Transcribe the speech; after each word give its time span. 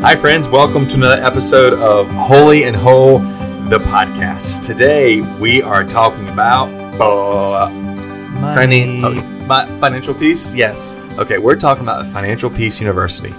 Hi, 0.00 0.14
friends. 0.16 0.48
Welcome 0.48 0.86
to 0.88 0.94
another 0.96 1.22
episode 1.22 1.72
of 1.74 2.08
Holy 2.10 2.64
and 2.64 2.74
Whole, 2.76 3.18
the 3.68 3.78
podcast. 3.78 4.64
Today 4.64 5.20
we 5.38 5.60
are 5.62 5.84
talking 5.84 6.28
about 6.28 6.68
uh, 7.00 7.68
Finan- 8.56 9.02
oh, 9.04 9.22
my 9.46 9.66
financial 9.80 10.14
peace. 10.14 10.54
Yes. 10.54 10.98
Okay, 11.18 11.38
we're 11.38 11.56
talking 11.56 11.82
about 11.82 12.06
Financial 12.12 12.48
Peace 12.50 12.80
University. 12.80 13.34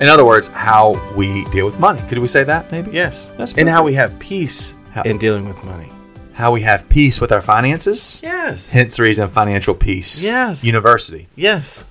In 0.00 0.08
other 0.08 0.24
words, 0.24 0.48
how 0.48 1.00
we 1.16 1.44
deal 1.46 1.64
with 1.66 1.78
money. 1.78 2.00
Could 2.08 2.18
we 2.18 2.28
say 2.28 2.44
that 2.44 2.70
maybe? 2.70 2.90
Yes. 2.92 3.30
That's 3.38 3.52
and 3.54 3.68
how 3.68 3.82
we 3.82 3.94
have 3.94 4.18
peace 4.18 4.76
How- 4.92 5.02
in 5.02 5.18
dealing 5.18 5.46
with 5.46 5.62
money. 5.64 5.90
How 6.34 6.50
we 6.52 6.62
have 6.62 6.88
peace 6.88 7.20
with 7.20 7.30
our 7.32 7.42
finances. 7.42 8.20
Yes. 8.22 8.70
Hence 8.70 8.96
the 8.96 9.04
reason 9.04 9.28
Financial 9.30 9.74
Peace 9.74 10.24
Yes. 10.24 10.64
University. 10.66 11.28
Yes. 11.36 11.84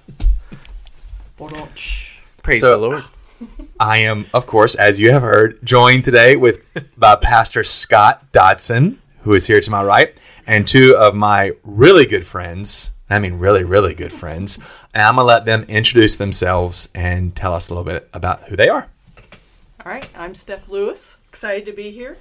Praise 2.43 2.61
So- 2.61 2.69
the 2.71 2.77
Lord. 2.77 3.03
I 3.79 3.99
am, 3.99 4.25
of 4.33 4.45
course, 4.45 4.75
as 4.75 4.99
you 4.99 5.11
have 5.11 5.21
heard, 5.21 5.63
joined 5.65 6.05
today 6.05 6.35
with 6.35 6.71
by 6.97 7.15
Pastor 7.15 7.63
Scott 7.63 8.31
Dodson, 8.31 9.01
who 9.21 9.33
is 9.33 9.47
here 9.47 9.59
to 9.59 9.71
my 9.71 9.83
right, 9.83 10.15
and 10.45 10.67
two 10.67 10.95
of 10.95 11.15
my 11.15 11.51
really 11.63 12.05
good 12.05 12.25
friends. 12.27 12.91
I 13.09 13.19
mean, 13.19 13.39
really, 13.39 13.63
really 13.63 13.93
good 13.93 14.13
friends. 14.13 14.59
And 14.93 15.03
I'm 15.03 15.15
going 15.15 15.23
to 15.23 15.27
let 15.27 15.45
them 15.45 15.63
introduce 15.63 16.17
themselves 16.17 16.89
and 16.93 17.35
tell 17.35 17.53
us 17.53 17.69
a 17.69 17.73
little 17.73 17.83
bit 17.83 18.09
about 18.13 18.43
who 18.43 18.55
they 18.55 18.69
are. 18.69 18.87
All 19.85 19.91
right, 19.91 20.07
I'm 20.15 20.35
Steph 20.35 20.69
Lewis. 20.69 21.17
Excited 21.29 21.65
to 21.65 21.73
be 21.73 21.91
here. 21.91 22.17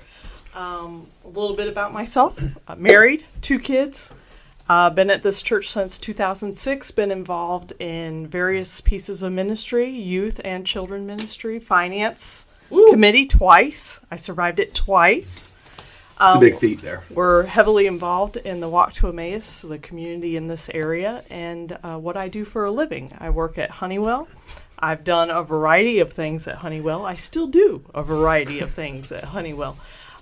Um, 0.55 1.07
a 1.25 1.29
little 1.29 1.57
bit 1.57 1.69
about 1.69 1.93
myself. 1.93 2.43
Uh, 2.67 2.77
married, 2.77 3.25
two 3.41 3.59
kids. 3.59 4.13
Uh, 4.69 4.91
been 4.91 5.11
at 5.11 5.23
this 5.23 5.43
church 5.43 5.71
since 5.71 5.99
2006. 5.99 6.91
Been 6.93 7.11
involved 7.11 7.73
in 7.79 8.27
various 8.27 8.81
pieces 8.81 9.23
of 9.23 9.33
ministry, 9.33 9.89
youth 9.91 10.41
and 10.45 10.67
children 10.67 11.07
ministry, 11.07 11.59
finance 11.59 12.47
committee 12.91 13.27
twice. 13.27 14.01
I 14.11 14.17
survived 14.17 14.59
it 14.59 14.75
twice. 14.75 15.51
It's 16.21 16.35
a 16.37 16.39
big 16.39 16.59
feat 16.59 16.81
there. 16.81 17.03
We're 17.11 17.45
heavily 17.45 17.87
involved 17.87 18.37
in 18.37 18.61
the 18.61 18.69
Walk 18.69 18.93
to 18.95 19.09
Emmaus, 19.09 19.63
the 19.63 19.79
community 19.79 20.37
in 20.37 20.47
this 20.47 20.71
area, 20.73 21.25
and 21.31 21.77
uh, 21.83 21.99
what 21.99 22.17
I 22.17 22.29
do 22.29 22.45
for 22.45 22.65
a 22.65 22.71
living. 22.71 23.13
I 23.19 23.31
work 23.31 23.59
at 23.59 23.71
Honeywell. 23.71 24.29
I've 24.79 25.05
done 25.05 25.31
a 25.31 25.43
variety 25.43 25.99
of 25.99 26.13
things 26.13 26.47
at 26.47 26.57
Honeywell. 26.57 27.05
I 27.05 27.17
still 27.17 27.49
do 27.49 27.85
a 27.95 28.03
variety 28.03 28.61
of 28.61 28.71
things 28.71 29.11
at 29.11 29.25
Honeywell. 29.25 29.77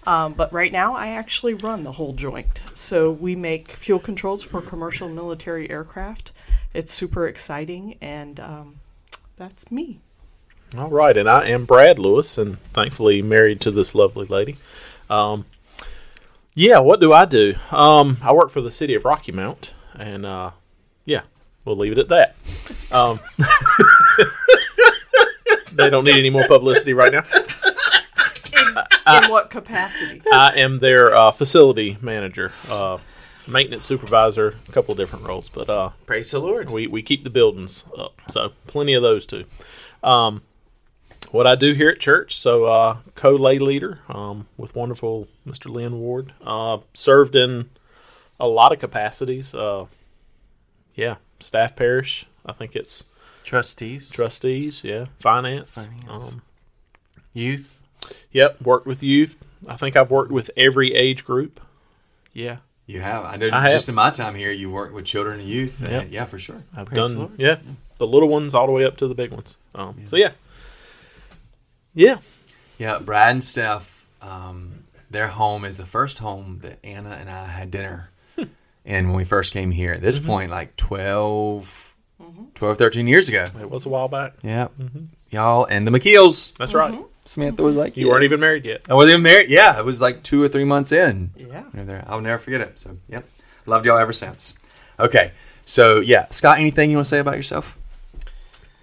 Um, 0.06 0.32
but 0.32 0.52
right 0.52 0.72
now, 0.72 0.94
I 0.94 1.08
actually 1.08 1.54
run 1.54 1.82
the 1.82 1.92
whole 1.92 2.12
joint. 2.12 2.62
So 2.74 3.10
we 3.10 3.36
make 3.36 3.70
fuel 3.70 3.98
controls 3.98 4.42
for 4.42 4.60
commercial 4.60 5.08
military 5.08 5.70
aircraft. 5.70 6.32
It's 6.72 6.92
super 6.92 7.26
exciting, 7.26 7.96
and 8.00 8.40
um, 8.40 8.80
that's 9.36 9.70
me. 9.70 10.00
All 10.78 10.88
right, 10.88 11.16
and 11.16 11.28
I 11.28 11.48
am 11.48 11.64
Brad 11.64 11.98
Lewis, 11.98 12.38
and 12.38 12.58
thankfully 12.72 13.22
married 13.22 13.60
to 13.62 13.70
this 13.70 13.94
lovely 13.94 14.26
lady. 14.26 14.56
Um, 15.08 15.44
yeah, 16.54 16.78
what 16.78 17.00
do 17.00 17.12
I 17.12 17.24
do? 17.24 17.54
Um, 17.70 18.18
I 18.22 18.32
work 18.32 18.50
for 18.50 18.60
the 18.60 18.70
city 18.70 18.94
of 18.94 19.04
Rocky 19.04 19.32
Mount, 19.32 19.74
and 19.96 20.24
uh, 20.24 20.52
yeah, 21.04 21.22
we'll 21.64 21.76
leave 21.76 21.92
it 21.92 21.98
at 21.98 22.08
that. 22.08 22.36
Um, 22.92 23.18
they 25.72 25.90
don't 25.90 26.04
need 26.04 26.18
any 26.18 26.30
more 26.30 26.46
publicity 26.46 26.92
right 26.92 27.12
now. 27.12 27.22
In, 29.18 29.24
in 29.24 29.30
what 29.30 29.50
capacity? 29.50 30.20
I 30.32 30.52
am 30.56 30.78
their 30.78 31.14
uh, 31.14 31.30
facility 31.30 31.96
manager, 32.00 32.52
uh, 32.68 32.98
maintenance 33.46 33.84
supervisor, 33.86 34.56
a 34.68 34.72
couple 34.72 34.92
of 34.92 34.98
different 34.98 35.24
roles, 35.26 35.48
but 35.48 35.68
uh, 35.70 35.90
Praise 36.06 36.30
the 36.30 36.38
Lord. 36.40 36.70
we, 36.70 36.86
we 36.86 37.02
keep 37.02 37.24
the 37.24 37.30
buildings 37.30 37.84
up. 37.96 38.20
So 38.28 38.52
plenty 38.66 38.94
of 38.94 39.02
those 39.02 39.26
too. 39.26 39.44
Um, 40.02 40.42
what 41.30 41.46
I 41.46 41.54
do 41.54 41.74
here 41.74 41.90
at 41.90 42.00
church, 42.00 42.36
so 42.36 42.64
uh, 42.64 42.96
co-lay 43.14 43.58
leader 43.58 44.00
um, 44.08 44.46
with 44.56 44.74
wonderful 44.74 45.28
Mr. 45.46 45.70
Lynn 45.70 45.98
Ward. 46.00 46.32
Uh, 46.44 46.78
served 46.94 47.36
in 47.36 47.70
a 48.40 48.48
lot 48.48 48.72
of 48.72 48.78
capacities. 48.80 49.54
Uh, 49.54 49.86
yeah, 50.94 51.16
staff 51.38 51.76
parish. 51.76 52.26
I 52.44 52.52
think 52.52 52.74
it's 52.74 53.04
Trustees. 53.44 54.10
trustees. 54.10 54.82
Yeah, 54.82 55.06
finance. 55.18 55.70
Finance. 55.70 56.32
Um, 56.32 56.42
youth. 57.32 57.79
Yep, 58.32 58.60
worked 58.62 58.86
with 58.86 59.02
youth. 59.02 59.36
I 59.68 59.76
think 59.76 59.96
I've 59.96 60.10
worked 60.10 60.32
with 60.32 60.50
every 60.56 60.94
age 60.94 61.24
group. 61.24 61.60
Yeah, 62.32 62.58
You 62.86 63.00
have. 63.00 63.24
I 63.24 63.36
know 63.36 63.50
I 63.52 63.60
have. 63.62 63.72
just 63.72 63.88
in 63.88 63.94
my 63.94 64.10
time 64.10 64.34
here, 64.34 64.52
you 64.52 64.70
work 64.70 64.92
with 64.92 65.04
children 65.04 65.40
and 65.40 65.48
youth. 65.48 65.86
Yeah. 65.88 66.00
And 66.00 66.12
yeah, 66.12 66.24
for 66.26 66.38
sure. 66.38 66.62
I've 66.76 66.86
Praise 66.86 67.08
done. 67.08 67.18
Lord. 67.18 67.30
Yeah, 67.38 67.56
the 67.98 68.06
little 68.06 68.28
ones 68.28 68.54
all 68.54 68.66
the 68.66 68.72
way 68.72 68.84
up 68.84 68.96
to 68.98 69.08
the 69.08 69.14
big 69.14 69.32
ones. 69.32 69.56
Um, 69.74 69.96
So 70.06 70.16
yeah, 70.16 70.32
yeah. 71.94 72.18
Yeah, 72.78 72.98
Brad 72.98 73.32
and 73.32 73.44
Steph, 73.44 74.06
um, 74.22 74.84
their 75.10 75.28
home 75.28 75.64
is 75.64 75.76
the 75.76 75.84
first 75.86 76.18
home 76.20 76.60
that 76.62 76.78
Anna 76.84 77.10
and 77.10 77.28
I 77.28 77.46
had 77.46 77.70
dinner 77.70 78.10
and 78.86 79.08
when 79.08 79.16
we 79.16 79.24
first 79.24 79.52
came 79.52 79.70
here. 79.72 79.92
At 79.92 80.00
this 80.00 80.18
Mm-hmm. 80.18 80.26
point, 80.28 80.50
like 80.50 80.76
12, 80.76 81.94
12, 82.54 82.78
13 82.78 83.06
years 83.06 83.28
ago. 83.28 83.44
It 83.60 83.70
was 83.70 83.84
a 83.84 83.88
while 83.90 84.08
back. 84.08 84.34
Yeah. 84.42 84.68
Y'all 85.30 85.66
and 85.66 85.86
the 85.86 85.90
McKeels. 85.90 86.56
That's 86.56 86.72
right. 86.74 86.98
Samantha 87.30 87.62
was 87.62 87.76
like, 87.76 87.96
You 87.96 88.08
weren't 88.08 88.24
even 88.24 88.40
married 88.40 88.64
yet. 88.64 88.82
I 88.88 88.94
wasn't 88.94 89.12
even 89.12 89.22
married. 89.22 89.50
Yeah, 89.50 89.78
it 89.78 89.84
was 89.84 90.00
like 90.00 90.24
two 90.24 90.42
or 90.42 90.48
three 90.48 90.64
months 90.64 90.90
in. 90.90 91.30
Yeah. 91.36 91.62
There. 91.72 92.04
I'll 92.08 92.20
never 92.20 92.42
forget 92.42 92.60
it. 92.60 92.80
So, 92.80 92.96
yep. 93.08 93.24
Loved 93.66 93.86
y'all 93.86 93.98
ever 93.98 94.12
since. 94.12 94.54
Okay. 94.98 95.30
So, 95.64 96.00
yeah. 96.00 96.26
Scott, 96.30 96.58
anything 96.58 96.90
you 96.90 96.96
want 96.96 97.04
to 97.04 97.08
say 97.08 97.20
about 97.20 97.36
yourself? 97.36 97.78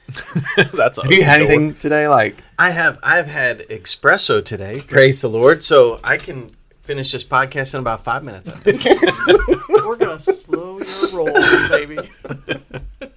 That's 0.74 1.02
Have 1.02 1.12
you 1.12 1.26
had 1.26 1.42
anything 1.42 1.76
today? 1.76 2.08
Like, 2.08 2.42
I 2.58 2.70
have 2.70 3.00
I've 3.04 3.28
had 3.28 3.68
espresso 3.68 4.44
today. 4.44 4.80
Praise 4.80 5.20
the 5.20 5.28
Lord. 5.28 5.62
So 5.62 6.00
I 6.02 6.16
can 6.16 6.50
finish 6.84 7.12
this 7.12 7.26
podcast 7.26 7.74
in 7.74 7.82
about 7.82 8.06
five 8.06 8.24
minutes. 8.24 8.48
I 8.48 8.54
think. 8.54 8.82
We're 9.70 9.98
going 9.98 10.20
to 10.20 10.24
slow 10.24 10.80
your 10.80 11.10
roll, 11.14 11.68
baby. 11.68 11.98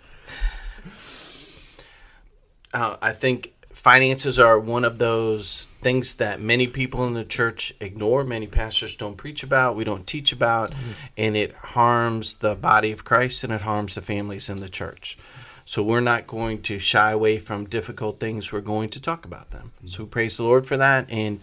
uh, 2.75 2.97
I 3.01 3.13
think 3.13 3.55
finances 3.81 4.39
are 4.39 4.59
one 4.59 4.85
of 4.85 4.99
those 4.99 5.67
things 5.81 6.17
that 6.17 6.39
many 6.39 6.67
people 6.67 7.07
in 7.07 7.15
the 7.15 7.25
church 7.25 7.73
ignore. 7.81 8.25
Many 8.25 8.47
pastors 8.47 8.95
don't 8.95 9.17
preach 9.17 9.43
about. 9.43 9.75
We 9.75 9.85
don't 9.85 10.07
teach 10.07 10.33
about, 10.33 10.75
and 11.17 11.35
it 11.35 11.55
harms 11.55 12.37
the 12.37 12.55
body 12.55 12.93
of 12.93 13.07
Christ 13.07 13.43
and 13.43 13.53
it 13.53 13.63
harms 13.63 13.95
the 13.95 14.03
families 14.03 14.51
in 14.51 14.61
the 14.61 14.69
church. 14.69 15.17
So 15.65 15.83
we're 15.83 16.01
not 16.01 16.27
going 16.27 16.61
to 16.63 16.79
shy 16.79 17.13
away 17.13 17.39
from 17.39 17.65
difficult 17.65 18.21
things. 18.21 18.53
We're 18.53 18.61
going 18.61 18.91
to 18.91 19.01
talk 19.01 19.25
about 19.25 19.51
them. 19.51 19.73
So 19.87 20.05
praise 20.05 20.37
the 20.37 20.43
Lord 20.43 20.67
for 20.67 20.77
that. 20.77 21.09
And 21.11 21.41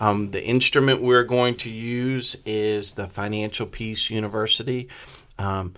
um, 0.00 0.28
the 0.28 0.44
instrument 0.44 1.02
we're 1.02 1.24
going 1.24 1.56
to 1.56 1.70
use 1.70 2.36
is 2.46 2.94
the 2.94 3.08
Financial 3.08 3.66
Peace 3.66 4.10
University. 4.10 4.88
Um, 5.38 5.74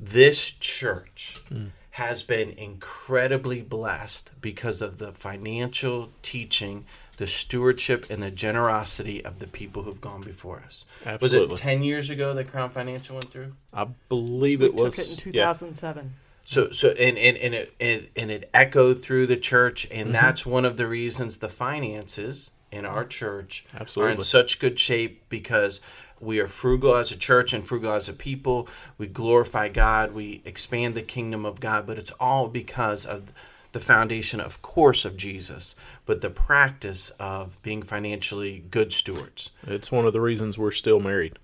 this 0.00 0.50
church 0.50 1.40
has 1.92 2.22
been 2.22 2.50
incredibly 2.52 3.60
blessed 3.60 4.30
because 4.40 4.80
of 4.80 4.98
the 4.98 5.12
financial 5.12 6.10
teaching, 6.22 6.86
the 7.18 7.26
stewardship, 7.26 8.06
and 8.08 8.22
the 8.22 8.30
generosity 8.30 9.22
of 9.22 9.40
the 9.40 9.46
people 9.46 9.82
who've 9.82 10.00
gone 10.00 10.22
before 10.22 10.62
us. 10.64 10.86
Was 11.20 11.34
it 11.34 11.54
10 11.54 11.82
years 11.82 12.08
ago 12.08 12.32
that 12.32 12.50
Crown 12.50 12.70
Financial 12.70 13.14
went 13.14 13.26
through? 13.26 13.52
I 13.74 13.88
believe 14.08 14.60
We 14.60 14.68
it 14.68 14.74
was. 14.74 14.96
took 14.96 15.04
it 15.04 15.26
in 15.26 15.32
yeah. 15.34 15.52
2007. 15.52 16.14
So, 16.44 16.70
so 16.70 16.88
and, 16.90 17.18
and, 17.18 17.36
and, 17.36 17.54
it, 17.54 17.74
and, 17.78 18.06
and 18.16 18.30
it 18.30 18.48
echoed 18.54 19.02
through 19.02 19.26
the 19.26 19.36
church, 19.36 19.86
and 19.90 20.06
mm-hmm. 20.06 20.12
that's 20.12 20.46
one 20.46 20.64
of 20.64 20.78
the 20.78 20.86
reasons 20.86 21.38
the 21.38 21.50
finances 21.50 22.52
in 22.70 22.86
our 22.86 23.02
mm-hmm. 23.02 23.10
church 23.10 23.66
are 23.98 24.08
in 24.08 24.22
such 24.22 24.58
good 24.58 24.78
shape 24.78 25.22
because 25.28 25.82
we 26.22 26.40
are 26.40 26.48
frugal 26.48 26.96
as 26.96 27.10
a 27.10 27.16
church 27.16 27.52
and 27.52 27.66
frugal 27.66 27.92
as 27.92 28.08
a 28.08 28.12
people. 28.12 28.68
We 28.98 29.06
glorify 29.06 29.68
God, 29.68 30.12
we 30.12 30.42
expand 30.44 30.94
the 30.94 31.02
kingdom 31.02 31.44
of 31.44 31.60
God, 31.60 31.86
but 31.86 31.98
it's 31.98 32.12
all 32.20 32.48
because 32.48 33.04
of 33.04 33.32
the 33.72 33.80
foundation, 33.80 34.40
of 34.40 34.62
course, 34.62 35.04
of 35.04 35.16
Jesus, 35.16 35.74
but 36.06 36.20
the 36.20 36.30
practice 36.30 37.10
of 37.18 37.60
being 37.62 37.82
financially 37.82 38.64
good 38.70 38.92
stewards. 38.92 39.50
It's 39.66 39.90
one 39.90 40.06
of 40.06 40.12
the 40.12 40.20
reasons 40.20 40.58
we're 40.58 40.70
still 40.70 41.00
married. 41.00 41.38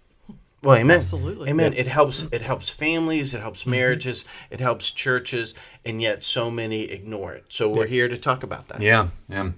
Well, 0.62 0.76
amen. 0.76 0.99
Absolutely. 0.99 1.49
amen. 1.50 1.75
It 1.75 1.87
helps. 1.87 2.26
It 2.32 2.43
helps 2.43 2.69
families. 2.69 3.32
It 3.32 3.41
helps 3.41 3.61
mm-hmm. 3.61 3.70
marriages. 3.70 4.25
It 4.50 4.61
helps 4.61 4.91
churches, 4.91 5.55
and 5.85 6.03
yet 6.03 6.25
so 6.25 6.50
many 6.50 6.82
ignore 6.91 7.32
it. 7.32 7.44
So 7.49 7.69
we're 7.69 7.87
here 7.87 8.08
to 8.08 8.19
talk 8.19 8.43
about 8.43 8.69
that. 8.69 8.82
Yeah, 8.82 9.08
yeah. 9.29 9.53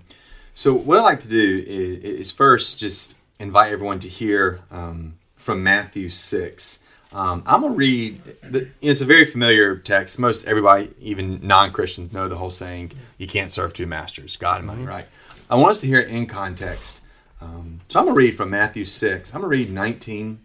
So 0.55 0.75
what 0.75 0.99
I 0.99 1.03
like 1.03 1.21
to 1.23 1.29
do 1.29 1.65
is, 1.67 2.05
is 2.05 2.33
first 2.33 2.79
just 2.79 3.17
invite 3.41 3.73
everyone 3.73 3.99
to 4.01 4.09
hear 4.09 4.61
um, 4.71 5.15
from 5.35 5.63
Matthew 5.65 6.11
six. 6.11 6.79
Um, 7.13 7.43
I'm 7.45 7.63
gonna 7.63 7.75
read. 7.75 8.23
The, 8.43 8.69
it's 8.81 9.01
a 9.01 9.05
very 9.05 9.25
familiar 9.25 9.77
text. 9.77 10.19
Most 10.21 10.47
everybody, 10.47 10.91
even 11.01 11.41
non-Christians, 11.43 12.13
know 12.13 12.29
the 12.29 12.37
whole 12.37 12.51
saying: 12.51 12.93
"You 13.19 13.27
can't 13.27 13.51
serve 13.51 13.73
two 13.73 13.87
masters, 13.87 14.37
God 14.37 14.59
and 14.59 14.67
money." 14.69 14.85
Right. 14.85 15.07
I 15.51 15.57
want 15.57 15.71
us 15.73 15.81
to 15.81 15.89
hear 15.89 15.99
it 15.99 16.09
in 16.09 16.27
context. 16.27 17.01
Um, 17.41 17.81
so 17.89 17.99
I'm 17.99 18.07
gonna 18.07 18.15
read 18.15 18.37
from 18.37 18.51
Matthew 18.51 18.85
six. 18.85 19.35
I'm 19.35 19.41
gonna 19.41 19.49
read 19.49 19.73
19 19.73 20.39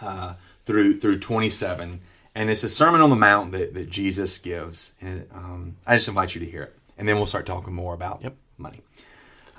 uh, 0.00 0.34
through 0.64 1.00
through 1.00 1.18
27, 1.18 2.00
and 2.36 2.50
it's 2.50 2.60
the 2.62 2.68
Sermon 2.68 3.00
on 3.00 3.10
the 3.10 3.16
Mount 3.16 3.50
that, 3.52 3.74
that 3.74 3.90
Jesus 3.90 4.38
gives. 4.38 4.92
And 5.00 5.26
um, 5.32 5.76
I 5.86 5.96
just 5.96 6.06
invite 6.06 6.34
you 6.36 6.40
to 6.44 6.46
hear 6.46 6.62
it, 6.62 6.76
and 6.96 7.08
then 7.08 7.16
we'll 7.16 7.26
start 7.26 7.46
talking 7.46 7.72
more 7.74 7.94
about 7.94 8.20
Yep. 8.22 8.36
money. 8.58 8.82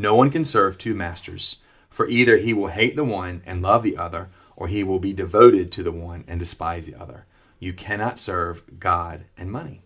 No 0.00 0.14
one 0.14 0.30
can 0.30 0.46
serve 0.46 0.78
two 0.78 0.94
masters, 0.94 1.58
for 1.90 2.08
either 2.08 2.38
he 2.38 2.54
will 2.54 2.68
hate 2.68 2.96
the 2.96 3.04
one 3.04 3.42
and 3.44 3.60
love 3.60 3.82
the 3.82 3.98
other, 3.98 4.30
or 4.56 4.66
he 4.66 4.82
will 4.82 4.98
be 4.98 5.12
devoted 5.12 5.70
to 5.72 5.82
the 5.82 5.92
one 5.92 6.24
and 6.26 6.40
despise 6.40 6.86
the 6.86 6.98
other. 6.98 7.26
You 7.58 7.74
cannot 7.74 8.18
serve 8.18 8.80
God 8.80 9.24
and 9.36 9.52
money. 9.52 9.82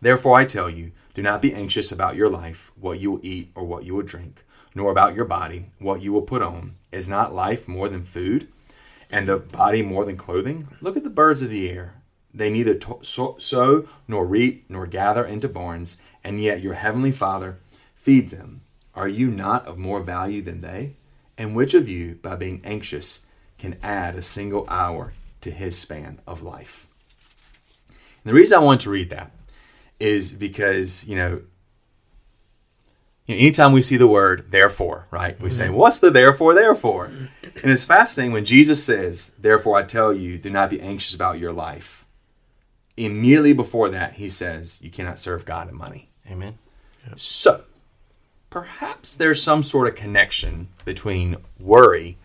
Therefore, 0.00 0.38
I 0.38 0.44
tell 0.44 0.70
you, 0.70 0.92
do 1.12 1.22
not 1.22 1.42
be 1.42 1.52
anxious 1.52 1.90
about 1.90 2.14
your 2.14 2.28
life, 2.28 2.70
what 2.76 3.00
you 3.00 3.10
will 3.10 3.20
eat 3.24 3.50
or 3.56 3.64
what 3.64 3.82
you 3.82 3.94
will 3.96 4.04
drink, 4.04 4.44
nor 4.76 4.92
about 4.92 5.16
your 5.16 5.24
body, 5.24 5.70
what 5.80 6.02
you 6.02 6.12
will 6.12 6.22
put 6.22 6.40
on. 6.40 6.76
Is 6.92 7.08
not 7.08 7.34
life 7.34 7.66
more 7.66 7.88
than 7.88 8.04
food, 8.04 8.46
and 9.10 9.26
the 9.26 9.38
body 9.38 9.82
more 9.82 10.04
than 10.04 10.16
clothing? 10.16 10.68
Look 10.80 10.96
at 10.96 11.02
the 11.02 11.10
birds 11.10 11.42
of 11.42 11.50
the 11.50 11.68
air. 11.68 12.00
They 12.32 12.48
neither 12.48 12.78
sow 13.02 13.88
nor 14.06 14.24
reap 14.24 14.66
nor 14.68 14.86
gather 14.86 15.24
into 15.24 15.48
barns, 15.48 15.96
and 16.22 16.40
yet 16.40 16.62
your 16.62 16.74
heavenly 16.74 17.10
Father 17.10 17.58
feeds 17.96 18.30
them. 18.30 18.60
Are 18.98 19.06
you 19.06 19.30
not 19.30 19.64
of 19.68 19.78
more 19.78 20.00
value 20.00 20.42
than 20.42 20.60
they? 20.60 20.96
And 21.38 21.54
which 21.54 21.72
of 21.72 21.88
you, 21.88 22.16
by 22.16 22.34
being 22.34 22.60
anxious, 22.64 23.26
can 23.56 23.78
add 23.80 24.16
a 24.16 24.22
single 24.22 24.66
hour 24.68 25.12
to 25.40 25.52
his 25.52 25.78
span 25.78 26.20
of 26.26 26.42
life? 26.42 26.88
And 27.86 27.96
the 28.24 28.34
reason 28.34 28.58
I 28.58 28.64
want 28.64 28.80
to 28.80 28.90
read 28.90 29.10
that 29.10 29.30
is 30.00 30.32
because, 30.32 31.06
you 31.06 31.14
know, 31.14 31.42
you 33.26 33.36
know, 33.36 33.40
anytime 33.40 33.70
we 33.70 33.82
see 33.82 33.96
the 33.96 34.08
word 34.08 34.50
therefore, 34.50 35.06
right, 35.12 35.40
we 35.40 35.50
say, 35.50 35.66
mm-hmm. 35.66 35.76
What's 35.76 36.00
the 36.00 36.10
therefore, 36.10 36.54
therefore? 36.54 37.04
And 37.06 37.70
it's 37.70 37.84
fascinating 37.84 38.32
when 38.32 38.44
Jesus 38.44 38.82
says, 38.82 39.30
Therefore 39.38 39.76
I 39.76 39.84
tell 39.84 40.12
you, 40.12 40.38
do 40.38 40.50
not 40.50 40.70
be 40.70 40.80
anxious 40.80 41.14
about 41.14 41.38
your 41.38 41.52
life. 41.52 42.04
Immediately 42.96 43.52
before 43.52 43.90
that, 43.90 44.14
he 44.14 44.28
says, 44.28 44.82
You 44.82 44.90
cannot 44.90 45.20
serve 45.20 45.44
God 45.44 45.68
and 45.68 45.76
money. 45.76 46.10
Amen. 46.28 46.58
So, 47.16 47.64
perhaps 48.50 49.14
there's 49.16 49.42
some 49.42 49.62
sort 49.62 49.88
of 49.88 49.94
connection 49.94 50.68
between 50.84 51.36
worry 51.58 52.16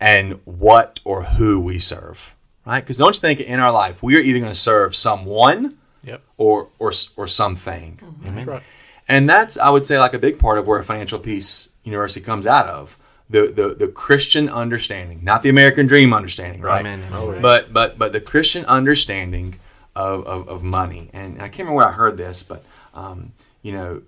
and 0.00 0.40
what 0.44 1.00
or 1.04 1.24
who 1.24 1.58
we 1.60 1.78
serve, 1.78 2.34
right? 2.64 2.80
Because 2.80 2.98
don't 2.98 3.14
you 3.14 3.20
think 3.20 3.40
in 3.40 3.60
our 3.60 3.72
life 3.72 4.02
we 4.02 4.16
are 4.16 4.20
either 4.20 4.38
going 4.40 4.50
to 4.52 4.58
serve 4.58 4.94
someone 4.96 5.76
Yep. 6.04 6.22
or 6.36 6.70
or 6.78 6.92
or 7.16 7.26
something, 7.26 7.98
That's 8.22 8.46
right. 8.46 8.62
and 9.08 9.28
that's 9.28 9.58
I 9.58 9.68
would 9.68 9.84
say 9.84 9.98
like 9.98 10.14
a 10.14 10.18
big 10.18 10.38
part 10.38 10.56
of 10.56 10.66
where 10.66 10.82
Financial 10.82 11.18
Peace 11.18 11.70
University 11.82 12.24
comes 12.24 12.46
out 12.46 12.66
of 12.66 12.96
the 13.28 13.48
the, 13.48 13.74
the 13.74 13.88
Christian 13.88 14.48
understanding, 14.48 15.20
not 15.22 15.42
the 15.42 15.48
American 15.48 15.86
Dream 15.86 16.14
understanding, 16.14 16.62
right? 16.62 16.80
Amen. 16.80 17.04
Oh. 17.12 17.38
But 17.40 17.72
but 17.72 17.98
but 17.98 18.12
the 18.12 18.20
Christian 18.20 18.64
understanding 18.66 19.58
of, 19.96 20.24
of, 20.26 20.48
of 20.48 20.62
money, 20.62 21.10
and 21.12 21.34
I 21.42 21.48
can't 21.48 21.58
remember 21.68 21.74
where 21.78 21.88
I 21.88 21.92
heard 21.92 22.16
this, 22.16 22.42
but 22.44 22.64
um, 22.94 23.32
you 23.62 23.72
know, 23.72 24.02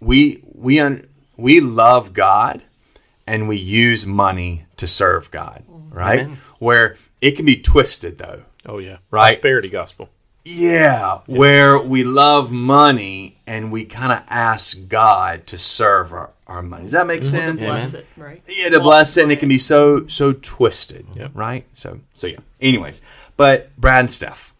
we 0.00 0.42
we 0.44 0.78
un, 0.78 1.06
we 1.36 1.60
love 1.60 2.12
God, 2.12 2.62
and 3.26 3.48
we 3.48 3.56
use 3.56 4.06
money 4.06 4.66
to 4.76 4.86
serve 4.86 5.30
God, 5.30 5.64
right? 5.68 6.20
Amen. 6.20 6.38
Where 6.58 6.96
it 7.20 7.32
can 7.32 7.46
be 7.46 7.60
twisted 7.60 8.18
though. 8.18 8.42
Oh 8.66 8.78
yeah. 8.78 8.98
Right. 9.10 9.34
Prosperity 9.34 9.68
gospel. 9.68 10.10
Yeah, 10.44 11.20
where 11.26 11.78
we 11.78 12.04
love 12.04 12.50
money 12.50 13.38
and 13.46 13.70
we 13.70 13.84
kind 13.84 14.12
of 14.12 14.22
ask 14.28 14.88
God 14.88 15.46
to 15.48 15.58
serve 15.58 16.10
our, 16.10 16.30
our 16.46 16.62
money. 16.62 16.84
Does 16.84 16.92
that 16.92 17.06
make 17.06 17.20
mm-hmm. 17.20 17.28
sense? 17.28 17.62
Yeah. 17.62 17.68
Bless 17.68 17.94
it, 17.94 18.06
right? 18.16 18.42
Yeah, 18.48 18.70
to 18.70 18.80
bless 18.80 19.18
it, 19.18 19.24
and 19.24 19.32
it 19.32 19.40
can 19.40 19.50
be 19.50 19.58
so 19.58 20.06
so 20.06 20.32
twisted, 20.32 21.06
Yep. 21.14 21.32
right? 21.34 21.66
So 21.74 22.00
so 22.14 22.28
yeah. 22.28 22.38
Anyways, 22.60 23.02
but 23.36 23.76
Brad 23.76 24.00
and 24.00 24.10
Steph, 24.10 24.54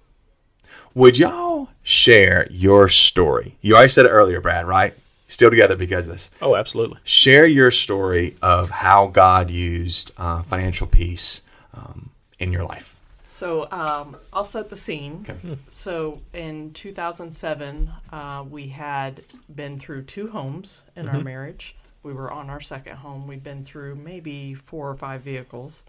would 0.94 1.17
y'all 1.17 1.69
share 1.82 2.46
your 2.50 2.88
story? 2.88 3.56
You 3.62 3.75
already 3.75 3.88
said 3.88 4.05
it 4.05 4.11
earlier, 4.11 4.43
Brad, 4.43 4.67
right? 4.67 4.94
Still 5.29 5.51
together 5.51 5.77
because 5.77 6.07
of 6.07 6.13
this. 6.13 6.31
Oh, 6.41 6.57
absolutely. 6.57 6.99
Share 7.05 7.47
your 7.47 7.71
story 7.71 8.37
of 8.43 8.71
how 8.71 9.07
God 9.09 9.51
used 9.51 10.11
uh, 10.17 10.43
financial 10.43 10.87
peace 10.87 11.43
um, 11.75 12.11
in 12.39 12.51
your 12.51 12.65
life. 12.65 12.99
So 13.23 13.71
um, 13.71 14.17
I'll 14.33 14.43
set 14.43 14.71
the 14.71 14.77
scene. 14.77 15.27
So 15.69 16.23
in 16.33 16.73
2007, 16.73 17.91
uh, 18.11 18.45
we 18.49 18.69
had 18.69 19.23
been 19.55 19.79
through 19.79 20.05
two 20.05 20.29
homes 20.29 20.83
in 20.97 21.09
our 21.09 21.21
marriage. 21.21 21.77
We 22.03 22.15
were 22.15 22.33
on 22.33 22.49
our 22.49 22.63
second 22.63 22.97
home. 22.97 23.27
We'd 23.27 23.45
been 23.45 23.67
through 23.67 23.97
maybe 23.97 24.55
four 24.55 24.89
or 24.89 24.97
five 24.97 25.21
vehicles, 25.21 25.85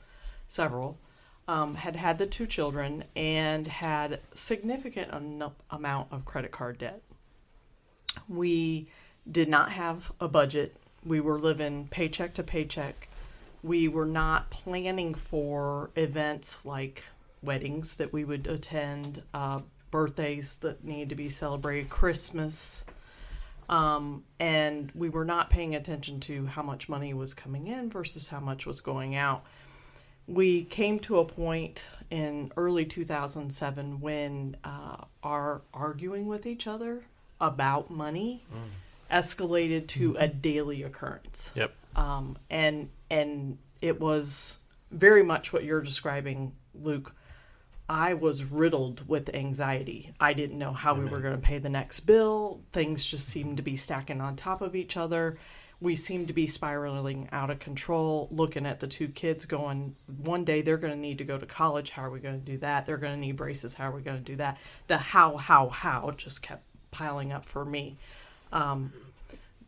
several. 0.49 0.97
Um, 1.47 1.75
had 1.75 1.95
had 1.95 2.17
the 2.17 2.27
two 2.27 2.45
children 2.45 3.05
and 3.15 3.65
had 3.65 4.19
significant 4.33 5.13
eno- 5.13 5.55
amount 5.71 6.11
of 6.11 6.25
credit 6.25 6.51
card 6.51 6.77
debt. 6.77 7.01
We 8.27 8.89
did 9.31 9.49
not 9.49 9.71
have 9.71 10.11
a 10.19 10.27
budget. 10.27 10.75
We 11.05 11.19
were 11.19 11.39
living 11.39 11.87
paycheck 11.89 12.33
to 12.35 12.43
paycheck. 12.43 13.07
We 13.63 13.87
were 13.87 14.05
not 14.05 14.49
planning 14.49 15.13
for 15.13 15.91
events 15.95 16.65
like 16.65 17.03
weddings 17.41 17.97
that 17.97 18.11
we 18.11 18.25
would 18.25 18.47
attend, 18.47 19.23
uh, 19.33 19.61
birthdays 19.91 20.57
that 20.57 20.83
needed 20.83 21.09
to 21.09 21.15
be 21.15 21.29
celebrated, 21.29 21.89
Christmas. 21.89 22.85
Um, 23.69 24.23
and 24.39 24.91
we 24.95 25.09
were 25.09 25.25
not 25.25 25.49
paying 25.49 25.75
attention 25.75 26.19
to 26.21 26.45
how 26.47 26.63
much 26.63 26.89
money 26.89 27.13
was 27.13 27.33
coming 27.33 27.67
in 27.67 27.89
versus 27.89 28.27
how 28.27 28.39
much 28.39 28.65
was 28.65 28.81
going 28.81 29.15
out. 29.15 29.43
We 30.27 30.65
came 30.65 30.99
to 31.01 31.19
a 31.19 31.25
point 31.25 31.87
in 32.09 32.51
early 32.57 32.85
2007 32.85 33.99
when 33.99 34.57
uh, 34.63 35.05
our 35.23 35.61
arguing 35.73 36.27
with 36.27 36.45
each 36.45 36.67
other 36.67 37.03
about 37.41 37.89
money 37.89 38.43
escalated 39.11 39.87
to 39.87 40.13
mm-hmm. 40.13 40.21
a 40.21 40.27
daily 40.27 40.83
occurrence 40.83 41.51
Yep. 41.55 41.73
um, 41.95 42.37
and 42.49 42.89
and 43.09 43.57
it 43.81 43.99
was 43.99 44.57
very 44.91 45.23
much 45.23 45.53
what 45.53 45.63
you're 45.63 45.81
describing, 45.81 46.53
Luke. 46.73 47.13
I 47.87 48.13
was 48.13 48.43
riddled 48.43 49.07
with 49.07 49.33
anxiety. 49.33 50.13
I 50.19 50.33
didn't 50.33 50.59
know 50.59 50.73
how 50.73 50.93
we 50.93 51.05
mm-hmm. 51.05 51.15
were 51.15 51.21
going 51.21 51.35
to 51.35 51.41
pay 51.41 51.57
the 51.57 51.69
next 51.69 52.01
bill. 52.01 52.61
Things 52.71 53.03
just 53.03 53.27
seemed 53.27 53.57
to 53.57 53.63
be 53.63 53.75
stacking 53.75 54.21
on 54.21 54.35
top 54.35 54.61
of 54.61 54.75
each 54.75 54.95
other. 54.95 55.39
We 55.81 55.95
seemed 55.95 56.27
to 56.27 56.33
be 56.33 56.45
spiraling 56.45 57.29
out 57.31 57.49
of 57.49 57.59
control. 57.59 58.27
Looking 58.31 58.67
at 58.67 58.79
the 58.79 58.87
two 58.87 59.07
kids, 59.07 59.45
going, 59.45 59.95
one 60.21 60.43
day 60.43 60.61
they're 60.61 60.77
going 60.77 60.93
to 60.93 60.99
need 60.99 61.17
to 61.19 61.23
go 61.23 61.37
to 61.37 61.45
college. 61.47 61.89
How 61.89 62.03
are 62.03 62.11
we 62.11 62.19
going 62.19 62.39
to 62.39 62.45
do 62.45 62.57
that? 62.59 62.85
They're 62.85 62.97
going 62.97 63.13
to 63.13 63.19
need 63.19 63.37
braces. 63.37 63.73
How 63.73 63.89
are 63.89 63.95
we 63.95 64.01
going 64.01 64.17
to 64.17 64.23
do 64.23 64.35
that? 64.35 64.59
The 64.87 64.97
how, 64.97 65.37
how, 65.37 65.69
how 65.69 66.11
just 66.15 66.43
kept 66.43 66.63
piling 66.91 67.31
up 67.31 67.45
for 67.45 67.65
me. 67.65 67.97
Um, 68.51 68.93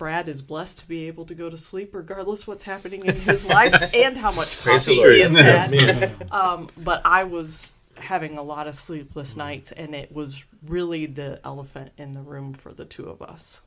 Brad 0.01 0.27
is 0.27 0.41
blessed 0.41 0.79
to 0.79 0.88
be 0.88 1.05
able 1.05 1.27
to 1.27 1.36
go 1.36 1.48
to 1.48 1.58
sleep 1.58 1.93
regardless 1.93 2.48
what's 2.48 2.63
happening 2.63 3.05
in 3.05 3.15
his 3.17 3.48
life 3.48 3.72
and 3.93 4.17
how 4.17 4.31
much 4.31 4.63
coffee 4.63 4.96
he 4.96 5.20
has 5.20 5.38
had. 5.38 6.12
Um, 6.31 6.70
but 6.75 7.03
I 7.05 7.24
was 7.25 7.74
having 7.98 8.39
a 8.39 8.41
lot 8.41 8.67
of 8.67 8.74
sleepless 8.74 9.38
nights, 9.38 9.72
and 9.72 9.93
it 9.93 10.12
was 10.12 10.43
really 10.65 11.05
the 11.05 11.39
elephant 11.46 11.91
in 12.00 12.13
the 12.13 12.22
room 12.22 12.51
for 12.51 12.74
the 12.74 12.84
two 12.84 13.10
of 13.10 13.22
us. 13.22 13.62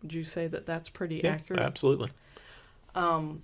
Would 0.00 0.14
you 0.14 0.24
say 0.24 0.46
that 0.46 0.64
that's 0.64 0.88
pretty 0.88 1.20
Yeah, 1.22 1.32
accurate? 1.32 1.60
absolutely. 1.60 2.10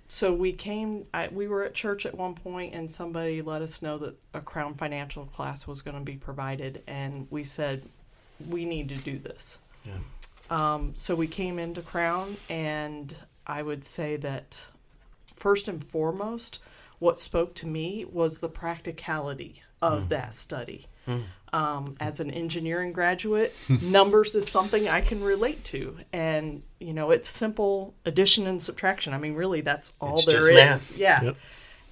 So 0.07 0.33
we 0.33 0.53
came. 0.53 1.05
I, 1.13 1.27
we 1.27 1.47
were 1.47 1.63
at 1.63 1.75
church 1.75 2.07
at 2.07 2.15
one 2.17 2.33
point, 2.33 2.73
and 2.73 2.89
somebody 2.89 3.43
let 3.43 3.61
us 3.61 3.83
know 3.83 3.99
that 3.99 4.15
a 4.33 4.41
Crown 4.41 4.73
Financial 4.73 5.25
class 5.27 5.67
was 5.67 5.83
going 5.83 5.97
to 5.99 6.03
be 6.03 6.15
provided, 6.15 6.81
and 6.87 7.27
we 7.29 7.43
said 7.43 7.83
we 8.49 8.65
need 8.65 8.89
to 8.89 8.95
do 8.95 9.19
this. 9.19 9.59
Yeah. 9.85 9.97
Um, 10.49 10.93
so 10.95 11.15
we 11.15 11.27
came 11.27 11.57
into 11.59 11.81
Crown, 11.81 12.35
and 12.49 13.15
I 13.47 13.61
would 13.63 13.83
say 13.83 14.17
that 14.17 14.57
first 15.33 15.67
and 15.67 15.83
foremost, 15.83 16.59
what 16.99 17.17
spoke 17.17 17.55
to 17.55 17.67
me 17.67 18.05
was 18.05 18.39
the 18.39 18.49
practicality 18.49 19.61
of 19.81 20.09
that 20.09 20.33
study. 20.35 20.87
Um, 21.51 21.97
as 21.99 22.19
an 22.21 22.31
engineering 22.31 22.93
graduate, 22.93 23.53
numbers 23.81 24.33
is 24.35 24.47
something 24.49 24.87
I 24.87 25.01
can 25.01 25.21
relate 25.21 25.63
to, 25.65 25.97
and 26.13 26.63
you 26.79 26.93
know 26.93 27.11
it's 27.11 27.27
simple 27.29 27.93
addition 28.05 28.47
and 28.47 28.61
subtraction. 28.61 29.13
I 29.13 29.17
mean, 29.17 29.33
really, 29.35 29.61
that's 29.61 29.93
all 29.99 30.13
It's 30.13 30.25
there 30.25 30.49
is. 30.73 30.97
Yeah, 30.97 31.21
Yep. 31.23 31.35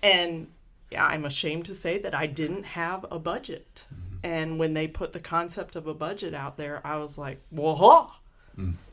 and 0.02 0.48
yeah, 0.90 1.06
I'm 1.06 1.26
ashamed 1.26 1.66
to 1.66 1.76
say 1.76 2.00
that 2.00 2.16
I 2.16 2.26
didn't 2.26 2.64
have 2.64 3.06
a 3.12 3.20
budget. 3.20 3.86
And 4.24 4.58
when 4.60 4.74
they 4.74 4.88
put 4.88 5.14
the 5.14 5.20
concept 5.20 5.76
of 5.76 5.88
a 5.88 5.94
budget 5.94 6.34
out 6.34 6.56
there, 6.58 6.82
I 6.86 6.98
was 6.98 7.18
like, 7.18 7.40
"Whoa!" 7.50 8.10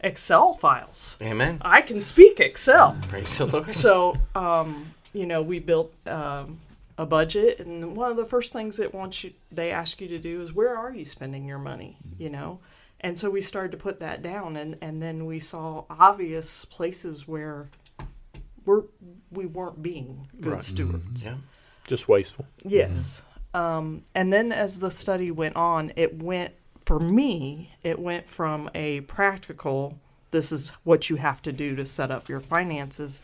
Excel 0.00 0.54
files. 0.54 1.16
Amen. 1.20 1.58
I 1.62 1.82
can 1.82 2.00
speak 2.00 2.40
Excel. 2.40 2.96
Praise 3.08 3.36
the 3.38 3.46
Lord. 3.46 3.70
So, 3.70 4.16
um, 4.34 4.94
you 5.12 5.26
know, 5.26 5.42
we 5.42 5.58
built 5.58 5.92
um, 6.06 6.58
a 6.96 7.04
budget, 7.06 7.60
and 7.60 7.96
one 7.96 8.10
of 8.10 8.16
the 8.16 8.24
first 8.26 8.52
things 8.52 8.76
that 8.78 8.94
wants 8.94 9.24
you, 9.24 9.32
they 9.52 9.70
ask 9.70 10.00
you 10.00 10.08
to 10.08 10.18
do 10.18 10.40
is 10.42 10.52
where 10.52 10.76
are 10.76 10.94
you 10.94 11.04
spending 11.04 11.44
your 11.44 11.58
money? 11.58 11.96
You 12.18 12.30
know, 12.30 12.60
and 13.00 13.16
so 13.18 13.30
we 13.30 13.40
started 13.40 13.72
to 13.72 13.78
put 13.78 14.00
that 14.00 14.22
down, 14.22 14.56
and 14.56 14.76
and 14.80 15.02
then 15.02 15.26
we 15.26 15.40
saw 15.40 15.84
obvious 15.90 16.64
places 16.64 17.26
where 17.28 17.68
we're 18.64 18.82
we 19.30 19.46
weren't 19.46 19.82
being 19.82 20.26
good 20.40 20.52
Right. 20.54 20.64
stewards. 20.64 21.24
Yeah. 21.26 21.36
Just 21.86 22.08
wasteful. 22.08 22.46
Yes. 22.64 23.22
Um, 23.54 24.02
and 24.14 24.30
then 24.32 24.52
as 24.52 24.78
the 24.78 24.90
study 24.90 25.30
went 25.30 25.56
on, 25.56 25.92
it 25.96 26.22
went, 26.22 26.52
for 26.88 26.98
me, 26.98 27.70
it 27.82 27.98
went 27.98 28.26
from 28.26 28.70
a 28.74 29.02
practical, 29.02 29.98
this 30.30 30.52
is 30.52 30.70
what 30.84 31.10
you 31.10 31.16
have 31.16 31.42
to 31.42 31.52
do 31.52 31.76
to 31.76 31.84
set 31.84 32.10
up 32.10 32.30
your 32.30 32.40
finances, 32.40 33.20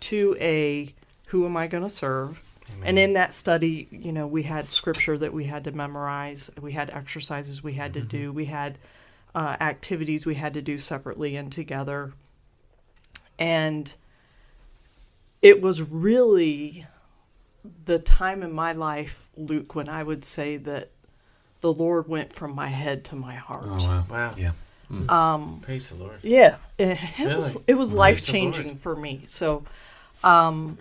to 0.00 0.36
a, 0.40 0.92
who 1.26 1.46
am 1.46 1.56
I 1.56 1.68
going 1.68 1.84
to 1.84 1.88
serve? 1.88 2.42
And 2.82 2.98
in 2.98 3.12
that 3.12 3.32
study, 3.32 3.86
you 3.92 4.10
know, 4.10 4.26
we 4.26 4.42
had 4.42 4.68
scripture 4.68 5.16
that 5.16 5.32
we 5.32 5.44
had 5.44 5.62
to 5.62 5.70
memorize, 5.70 6.50
we 6.60 6.72
had 6.72 6.90
exercises 6.90 7.62
we 7.62 7.74
had 7.74 7.94
to 7.94 8.00
do, 8.00 8.32
we 8.32 8.46
had 8.46 8.78
uh, 9.32 9.58
activities 9.60 10.26
we 10.26 10.34
had 10.34 10.54
to 10.54 10.62
do 10.62 10.76
separately 10.76 11.36
and 11.36 11.52
together. 11.52 12.14
And 13.38 13.94
it 15.40 15.62
was 15.62 15.82
really 15.82 16.84
the 17.84 18.00
time 18.00 18.42
in 18.42 18.52
my 18.52 18.72
life, 18.72 19.28
Luke, 19.36 19.76
when 19.76 19.88
I 19.88 20.02
would 20.02 20.24
say 20.24 20.56
that 20.56 20.90
the 21.64 21.72
Lord 21.72 22.08
went 22.08 22.30
from 22.30 22.54
my 22.54 22.68
head 22.68 23.04
to 23.04 23.16
my 23.16 23.36
heart. 23.36 23.64
Oh 23.66 23.76
wow. 23.76 24.04
Wow. 24.10 24.34
Yeah. 24.36 24.52
Praise 25.62 25.88
the 25.88 25.96
Lord. 25.96 26.18
Yeah, 26.22 26.56
it, 26.76 26.98
it 27.18 27.34
was 27.34 27.56
it 27.66 27.74
was 27.74 27.92
Praise 27.92 27.98
life 27.98 28.26
changing 28.26 28.76
for 28.76 28.94
me. 28.94 29.22
So, 29.26 29.64
um, 30.22 30.76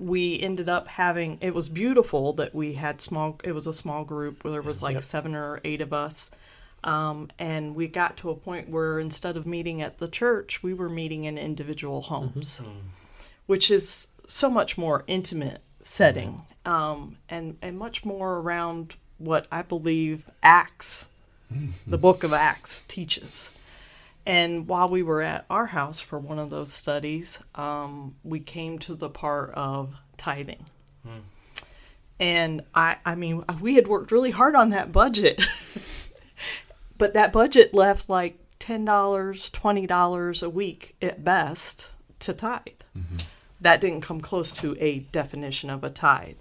we 0.00 0.40
ended 0.40 0.68
up 0.68 0.88
having 0.88 1.38
it 1.40 1.54
was 1.54 1.68
beautiful 1.68 2.32
that 2.34 2.52
we 2.52 2.74
had 2.74 3.00
small. 3.00 3.38
It 3.44 3.52
was 3.52 3.68
a 3.68 3.72
small 3.72 4.04
group 4.04 4.42
where 4.42 4.54
there 4.54 4.62
was 4.62 4.82
like 4.82 5.00
seven 5.00 5.36
or 5.36 5.60
eight 5.62 5.80
of 5.80 5.92
us. 5.92 6.32
Um, 6.82 7.30
and 7.38 7.76
we 7.76 7.86
got 7.86 8.16
to 8.18 8.30
a 8.30 8.34
point 8.34 8.68
where 8.68 8.98
instead 8.98 9.36
of 9.36 9.46
meeting 9.46 9.80
at 9.80 9.98
the 9.98 10.08
church, 10.08 10.60
we 10.64 10.74
were 10.74 10.90
meeting 10.90 11.24
in 11.24 11.38
individual 11.38 12.02
homes, 12.02 12.60
which 13.46 13.70
is 13.70 14.08
so 14.26 14.50
much 14.50 14.76
more 14.76 15.04
intimate 15.06 15.62
setting 15.82 16.42
um, 16.66 17.16
and 17.28 17.56
and 17.62 17.78
much 17.78 18.04
more 18.04 18.38
around 18.40 18.96
what 19.24 19.46
I 19.50 19.62
believe 19.62 20.28
Acts, 20.42 21.08
the 21.86 21.98
book 21.98 22.24
of 22.24 22.32
Acts, 22.32 22.82
teaches. 22.88 23.50
And 24.26 24.66
while 24.66 24.88
we 24.88 25.02
were 25.02 25.20
at 25.22 25.44
our 25.50 25.66
house 25.66 26.00
for 26.00 26.18
one 26.18 26.38
of 26.38 26.48
those 26.50 26.72
studies, 26.72 27.40
um, 27.54 28.14
we 28.24 28.40
came 28.40 28.78
to 28.80 28.94
the 28.94 29.10
part 29.10 29.50
of 29.50 29.94
tithing. 30.16 30.64
And 32.20 32.62
I, 32.74 32.96
I 33.04 33.14
mean, 33.16 33.44
we 33.60 33.74
had 33.74 33.86
worked 33.88 34.12
really 34.12 34.30
hard 34.30 34.54
on 34.54 34.70
that 34.70 34.92
budget, 34.92 35.42
but 36.98 37.14
that 37.14 37.32
budget 37.32 37.74
left 37.74 38.08
like 38.08 38.38
ten 38.58 38.84
dollars, 38.84 39.50
twenty 39.50 39.86
dollars 39.86 40.42
a 40.42 40.48
week 40.48 40.94
at 41.02 41.22
best 41.24 41.90
to 42.20 42.32
tithe. 42.32 42.60
That 43.60 43.80
didn't 43.80 44.02
come 44.02 44.20
close 44.20 44.52
to 44.52 44.76
a 44.78 45.00
definition 45.00 45.70
of 45.70 45.84
a 45.84 45.90
tithe. 45.90 46.36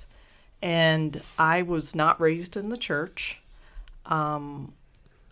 And 0.64 1.22
I 1.38 1.64
was 1.64 1.94
not 1.94 2.22
raised 2.22 2.56
in 2.56 2.70
the 2.70 2.78
church. 2.78 3.42
Um, 4.06 4.74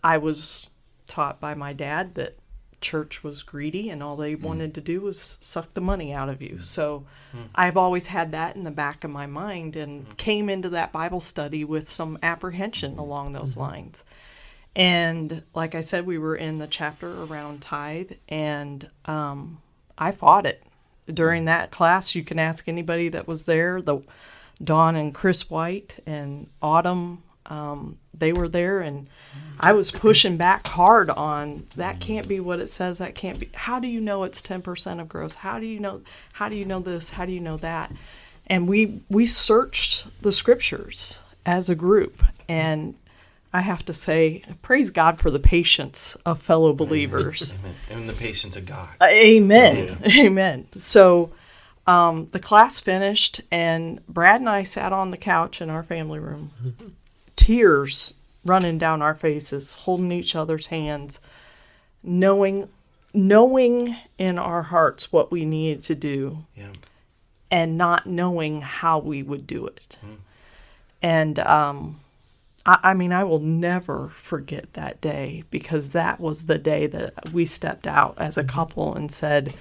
I 0.04 0.18
was 0.18 0.68
taught 1.06 1.40
by 1.40 1.54
my 1.54 1.72
dad 1.72 2.16
that 2.16 2.36
church 2.82 3.24
was 3.24 3.42
greedy 3.42 3.88
and 3.88 4.02
all 4.02 4.16
they 4.16 4.34
mm. 4.34 4.42
wanted 4.42 4.74
to 4.74 4.80
do 4.82 5.00
was 5.00 5.38
suck 5.40 5.72
the 5.72 5.80
money 5.80 6.12
out 6.12 6.28
of 6.28 6.42
you. 6.42 6.56
Mm. 6.56 6.64
So 6.64 7.06
mm. 7.34 7.46
I've 7.54 7.78
always 7.78 8.08
had 8.08 8.32
that 8.32 8.56
in 8.56 8.64
the 8.64 8.70
back 8.70 9.04
of 9.04 9.10
my 9.10 9.26
mind 9.26 9.74
and 9.74 10.16
came 10.18 10.50
into 10.50 10.68
that 10.70 10.92
Bible 10.92 11.20
study 11.20 11.64
with 11.64 11.88
some 11.88 12.18
apprehension 12.22 12.92
mm-hmm. 12.92 13.00
along 13.00 13.32
those 13.32 13.52
mm-hmm. 13.52 13.60
lines. 13.60 14.04
And 14.76 15.42
like 15.54 15.74
I 15.74 15.80
said, 15.80 16.04
we 16.04 16.18
were 16.18 16.36
in 16.36 16.58
the 16.58 16.66
chapter 16.66 17.24
around 17.24 17.60
tithe, 17.60 18.12
and 18.26 18.88
um, 19.04 19.60
I 19.98 20.12
fought 20.12 20.46
it 20.46 20.62
during 21.12 21.44
that 21.44 21.70
class. 21.70 22.14
You 22.14 22.24
can 22.24 22.38
ask 22.38 22.68
anybody 22.68 23.10
that 23.10 23.28
was 23.28 23.44
there. 23.44 23.82
The 23.82 24.00
Dawn 24.62 24.96
and 24.96 25.14
Chris 25.14 25.48
White 25.50 25.98
and 26.06 26.48
Autumn, 26.60 27.22
um, 27.46 27.98
they 28.14 28.32
were 28.32 28.48
there, 28.48 28.80
and 28.80 29.08
I 29.58 29.72
was 29.72 29.90
pushing 29.90 30.36
back 30.36 30.66
hard 30.66 31.10
on 31.10 31.66
that. 31.76 32.00
Can't 32.00 32.28
be 32.28 32.40
what 32.40 32.60
it 32.60 32.70
says. 32.70 32.98
That 32.98 33.14
can't 33.14 33.38
be. 33.38 33.50
How 33.54 33.80
do 33.80 33.88
you 33.88 34.00
know 34.00 34.24
it's 34.24 34.42
ten 34.42 34.62
percent 34.62 35.00
of 35.00 35.08
gross? 35.08 35.34
How 35.34 35.58
do 35.58 35.66
you 35.66 35.80
know? 35.80 36.02
How 36.32 36.48
do 36.48 36.56
you 36.56 36.64
know 36.64 36.80
this? 36.80 37.10
How 37.10 37.26
do 37.26 37.32
you 37.32 37.40
know 37.40 37.56
that? 37.58 37.92
And 38.46 38.68
we 38.68 39.02
we 39.08 39.26
searched 39.26 40.06
the 40.20 40.32
scriptures 40.32 41.20
as 41.44 41.68
a 41.68 41.74
group, 41.74 42.22
and 42.48 42.94
I 43.52 43.60
have 43.60 43.84
to 43.86 43.92
say, 43.92 44.42
praise 44.62 44.90
God 44.90 45.18
for 45.18 45.30
the 45.30 45.38
patience 45.38 46.16
of 46.24 46.40
fellow 46.40 46.72
believers. 46.72 47.54
Amen. 47.58 47.74
And 47.90 48.08
the 48.08 48.14
patience 48.14 48.56
of 48.56 48.64
God. 48.64 48.88
Amen. 49.02 49.98
Amen. 50.06 50.66
So 50.78 51.32
um, 51.86 52.28
the 52.32 52.38
class 52.38 52.80
finished, 52.80 53.40
and 53.50 54.04
Brad 54.06 54.40
and 54.40 54.48
I 54.48 54.62
sat 54.62 54.92
on 54.92 55.10
the 55.10 55.16
couch 55.16 55.60
in 55.60 55.68
our 55.70 55.82
family 55.82 56.18
room, 56.20 56.50
tears 57.36 58.14
running 58.44 58.78
down 58.78 59.02
our 59.02 59.14
faces, 59.14 59.74
holding 59.74 60.12
each 60.12 60.34
other's 60.36 60.66
hands, 60.68 61.20
knowing 62.02 62.68
knowing 63.14 63.94
in 64.16 64.38
our 64.38 64.62
hearts 64.62 65.12
what 65.12 65.30
we 65.30 65.44
needed 65.44 65.82
to 65.82 65.94
do 65.94 66.44
Yeah. 66.56 66.72
and 67.50 67.76
not 67.76 68.06
knowing 68.06 68.62
how 68.62 69.00
we 69.00 69.22
would 69.22 69.46
do 69.46 69.66
it. 69.66 69.98
And 71.02 71.38
um, 71.40 72.00
I, 72.64 72.78
I 72.82 72.94
mean, 72.94 73.12
I 73.12 73.24
will 73.24 73.38
never 73.40 74.08
forget 74.08 74.72
that 74.72 75.02
day 75.02 75.44
because 75.50 75.90
that 75.90 76.20
was 76.20 76.46
the 76.46 76.56
day 76.56 76.86
that 76.86 77.32
we 77.34 77.44
stepped 77.44 77.86
out 77.86 78.14
as 78.16 78.38
a 78.38 78.44
couple 78.44 78.94
and 78.94 79.12
said, 79.12 79.52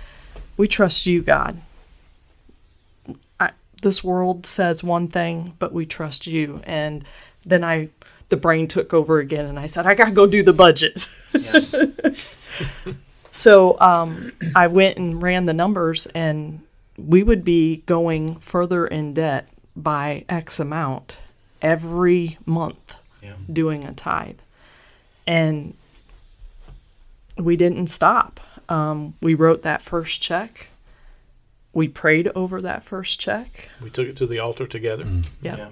We 0.56 0.70
trust 0.70 1.06
you, 1.06 1.22
God. 1.22 1.60
This 3.82 4.04
world 4.04 4.46
says 4.46 4.84
one 4.84 5.08
thing, 5.08 5.54
but 5.60 5.74
we 5.74 5.86
trust 5.86 6.28
you. 6.28 6.62
And 6.64 7.04
then 7.46 7.64
I, 7.64 7.90
the 8.30 8.38
brain 8.38 8.68
took 8.68 8.94
over 8.94 9.20
again, 9.20 9.46
and 9.46 9.58
I 9.60 9.68
said, 9.68 9.86
I 9.88 9.96
got 9.96 10.06
to 10.06 10.12
go 10.12 10.26
do 10.28 10.44
the 10.44 10.54
budget. 10.54 11.08
Yes. 11.34 11.74
So 13.34 13.80
um, 13.80 14.34
I 14.56 14.68
went 14.68 14.98
and 14.98 15.24
ran 15.24 15.46
the 15.46 15.54
numbers, 15.54 16.06
and 16.08 16.60
we 16.98 17.24
would 17.24 17.46
be 17.46 17.78
going 17.86 18.36
further 18.42 18.86
in 18.86 19.14
debt 19.14 19.48
by 19.74 20.26
X 20.28 20.60
amount 20.60 21.22
every 21.62 22.38
month 22.46 22.94
Yeah. 23.24 23.36
doing 23.52 23.86
a 23.86 23.94
tithe. 23.94 24.40
And 25.26 25.76
we 27.38 27.56
didn't 27.56 27.88
stop. 27.88 28.42
Um, 28.68 29.14
we 29.22 29.34
wrote 29.34 29.62
that 29.62 29.82
first 29.82 30.22
check. 30.22 30.68
We 31.74 31.88
prayed 31.88 32.30
over 32.36 32.62
that 32.62 32.84
first 32.84 33.20
check. 33.20 33.70
We 33.82 33.90
took 33.90 34.08
it 34.08 34.18
to 34.18 34.28
the 34.28 34.40
altar 34.40 34.68
together. 34.68 35.06
Mm. 35.06 35.26
Yep. 35.42 35.58
Yeah. 35.58 35.70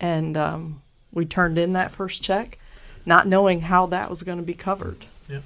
And 0.00 0.36
um, 0.36 0.82
we 1.12 1.24
turned 1.24 1.58
in 1.58 1.72
that 1.72 1.92
first 1.92 2.22
check, 2.22 2.58
not 3.06 3.26
knowing 3.26 3.60
how 3.60 3.86
that 3.86 4.10
was 4.10 4.22
going 4.22 4.38
to 4.38 4.44
be 4.44 4.54
covered. 4.54 5.06
Yeah. 5.28 5.40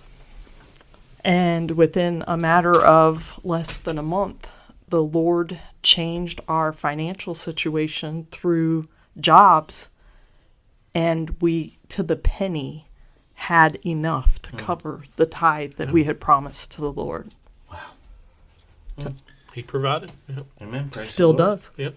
And 1.22 1.72
within 1.72 2.24
a 2.26 2.36
matter 2.36 2.74
of 2.74 3.38
less 3.44 3.78
than 3.78 3.98
a 3.98 4.02
month, 4.02 4.48
the 4.88 5.02
Lord 5.02 5.60
changed 5.82 6.40
our 6.48 6.72
financial 6.72 7.34
situation 7.34 8.26
through 8.30 8.84
jobs, 9.18 9.88
and 10.94 11.40
we, 11.40 11.78
to 11.88 12.02
the 12.02 12.16
penny, 12.16 12.88
had 13.34 13.78
enough 13.84 14.40
to 14.42 14.52
mm. 14.52 14.58
cover 14.58 15.02
the 15.16 15.26
tithe 15.26 15.74
that 15.74 15.92
we 15.92 16.02
mm. 16.02 16.06
had 16.06 16.20
promised 16.20 16.72
to 16.72 16.80
the 16.80 16.92
Lord. 16.92 17.32
He 19.56 19.62
provided. 19.62 20.12
Yep. 20.28 20.46
Amen. 20.60 20.90
Praise 20.90 21.08
Still 21.08 21.32
does. 21.32 21.70
Yep. 21.78 21.94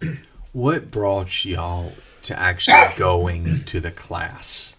What 0.52 0.90
brought 0.90 1.44
y'all 1.44 1.92
to 2.22 2.38
actually 2.38 2.86
going 2.96 3.64
to 3.64 3.78
the 3.78 3.90
class? 3.90 4.78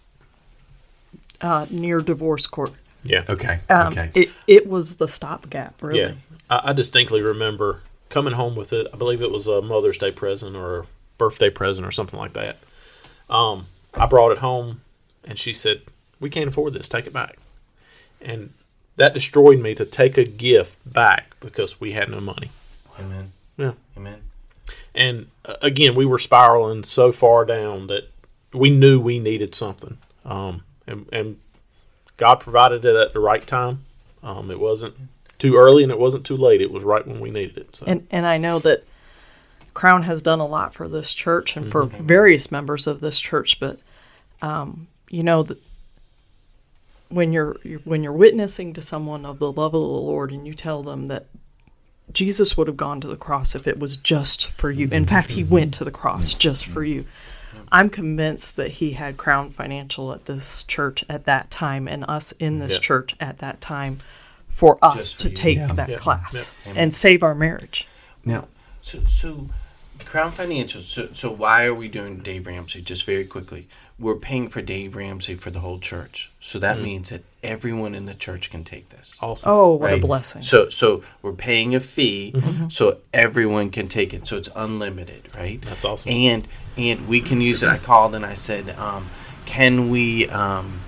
Uh, 1.40 1.66
near 1.70 2.00
divorce 2.00 2.48
court. 2.48 2.72
Yeah. 3.04 3.22
Okay. 3.28 3.60
Um, 3.70 3.92
okay. 3.92 4.10
it, 4.12 4.30
it 4.48 4.66
was 4.66 4.96
the 4.96 5.06
stopgap, 5.06 5.80
really. 5.80 6.00
Yeah. 6.00 6.12
I, 6.50 6.70
I 6.70 6.72
distinctly 6.72 7.22
remember 7.22 7.82
coming 8.08 8.32
home 8.32 8.56
with 8.56 8.72
it. 8.72 8.88
I 8.92 8.96
believe 8.96 9.22
it 9.22 9.30
was 9.30 9.46
a 9.46 9.62
Mother's 9.62 9.98
Day 9.98 10.10
present 10.10 10.56
or 10.56 10.78
a 10.80 10.86
birthday 11.16 11.50
present 11.50 11.86
or 11.86 11.92
something 11.92 12.18
like 12.18 12.32
that. 12.32 12.56
Um, 13.30 13.68
I 13.94 14.06
brought 14.06 14.32
it 14.32 14.38
home, 14.38 14.80
and 15.24 15.38
she 15.38 15.52
said, 15.52 15.82
"We 16.18 16.28
can't 16.28 16.48
afford 16.48 16.72
this. 16.72 16.88
Take 16.88 17.06
it 17.06 17.12
back." 17.12 17.38
And 18.20 18.52
that 18.98 19.14
destroyed 19.14 19.60
me 19.60 19.74
to 19.74 19.84
take 19.84 20.18
a 20.18 20.24
gift 20.24 20.78
back 20.84 21.34
because 21.40 21.80
we 21.80 21.92
had 21.92 22.10
no 22.10 22.20
money. 22.20 22.50
Amen. 22.98 23.32
Yeah. 23.56 23.72
Amen. 23.96 24.22
And 24.94 25.28
uh, 25.44 25.54
again, 25.62 25.94
we 25.94 26.04
were 26.04 26.18
spiraling 26.18 26.84
so 26.84 27.12
far 27.12 27.44
down 27.44 27.86
that 27.86 28.10
we 28.52 28.70
knew 28.70 29.00
we 29.00 29.18
needed 29.18 29.54
something. 29.54 29.98
Um, 30.24 30.64
and, 30.86 31.06
and 31.12 31.38
God 32.16 32.36
provided 32.40 32.84
it 32.84 32.96
at 32.96 33.12
the 33.12 33.20
right 33.20 33.46
time. 33.46 33.84
Um, 34.22 34.50
it 34.50 34.58
wasn't 34.58 34.94
too 35.38 35.56
early 35.56 35.84
and 35.84 35.92
it 35.92 35.98
wasn't 35.98 36.26
too 36.26 36.36
late. 36.36 36.60
It 36.60 36.72
was 36.72 36.82
right 36.82 37.06
when 37.06 37.20
we 37.20 37.30
needed 37.30 37.56
it. 37.56 37.76
So. 37.76 37.86
And 37.86 38.06
and 38.10 38.26
I 38.26 38.36
know 38.36 38.58
that 38.60 38.84
Crown 39.74 40.02
has 40.02 40.22
done 40.22 40.40
a 40.40 40.46
lot 40.46 40.74
for 40.74 40.88
this 40.88 41.14
church 41.14 41.56
and 41.56 41.70
for 41.70 41.86
various 41.86 42.50
members 42.50 42.88
of 42.88 42.98
this 42.98 43.20
church, 43.20 43.60
but 43.60 43.78
um, 44.42 44.88
you 45.08 45.22
know 45.22 45.44
that 45.44 45.62
when 47.08 47.32
you're, 47.32 47.56
when 47.84 48.02
you're 48.02 48.12
witnessing 48.12 48.72
to 48.74 48.82
someone 48.82 49.24
of 49.24 49.38
the 49.38 49.50
love 49.50 49.72
of 49.74 49.80
the 49.80 49.86
Lord 49.86 50.30
and 50.32 50.46
you 50.46 50.54
tell 50.54 50.82
them 50.82 51.06
that 51.06 51.26
Jesus 52.12 52.56
would 52.56 52.66
have 52.68 52.76
gone 52.76 53.00
to 53.02 53.08
the 53.08 53.16
cross 53.16 53.54
if 53.54 53.66
it 53.66 53.78
was 53.78 53.96
just 53.96 54.46
for 54.50 54.70
you. 54.70 54.88
In 54.90 55.04
fact, 55.06 55.30
he 55.30 55.44
went 55.44 55.74
to 55.74 55.84
the 55.84 55.90
cross 55.90 56.34
just 56.34 56.66
for 56.66 56.82
you. 56.82 57.04
I'm 57.70 57.90
convinced 57.90 58.56
that 58.56 58.70
he 58.70 58.92
had 58.92 59.18
Crown 59.18 59.50
Financial 59.50 60.12
at 60.12 60.24
this 60.24 60.62
church 60.64 61.04
at 61.08 61.26
that 61.26 61.50
time 61.50 61.86
and 61.86 62.04
us 62.08 62.32
in 62.32 62.60
this 62.60 62.72
Yeah. 62.72 62.78
church 62.78 63.14
at 63.20 63.38
that 63.40 63.60
time 63.60 63.98
for 64.48 64.78
us 64.80 65.12
for 65.12 65.20
to 65.22 65.28
you. 65.28 65.34
take 65.34 65.58
Yeah. 65.58 65.72
that 65.74 65.88
Yeah. 65.90 65.96
class 65.98 66.52
and 66.64 66.94
save 66.94 67.22
our 67.22 67.34
marriage. 67.34 67.86
Now, 68.24 68.48
So, 68.80 69.04
so 69.04 69.50
Crown 70.06 70.30
Financial. 70.32 70.80
So, 70.80 71.10
so 71.12 71.30
why 71.30 71.66
are 71.66 71.74
we 71.74 71.88
doing 71.88 72.18
Dave 72.20 72.46
Ramsey? 72.46 72.80
Just 72.80 73.04
very 73.04 73.24
quickly, 73.26 73.68
we're 74.00 74.14
paying 74.14 74.48
for 74.48 74.62
Dave 74.62 74.94
Ramsey 74.94 75.34
for 75.34 75.50
the 75.50 75.58
whole 75.60 75.78
church. 75.80 76.30
So 76.38 76.58
that 76.60 76.80
means 76.80 77.08
that 77.10 77.22
everyone 77.42 77.94
in 77.96 78.06
the 78.06 78.14
church 78.14 78.48
can 78.48 78.62
take 78.62 78.88
this. 78.90 79.18
awesome. 79.20 79.48
Oh, 79.50 79.74
what 79.74 79.92
a 79.92 79.96
blessing. 79.98 80.42
So, 80.42 80.68
so 80.68 81.02
we're 81.22 81.32
paying 81.32 81.74
a 81.74 81.80
fee, 81.80 82.32
Mm-hmm. 82.34 82.68
so 82.68 82.98
everyone 83.12 83.70
can 83.70 83.88
take 83.88 84.14
it. 84.14 84.26
So 84.28 84.36
it's 84.36 84.48
unlimited, 84.54 85.28
right? 85.36 85.60
That's 85.62 85.84
awesome. 85.84 86.10
And 86.12 86.46
and 86.76 87.08
we 87.08 87.20
can 87.20 87.40
use 87.40 87.62
it. 87.64 87.68
I 87.70 87.78
called 87.78 88.14
and 88.14 88.24
I 88.24 88.34
said, 88.34 88.70
um, 88.78 89.10
"Can 89.46 89.88
we 89.90 90.28
um, 90.28 90.80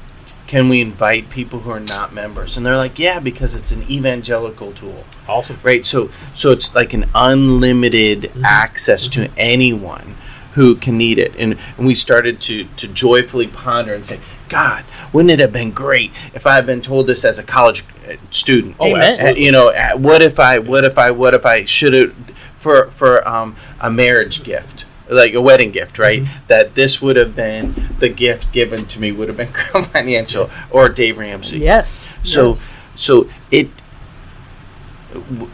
can 0.46 0.68
we 0.68 0.80
invite 0.80 1.30
people 1.30 1.58
who 1.58 1.70
are 1.70 1.80
not 1.80 2.12
members?" 2.14 2.56
And 2.56 2.64
they're 2.64 2.76
like, 2.76 2.98
"Yeah, 3.00 3.18
because 3.18 3.56
it's 3.56 3.72
an 3.72 3.82
evangelical 3.90 4.72
tool." 4.72 5.04
Awesome. 5.28 5.58
right 5.64 5.84
so 5.86 6.10
so 6.32 6.50
it's 6.52 6.74
like 6.76 6.92
an 6.92 7.06
unlimited 7.14 8.32
access 8.44 9.08
to 9.08 9.30
anyone 9.36 10.16
who 10.52 10.74
can 10.74 10.96
need 10.98 11.18
it 11.18 11.34
and, 11.36 11.58
and 11.76 11.86
we 11.86 11.94
started 11.94 12.40
to 12.40 12.64
to 12.76 12.88
joyfully 12.88 13.46
ponder 13.46 13.94
and 13.94 14.04
say 14.04 14.18
god 14.48 14.84
wouldn't 15.12 15.30
it 15.30 15.38
have 15.40 15.52
been 15.52 15.70
great 15.70 16.10
if 16.34 16.46
i 16.46 16.54
had 16.54 16.66
been 16.66 16.82
told 16.82 17.06
this 17.06 17.24
as 17.24 17.38
a 17.38 17.42
college 17.42 17.84
uh, 18.08 18.14
student 18.30 18.74
Oh, 18.80 18.86
Amen. 18.88 19.02
absolutely. 19.02 19.42
Uh, 19.42 19.44
you 19.44 19.52
know 19.52 19.68
uh, 19.68 19.92
what 19.96 20.22
if 20.22 20.40
i 20.40 20.58
what 20.58 20.84
if 20.84 20.98
i 20.98 21.10
what 21.10 21.34
if 21.34 21.46
i 21.46 21.64
should 21.64 21.92
have 21.92 22.14
for 22.56 22.90
for 22.90 23.26
um, 23.26 23.56
a 23.80 23.90
marriage 23.90 24.42
gift 24.44 24.84
like 25.08 25.34
a 25.34 25.40
wedding 25.40 25.70
gift 25.70 25.98
right 25.98 26.24
that 26.48 26.74
this 26.74 27.00
would 27.02 27.16
have 27.16 27.34
been 27.34 27.94
the 27.98 28.08
gift 28.08 28.52
given 28.52 28.86
to 28.86 29.00
me 29.00 29.10
would 29.12 29.28
have 29.28 29.36
been 29.36 29.52
crown 29.52 29.84
financial 29.84 30.50
or 30.70 30.88
dave 30.88 31.18
ramsey 31.18 31.58
yes. 31.58 32.18
so 32.22 32.50
yes. 32.50 32.78
so 32.94 33.28
it 33.50 33.68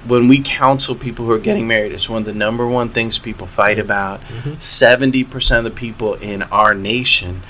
when 0.07 0.29
we 0.29 0.41
counsel 0.43 0.95
people 0.95 1.25
who 1.25 1.31
are 1.33 1.39
getting 1.39 1.67
married, 1.67 1.93
it's 1.93 2.11
one 2.11 2.21
of 2.23 2.27
the 2.27 2.35
number 2.35 2.67
one 2.67 2.91
things 2.91 3.19
people 3.19 3.47
fight 3.47 3.79
about. 3.79 4.21
70 4.59 5.25
percent 5.25 5.59
of 5.59 5.65
the 5.65 5.71
people 5.79 6.15
in 6.15 6.43
our 6.45 6.75
nation 6.75 7.43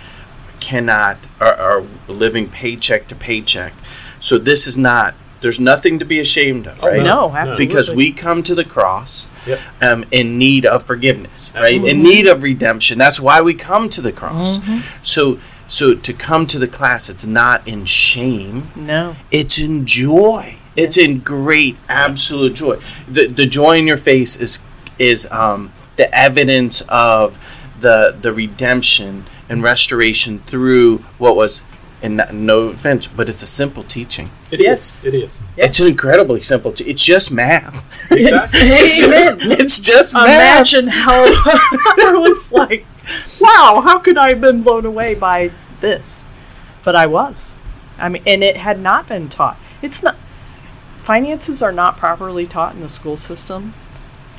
cannot 0.61 1.19
are, 1.41 1.55
are 1.55 1.85
living 2.09 2.49
paycheck 2.49 3.09
to 3.09 3.15
paycheck. 3.15 3.73
So 4.21 4.39
this 4.39 4.67
is 4.67 4.79
not. 4.79 5.15
There's 5.43 5.61
nothing 5.61 5.99
to 5.99 6.05
be 6.07 6.19
ashamed 6.19 6.67
of, 6.67 6.83
Oh, 6.83 6.89
right? 6.89 7.03
no, 7.03 7.31
absolutely. 7.31 7.67
Because 7.67 7.91
we 7.95 8.11
come 8.11 8.43
to 8.45 8.55
the 8.55 8.65
cross 8.65 9.29
Yep. 9.47 9.61
um, 9.83 10.05
in 10.11 10.39
need 10.39 10.65
of 10.65 10.85
forgiveness, 10.85 11.53
right? 11.55 11.77
Mm-hmm. 11.79 11.87
In 11.87 12.03
need 12.03 12.27
of 12.27 12.43
redemption. 12.43 12.97
That's 12.99 13.21
why 13.21 13.43
we 13.43 13.53
come 13.53 13.91
to 13.91 14.01
the 14.01 14.13
cross. 14.13 14.61
So, 15.03 15.39
so 15.69 15.95
to 15.95 16.13
come 16.15 16.47
to 16.49 16.59
the 16.59 16.67
class, 16.67 17.11
it's 17.11 17.27
not 17.27 17.69
in 17.69 17.85
shame 17.85 18.65
no. 18.75 19.15
it's 19.31 19.59
in 19.59 19.85
joy. 19.85 20.59
It's 20.77 20.99
in 20.99 21.21
great, 21.21 21.77
absolute 21.89 22.55
joy. 22.55 22.81
The 23.09 23.27
the 23.27 23.47
joy 23.47 23.79
in 23.79 23.87
your 23.87 23.97
face 23.97 24.37
is 24.37 24.61
is 24.99 25.31
um, 25.31 25.73
the 25.97 26.15
evidence 26.17 26.83
of 26.89 27.39
the 27.81 28.17
the 28.21 28.33
redemption 28.33 29.27
and 29.49 29.63
restoration 29.63 30.41
through 30.41 30.99
what 31.19 31.37
was, 31.37 31.63
and 32.03 32.17
no- 32.17 32.31
no 32.33 32.59
offense, 32.69 33.07
but 33.07 33.29
it's 33.29 33.43
a 33.43 33.47
simple 33.47 33.85
teaching. 33.85 34.31
It 34.51 34.61
is. 34.61 34.65
Yes. 34.65 35.05
It 35.07 35.15
is. 35.15 35.43
It's 35.57 35.81
an 35.81 35.87
incredibly 35.87 36.41
simple. 36.41 36.73
T- 36.73 36.85
it's 36.85 37.03
just 37.05 37.31
math. 37.33 37.85
Exactly. 38.11 38.61
it's, 38.63 38.99
just, 39.07 39.61
it's 39.61 39.81
just 39.81 40.15
math. 40.15 40.25
Imagine 40.25 40.89
how 40.89 41.13
I 41.25 42.15
was 42.17 42.53
like, 42.53 42.87
wow, 43.41 43.83
how 43.85 43.99
could 43.99 44.19
I 44.19 44.31
have 44.31 44.41
been 44.41 44.63
blown 44.63 44.85
away 44.85 45.15
by 45.15 45.51
this? 45.81 46.25
But 46.83 46.97
I 46.97 47.07
was. 47.07 47.55
I 47.99 48.09
mean, 48.09 48.23
and 48.27 48.43
it 48.45 48.57
had 48.57 48.81
not 48.81 49.09
been 49.09 49.29
taught. 49.29 49.59
It's 49.83 50.03
not, 50.03 50.17
finances 51.07 51.63
are 51.63 51.71
not 51.71 51.97
properly 51.97 52.47
taught 52.49 52.75
in 52.75 52.81
the 52.81 52.89
school 52.89 53.17
system. 53.17 53.73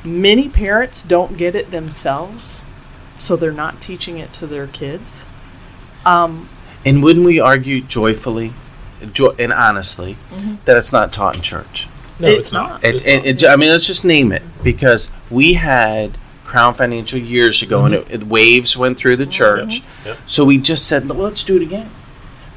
Many 0.04 0.50
parents 0.50 1.02
don't 1.02 1.38
get 1.38 1.56
it 1.56 1.70
themselves, 1.70 2.66
so 3.16 3.36
they're 3.36 3.50
not 3.50 3.80
teaching 3.80 4.18
it 4.18 4.34
to 4.34 4.46
their 4.46 4.66
kids. 4.66 5.26
Um, 6.04 6.48
And 6.84 7.02
wouldn't 7.02 7.24
we 7.24 7.40
argue 7.40 7.80
joyfully, 7.80 8.52
jo- 9.12 9.34
and 9.38 9.50
honestly, 9.52 10.18
Mm-hmm. 10.30 10.56
that 10.66 10.76
it's 10.76 10.92
not 10.92 11.10
taught 11.10 11.36
in 11.36 11.42
church? 11.42 11.88
No, 12.20 12.28
It's 12.28 12.38
it's, 12.38 12.52
not. 12.52 12.68
not. 12.70 12.84
It, 12.84 12.94
It's 12.96 13.04
it, 13.06 13.16
not. 13.16 13.26
it, 13.26 13.44
I 13.48 13.56
mean, 13.56 13.70
let's 13.70 13.86
just 13.86 14.04
name 14.04 14.30
it 14.30 14.42
because 14.62 15.10
we 15.30 15.54
had 15.54 16.18
Crown 16.44 16.74
Financial 16.74 17.18
years 17.18 17.62
ago, 17.62 17.86
and 17.86 17.94
it, 17.94 18.06
it- 18.10 18.24
waves 18.24 18.76
went 18.76 18.98
through 18.98 19.16
the 19.16 19.26
church. 19.26 19.82
Yep. 20.04 20.18
So 20.26 20.44
we 20.44 20.58
just 20.58 20.86
said, 20.86 21.06
let's 21.08 21.44
do 21.44 21.56
it 21.56 21.62
again. 21.62 21.90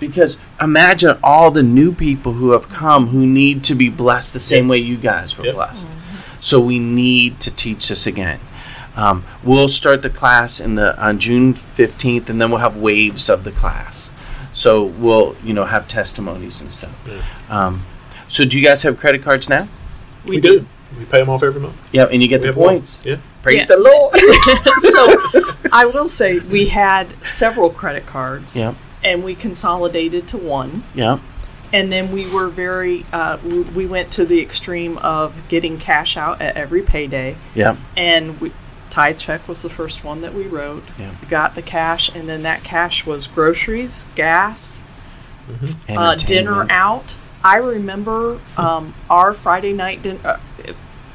Because 0.01 0.37
imagine 0.59 1.17
all 1.23 1.51
the 1.51 1.63
new 1.63 1.93
people 1.93 2.33
who 2.33 2.51
have 2.51 2.67
come 2.67 3.07
who 3.07 3.25
need 3.25 3.63
to 3.65 3.75
be 3.75 3.87
blessed 3.87 4.33
the 4.33 4.39
same 4.39 4.65
Yep. 4.65 4.71
way 4.71 4.77
you 4.79 4.97
guys 4.97 5.37
were 5.37 5.45
Yep. 5.45 5.55
blessed. 5.55 5.89
So 6.39 6.59
we 6.59 6.79
need 6.79 7.39
to 7.41 7.51
teach 7.51 7.87
this 7.87 8.05
again. 8.07 8.39
Um, 8.95 9.23
we'll 9.43 9.69
start 9.69 10.01
the 10.01 10.09
class 10.09 10.59
in 10.59 10.75
the 10.75 10.99
on 11.01 11.19
June 11.19 11.53
fifteenth, 11.53 12.29
and 12.29 12.41
then 12.41 12.49
we'll 12.51 12.59
have 12.59 12.75
waves 12.75 13.29
of 13.29 13.43
the 13.45 13.51
class. 13.51 14.11
So 14.51 14.83
we'll 14.83 15.35
you 15.43 15.53
know 15.53 15.65
have 15.65 15.87
testimonies 15.87 16.59
and 16.61 16.69
stuff. 16.71 16.91
Um, 17.49 17.83
so 18.27 18.43
do 18.43 18.57
you 18.59 18.65
guys 18.65 18.83
have 18.83 18.99
credit 18.99 19.21
cards 19.23 19.47
now? 19.47 19.67
we, 20.25 20.39
do. 20.41 20.65
We 20.99 21.05
pay 21.05 21.19
them 21.19 21.29
off 21.29 21.41
every 21.43 21.61
month. 21.61 21.75
Yeah, 21.91 22.03
and 22.11 22.21
you 22.21 22.27
get 22.27 22.41
We 22.41 22.47
the 22.47 22.47
have 22.47 22.57
one. 22.57 22.69
points. 22.79 22.99
Yeah. 23.03 23.17
Praise 23.43 23.59
Yeah. 23.59 23.65
the 23.65 23.77
Lord. 23.77 24.15
so 24.79 25.55
I 25.71 25.85
will 25.85 26.07
say 26.07 26.39
we 26.39 26.65
had 26.67 27.13
several 27.25 27.69
credit 27.69 28.05
cards, 28.05 28.57
yeah, 28.57 28.73
and 29.03 29.23
we 29.23 29.35
consolidated 29.35 30.27
to 30.29 30.37
one. 30.37 30.83
yeah, 30.93 31.19
and 31.73 31.91
then 31.91 32.11
we 32.11 32.29
were 32.29 32.49
very 32.49 33.05
uh, 33.11 33.37
we, 33.43 33.61
we 33.61 33.85
went 33.85 34.11
to 34.13 34.25
the 34.25 34.41
extreme 34.41 34.97
of 34.99 35.47
getting 35.47 35.77
cash 35.77 36.17
out 36.17 36.41
at 36.41 36.57
every 36.57 36.81
payday. 36.81 37.37
Yeah. 37.55 37.77
and 37.95 38.39
we 38.41 38.51
tithe 38.89 39.17
check 39.17 39.47
was 39.47 39.61
the 39.61 39.69
first 39.69 40.03
one 40.03 40.21
that 40.21 40.33
we 40.33 40.47
wrote. 40.47 40.83
Yeah. 40.99 41.15
we 41.21 41.27
got 41.27 41.55
the 41.55 41.61
cash 41.61 42.13
and 42.13 42.27
then 42.27 42.43
that 42.43 42.63
cash 42.63 43.05
was 43.05 43.27
groceries 43.27 44.05
gas 44.15 44.81
uh, 45.89 46.15
dinner 46.15 46.67
out. 46.69 47.17
I 47.43 47.57
remember 47.57 48.39
um, 48.57 48.93
our 49.09 49.33
friday 49.33 49.73
night 49.73 50.01
dinner 50.01 50.19
uh, 50.25 50.73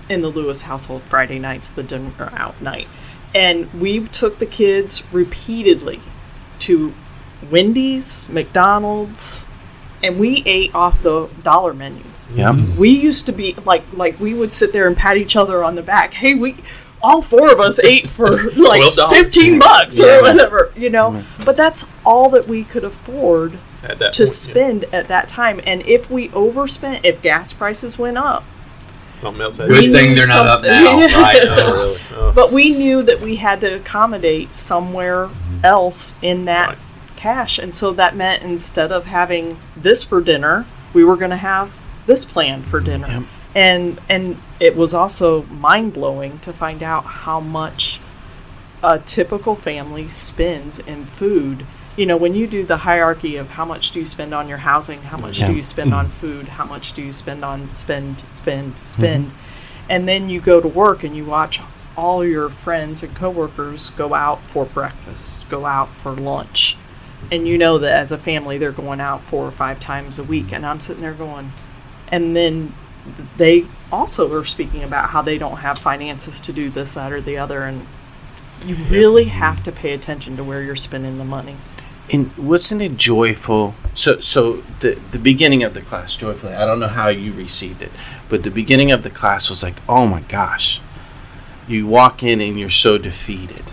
in 0.08 0.22
the 0.22 0.28
lewis 0.28 0.62
household 0.62 1.02
friday 1.02 1.38
nights 1.38 1.70
the 1.70 1.82
dinner 1.82 2.30
out 2.32 2.60
night. 2.62 2.88
And 3.34 3.70
we 3.74 4.06
took 4.08 4.38
the 4.38 4.46
kids 4.46 5.02
repeatedly 5.12 6.00
to 6.60 6.94
wendy's 7.50 8.28
mcdonald's 8.28 9.46
and 10.02 10.18
we 10.18 10.42
ate 10.46 10.74
off 10.74 11.02
the 11.02 11.28
dollar 11.42 11.74
menu 11.74 12.02
Yeah, 12.34 12.52
mm-hmm. 12.52 12.76
we 12.78 12.90
used 12.90 13.26
to 13.26 13.32
be 13.32 13.54
like 13.64 13.84
like 13.92 14.18
we 14.20 14.34
would 14.34 14.52
sit 14.52 14.72
there 14.72 14.86
and 14.86 14.96
pat 14.96 15.16
each 15.16 15.36
other 15.36 15.62
on 15.64 15.74
the 15.74 15.82
back 15.82 16.14
hey 16.14 16.34
we 16.34 16.56
all 17.02 17.22
four 17.22 17.52
of 17.52 17.60
us 17.60 17.78
ate 17.80 18.08
for 18.08 18.50
like 18.56 18.82
15 19.10 19.58
bucks 19.58 20.00
Yeah. 20.00 20.18
or 20.18 20.22
whatever 20.22 20.72
you 20.76 20.90
know 20.90 21.24
but 21.44 21.56
that's 21.56 21.86
all 22.04 22.30
that 22.30 22.48
we 22.48 22.64
could 22.64 22.84
afford 22.84 23.52
to 23.82 23.88
point, 23.88 24.00
yeah. 24.18 24.24
spend 24.24 24.84
at 24.92 25.06
that 25.08 25.28
time 25.28 25.60
and 25.64 25.82
if 25.82 26.10
we 26.10 26.30
overspent 26.30 27.04
if 27.04 27.22
gas 27.22 27.52
prices 27.52 27.98
went 27.98 28.18
up 28.18 28.44
Something 29.14 29.42
else. 29.42 29.56
had 29.56 29.68
We 29.70 29.86
good 29.86 29.92
thing 29.92 30.14
they're 30.14 30.26
not 30.26 30.46
up 30.46 30.62
now, 30.62 30.98
Yeah. 30.98 31.22
right? 31.22 31.40
be- 31.42 31.48
Oh, 31.48 31.72
really? 31.72 31.88
Oh. 32.16 32.32
but 32.34 32.52
we 32.52 32.72
knew 32.72 33.02
that 33.02 33.20
we 33.20 33.36
had 33.36 33.60
to 33.62 33.76
accommodate 33.76 34.52
somewhere 34.52 35.28
mm-hmm. 35.28 35.64
else 35.64 36.14
in 36.20 36.44
that 36.46 36.68
Right. 36.70 36.78
Cash. 37.26 37.58
And 37.58 37.74
so 37.74 37.92
that 37.92 38.14
meant 38.14 38.42
instead 38.42 38.90
of 38.92 39.04
having 39.04 39.58
this 39.76 40.04
for 40.04 40.20
dinner 40.20 40.66
we 40.96 41.04
were 41.04 41.16
going 41.16 41.30
to 41.30 41.36
have 41.36 41.76
this 42.06 42.24
planned 42.24 42.64
for 42.66 42.80
dinner. 42.80 43.06
Yep. 43.06 43.22
and 43.54 44.00
and 44.08 44.36
it 44.58 44.74
was 44.74 44.94
also 44.94 45.42
mind-blowing 45.42 46.38
to 46.40 46.52
find 46.52 46.82
out 46.82 47.04
how 47.04 47.38
much 47.38 48.00
a 48.82 48.98
typical 48.98 49.54
family 49.54 50.08
spends 50.08 50.78
in 50.78 51.04
food. 51.06 51.66
You 51.96 52.06
know 52.06 52.16
when 52.16 52.34
you 52.34 52.46
do 52.46 52.64
the 52.64 52.78
hierarchy 52.78 53.36
of 53.36 53.50
how 53.50 53.64
much 53.64 53.90
do 53.90 53.98
you 53.98 54.06
spend 54.06 54.32
on 54.34 54.48
your 54.48 54.58
housing 54.58 55.02
how 55.02 55.18
much 55.18 55.38
Yeah. 55.38 55.48
do 55.48 55.54
you 55.54 55.62
spend 55.62 55.92
on 55.92 56.06
mm-hmm. 56.06 56.14
food 56.22 56.48
how 56.48 56.64
much 56.64 56.92
do 56.92 57.02
you 57.02 57.12
spend 57.12 57.44
on 57.44 57.74
spend 57.74 58.24
spend 58.28 58.74
mm-hmm. 58.74 58.84
spend 58.84 59.32
and 59.88 60.06
then 60.08 60.28
you 60.28 60.40
go 60.40 60.60
to 60.60 60.68
work 60.68 61.04
and 61.04 61.16
you 61.16 61.24
watch 61.24 61.60
all 61.96 62.22
your 62.24 62.50
friends 62.50 63.02
and 63.02 63.14
coworkers 63.16 63.90
go 63.96 64.12
out 64.12 64.42
for 64.42 64.66
breakfast 64.66 65.48
go 65.48 65.64
out 65.64 65.90
for 66.02 66.12
lunch 66.12 66.76
and 67.30 67.46
you 67.46 67.58
know 67.58 67.78
that 67.78 67.92
as 67.92 68.12
a 68.12 68.18
family 68.18 68.58
they're 68.58 68.72
going 68.72 69.00
out 69.00 69.22
four 69.22 69.46
or 69.46 69.52
five 69.52 69.80
times 69.80 70.18
a 70.18 70.24
week, 70.24 70.52
and 70.52 70.64
I'm 70.64 70.80
sitting 70.80 71.02
there 71.02 71.14
going, 71.14 71.52
and 72.08 72.36
then 72.36 72.74
they 73.36 73.66
also 73.92 74.32
are 74.34 74.44
speaking 74.44 74.82
about 74.82 75.10
how 75.10 75.22
they 75.22 75.38
don't 75.38 75.58
have 75.58 75.78
finances 75.78 76.40
to 76.40 76.52
do 76.52 76.70
this, 76.70 76.94
that, 76.94 77.12
or 77.12 77.20
the 77.20 77.38
other, 77.38 77.62
and 77.62 77.86
you 78.64 78.76
really 78.88 79.24
have 79.24 79.62
to 79.64 79.72
pay 79.72 79.92
attention 79.92 80.36
to 80.36 80.44
where 80.44 80.62
you're 80.62 80.76
spending 80.76 81.18
the 81.18 81.24
money. 81.24 81.56
And 82.12 82.36
wasn't 82.36 82.82
it 82.82 82.96
joyful? 82.96 83.74
So, 83.94 84.18
so 84.18 84.62
the 84.80 85.00
the 85.10 85.18
beginning 85.18 85.64
of 85.64 85.74
the 85.74 85.82
class, 85.82 86.16
joyfully. 86.16 86.54
I 86.54 86.64
don't 86.64 86.78
know 86.78 86.86
how 86.88 87.08
you 87.08 87.32
received 87.32 87.82
it, 87.82 87.90
but 88.28 88.44
the 88.44 88.50
beginning 88.50 88.92
of 88.92 89.02
the 89.02 89.10
class 89.10 89.50
was 89.50 89.62
like, 89.62 89.80
oh 89.88 90.06
my 90.06 90.20
gosh, 90.20 90.80
you 91.66 91.86
walk 91.86 92.22
in 92.22 92.40
and 92.40 92.58
you're 92.58 92.70
so 92.70 92.96
defeated, 92.98 93.64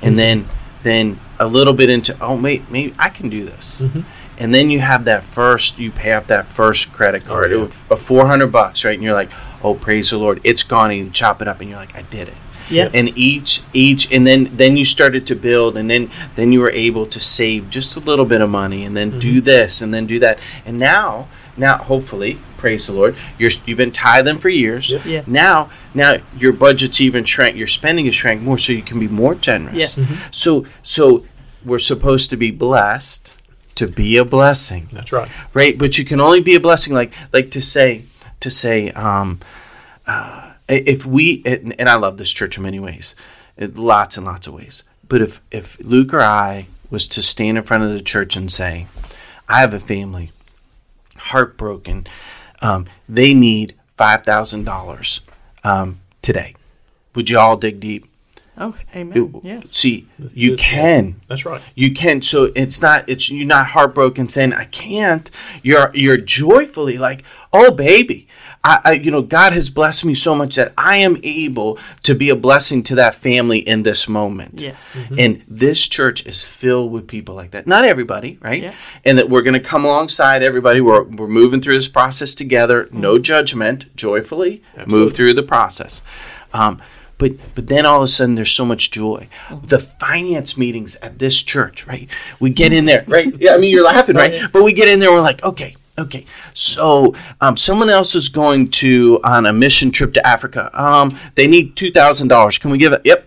and 0.00 0.12
mm-hmm. 0.12 0.16
then 0.16 0.48
then 0.82 1.20
a 1.38 1.46
little 1.46 1.72
bit 1.72 1.90
into, 1.90 2.16
oh 2.20 2.40
wait, 2.40 2.70
maybe 2.70 2.94
I 2.98 3.08
can 3.08 3.28
do 3.28 3.44
this, 3.44 3.82
mm-hmm. 3.82 4.00
and 4.38 4.54
then 4.54 4.70
you 4.70 4.80
have 4.80 5.04
that 5.06 5.22
first, 5.22 5.78
you 5.78 5.90
pay 5.90 6.12
off 6.12 6.26
that 6.28 6.46
first 6.46 6.92
credit 6.92 7.24
oh, 7.26 7.28
card 7.28 7.50
yeah. 7.50 7.58
of, 7.58 7.92
of 7.92 8.00
four 8.00 8.26
hundred 8.26 8.48
bucks, 8.48 8.84
right? 8.84 8.94
And 8.94 9.02
you're 9.02 9.14
like, 9.14 9.30
oh 9.62 9.74
praise 9.74 10.10
the 10.10 10.18
Lord, 10.18 10.40
it's 10.44 10.62
gone, 10.62 10.90
and 10.90 10.98
you 11.06 11.10
chop 11.10 11.42
it 11.42 11.48
up, 11.48 11.60
and 11.60 11.70
you're 11.70 11.78
like, 11.78 11.96
I 11.96 12.02
did 12.02 12.28
it 12.28 12.36
Yes. 12.70 12.94
and 12.94 13.08
each 13.16 13.62
each 13.72 14.10
and 14.12 14.26
then 14.26 14.50
then 14.56 14.76
you 14.76 14.84
started 14.84 15.26
to 15.28 15.36
build 15.36 15.76
and 15.76 15.88
then 15.88 16.10
then 16.34 16.52
you 16.52 16.60
were 16.60 16.70
able 16.70 17.06
to 17.06 17.20
save 17.20 17.70
just 17.70 17.96
a 17.96 18.00
little 18.00 18.24
bit 18.24 18.40
of 18.40 18.50
money 18.50 18.84
and 18.84 18.96
then 18.96 19.18
do 19.18 19.36
mm-hmm. 19.36 19.44
this 19.44 19.82
and 19.82 19.94
then 19.94 20.06
do 20.06 20.18
that 20.18 20.38
and 20.64 20.78
now 20.78 21.28
now 21.56 21.78
hopefully 21.78 22.40
praise 22.56 22.86
the 22.86 22.92
lord 22.92 23.16
you're 23.38 23.50
you've 23.66 23.78
been 23.78 23.90
tithing 23.92 24.38
for 24.38 24.48
years 24.48 24.90
Yep. 24.90 25.04
Yes. 25.04 25.26
now 25.28 25.70
now 25.94 26.16
your 26.36 26.52
budget's 26.52 27.00
even 27.00 27.24
shrank 27.24 27.56
your 27.56 27.66
spending 27.66 28.06
is 28.06 28.14
shrank 28.14 28.42
more 28.42 28.58
so 28.58 28.72
you 28.72 28.82
can 28.82 28.98
be 28.98 29.08
more 29.08 29.34
generous 29.34 29.98
Yes. 29.98 30.12
so 30.30 30.66
so 30.82 31.24
we're 31.64 31.78
supposed 31.78 32.30
to 32.30 32.36
be 32.36 32.50
blessed 32.50 33.34
to 33.74 33.86
be 33.86 34.16
a 34.16 34.24
blessing 34.24 34.88
That's 34.92 35.12
right. 35.12 35.30
right 35.54 35.76
but 35.78 35.98
you 35.98 36.04
can 36.04 36.20
only 36.20 36.40
be 36.40 36.54
a 36.54 36.60
blessing 36.60 36.94
like 36.94 37.12
like 37.32 37.50
to 37.52 37.60
say 37.60 38.04
to 38.40 38.50
say 38.50 38.90
um 38.92 39.40
uh, 40.06 40.52
if 40.68 41.04
we 41.04 41.42
and, 41.44 41.74
and 41.78 41.88
i 41.88 41.94
love 41.94 42.16
this 42.18 42.30
church 42.30 42.56
in 42.56 42.62
many 42.62 42.80
ways 42.80 43.14
in 43.56 43.74
lots 43.74 44.16
and 44.16 44.26
lots 44.26 44.46
of 44.46 44.54
ways 44.54 44.82
but 45.08 45.20
if 45.20 45.40
if 45.50 45.76
luke 45.80 46.14
or 46.14 46.20
i 46.22 46.66
was 46.90 47.06
to 47.08 47.22
stand 47.22 47.58
in 47.58 47.64
front 47.64 47.82
of 47.82 47.90
the 47.92 48.00
church 48.00 48.36
and 48.36 48.50
say 48.50 48.86
i 49.48 49.60
have 49.60 49.74
a 49.74 49.80
family 49.80 50.30
heartbroken 51.16 52.06
um, 52.62 52.86
they 53.08 53.34
need 53.34 53.74
$5000 53.98 55.20
um, 55.64 56.00
today. 56.22 56.54
Would 57.14 57.30
you 57.30 57.38
all 57.38 57.56
dig 57.56 57.80
deep 57.80 58.06
Oh, 58.58 58.74
amen. 58.94 59.40
Yes. 59.44 59.70
see 59.70 60.08
you 60.32 60.52
Yes, 60.52 60.60
can. 60.60 61.20
That's 61.28 61.44
right. 61.44 61.60
you 61.74 61.92
can 61.92 62.22
so 62.22 62.50
it's 62.54 62.80
not 62.80 63.06
it's 63.08 63.30
you're 63.30 63.46
not 63.46 63.66
heartbroken 63.66 64.28
saying 64.28 64.52
i 64.54 64.64
can't. 64.64 65.30
You're 65.62 65.90
you're 65.94 66.16
joyfully 66.16 66.96
like 66.98 67.22
oh 67.52 67.70
baby 67.70 68.28
I, 68.64 68.80
I 68.84 68.92
you 68.92 69.10
know 69.10 69.20
god 69.22 69.52
has 69.52 69.68
blessed 69.70 70.04
me 70.06 70.14
so 70.14 70.34
much 70.34 70.56
that 70.56 70.72
i 70.78 70.96
am 70.96 71.18
able 71.22 71.78
to 72.04 72.14
be 72.14 72.30
a 72.30 72.36
blessing 72.36 72.82
to 72.84 72.94
that 72.96 73.14
family 73.14 73.58
in 73.58 73.82
this 73.82 74.08
moment. 74.08 74.62
Yes. 74.62 75.06
and 75.18 75.42
this 75.46 75.86
church 75.86 76.24
is 76.26 76.42
filled 76.42 76.92
with 76.92 77.06
people 77.06 77.34
like 77.34 77.50
that. 77.50 77.66
Not 77.66 77.84
everybody 77.84 78.38
right? 78.40 78.62
Yeah. 78.62 78.74
and 79.04 79.18
that 79.18 79.28
we're 79.28 79.42
going 79.42 79.54
to 79.54 79.60
come 79.60 79.84
alongside 79.84 80.42
everybody. 80.42 80.80
We're, 80.80 81.04
we're 81.04 81.28
moving 81.28 81.60
through 81.60 81.74
this 81.76 81.88
process 81.88 82.34
together. 82.34 82.88
No 82.90 83.18
judgment. 83.18 83.94
Joyfully 83.96 84.62
move 84.86 85.12
through 85.12 85.34
the 85.34 85.42
process. 85.42 86.02
Um, 86.52 86.80
but 87.18 87.32
but 87.54 87.66
then 87.66 87.86
all 87.86 87.98
of 87.98 88.02
a 88.02 88.08
sudden 88.08 88.34
there's 88.34 88.52
so 88.52 88.64
much 88.64 88.90
joy 88.90 89.28
the 89.64 89.78
finance 89.78 90.56
meetings 90.56 90.96
at 90.96 91.18
this 91.18 91.42
church 91.42 91.86
right 91.86 92.08
we 92.40 92.50
get 92.50 92.72
in 92.72 92.84
there 92.84 93.04
right 93.06 93.34
yeah 93.40 93.54
i 93.54 93.58
mean 93.58 93.70
you're 93.70 93.84
laughing 93.84 94.16
right 94.16 94.50
but 94.52 94.62
we 94.62 94.72
get 94.72 94.88
in 94.88 94.98
there 94.98 95.10
we're 95.10 95.20
like 95.20 95.42
okay 95.42 95.76
okay 95.98 96.24
so 96.52 97.14
um, 97.40 97.56
someone 97.56 97.88
else 97.88 98.14
is 98.14 98.28
going 98.28 98.68
to 98.68 99.18
on 99.24 99.46
a 99.46 99.52
mission 99.52 99.90
trip 99.90 100.12
to 100.12 100.26
africa 100.26 100.70
um, 100.80 101.16
they 101.34 101.46
need 101.46 101.74
$2000 101.76 102.60
can 102.60 102.70
we 102.70 102.78
give 102.78 102.92
it 102.92 103.02
yep 103.04 103.26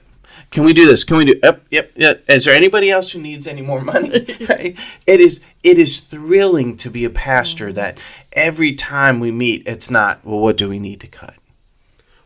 can 0.51 0.63
we 0.63 0.73
do 0.73 0.87
this? 0.87 1.03
Can 1.03 1.17
we 1.17 1.25
do? 1.25 1.39
Yep, 1.43 1.65
yep, 1.69 1.91
yep. 1.95 2.23
Is 2.27 2.45
there 2.45 2.55
anybody 2.55 2.89
else 2.89 3.11
who 3.11 3.21
needs 3.21 3.45
any 3.45 3.61
more 3.61 3.81
money? 3.81 4.09
right? 4.49 4.75
It 5.05 5.19
is. 5.19 5.41
It 5.61 5.77
is 5.77 5.99
thrilling 5.99 6.75
to 6.77 6.89
be 6.89 7.05
a 7.05 7.09
pastor 7.09 7.71
that 7.73 7.99
every 8.33 8.73
time 8.73 9.19
we 9.19 9.31
meet, 9.31 9.67
it's 9.67 9.91
not. 9.91 10.25
Well, 10.25 10.39
what 10.39 10.57
do 10.57 10.67
we 10.67 10.79
need 10.79 11.01
to 11.01 11.07
cut? 11.07 11.35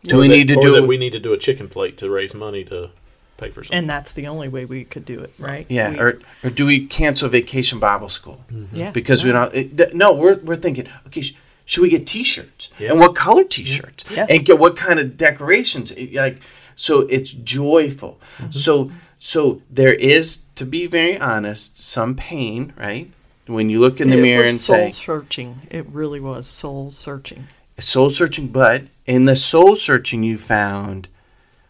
Do 0.03 0.17
Or 0.17 0.19
we 0.21 0.27
that- 0.27 0.33
need 0.35 0.47
to 0.49 0.55
or 0.57 0.61
do? 0.61 0.73
that 0.75 0.83
we 0.87 0.97
need 0.97 1.11
to 1.13 1.19
do 1.19 1.33
a 1.33 1.37
chicken 1.37 1.67
plate 1.69 1.97
to 1.97 2.09
raise 2.09 2.33
money 2.33 2.63
to 2.65 2.91
pay 3.37 3.49
for 3.49 3.63
something. 3.63 3.77
And 3.77 3.87
that's 3.87 4.13
the 4.13 4.27
only 4.27 4.47
way 4.49 4.65
we 4.65 4.83
could 4.83 5.05
do 5.05 5.19
it, 5.21 5.33
right? 5.39 5.65
yeah, 5.69 5.91
We- 5.91 5.99
or 5.99 6.19
or 6.43 6.49
do 6.49 6.65
we 6.65 6.85
cancel 6.87 7.29
vacation 7.29 7.79
Bible 7.79 8.09
school 8.09 8.43
yeah. 8.73 8.91
because 8.91 9.23
we 9.23 9.31
don't? 9.31 9.53
It, 9.53 9.77
th- 9.77 9.93
no, 9.93 10.13
we're 10.13 10.35
we're 10.43 10.57
thinking. 10.57 10.87
Okay, 11.07 11.21
sh- 11.21 11.35
should 11.65 11.81
we 11.81 11.89
get 11.89 12.05
T-shirts? 12.05 12.69
Yeah. 12.77 12.91
And 12.91 12.99
what 12.99 13.15
color 13.15 13.45
T-shirts? 13.45 14.03
Yeah. 14.11 14.25
And 14.29 14.45
get 14.45 14.59
what 14.59 14.75
kind 14.75 14.99
of 14.99 15.15
decorations? 15.15 15.93
Like 16.13 16.39
so, 16.75 17.01
it's 17.01 17.31
joyful. 17.31 18.19
Mm-hmm. 18.39 18.51
So 18.51 18.91
so 19.19 19.61
there 19.71 19.93
is, 19.93 20.41
to 20.55 20.65
be 20.65 20.85
very 20.85 21.17
honest, 21.17 21.81
some 21.81 22.13
pain, 22.15 22.73
right? 22.77 23.09
When 23.47 23.69
you 23.69 23.79
look 23.79 24.01
in 24.01 24.09
the 24.09 24.17
it 24.17 24.21
mirror 24.21 24.41
was 24.41 24.49
and 24.51 24.59
soul 24.59 24.75
say 24.77 24.89
soul 24.89 24.91
searching. 25.21 25.61
It 25.71 25.85
really 25.87 26.19
was 26.19 26.45
soul 26.47 26.91
searching. 26.91 27.47
soul 27.79 28.09
searching, 28.09 28.47
but 28.49 28.83
in 29.05 29.25
the 29.25 29.35
soul 29.35 29.75
searching, 29.75 30.23
you 30.23 30.37
found 30.37 31.07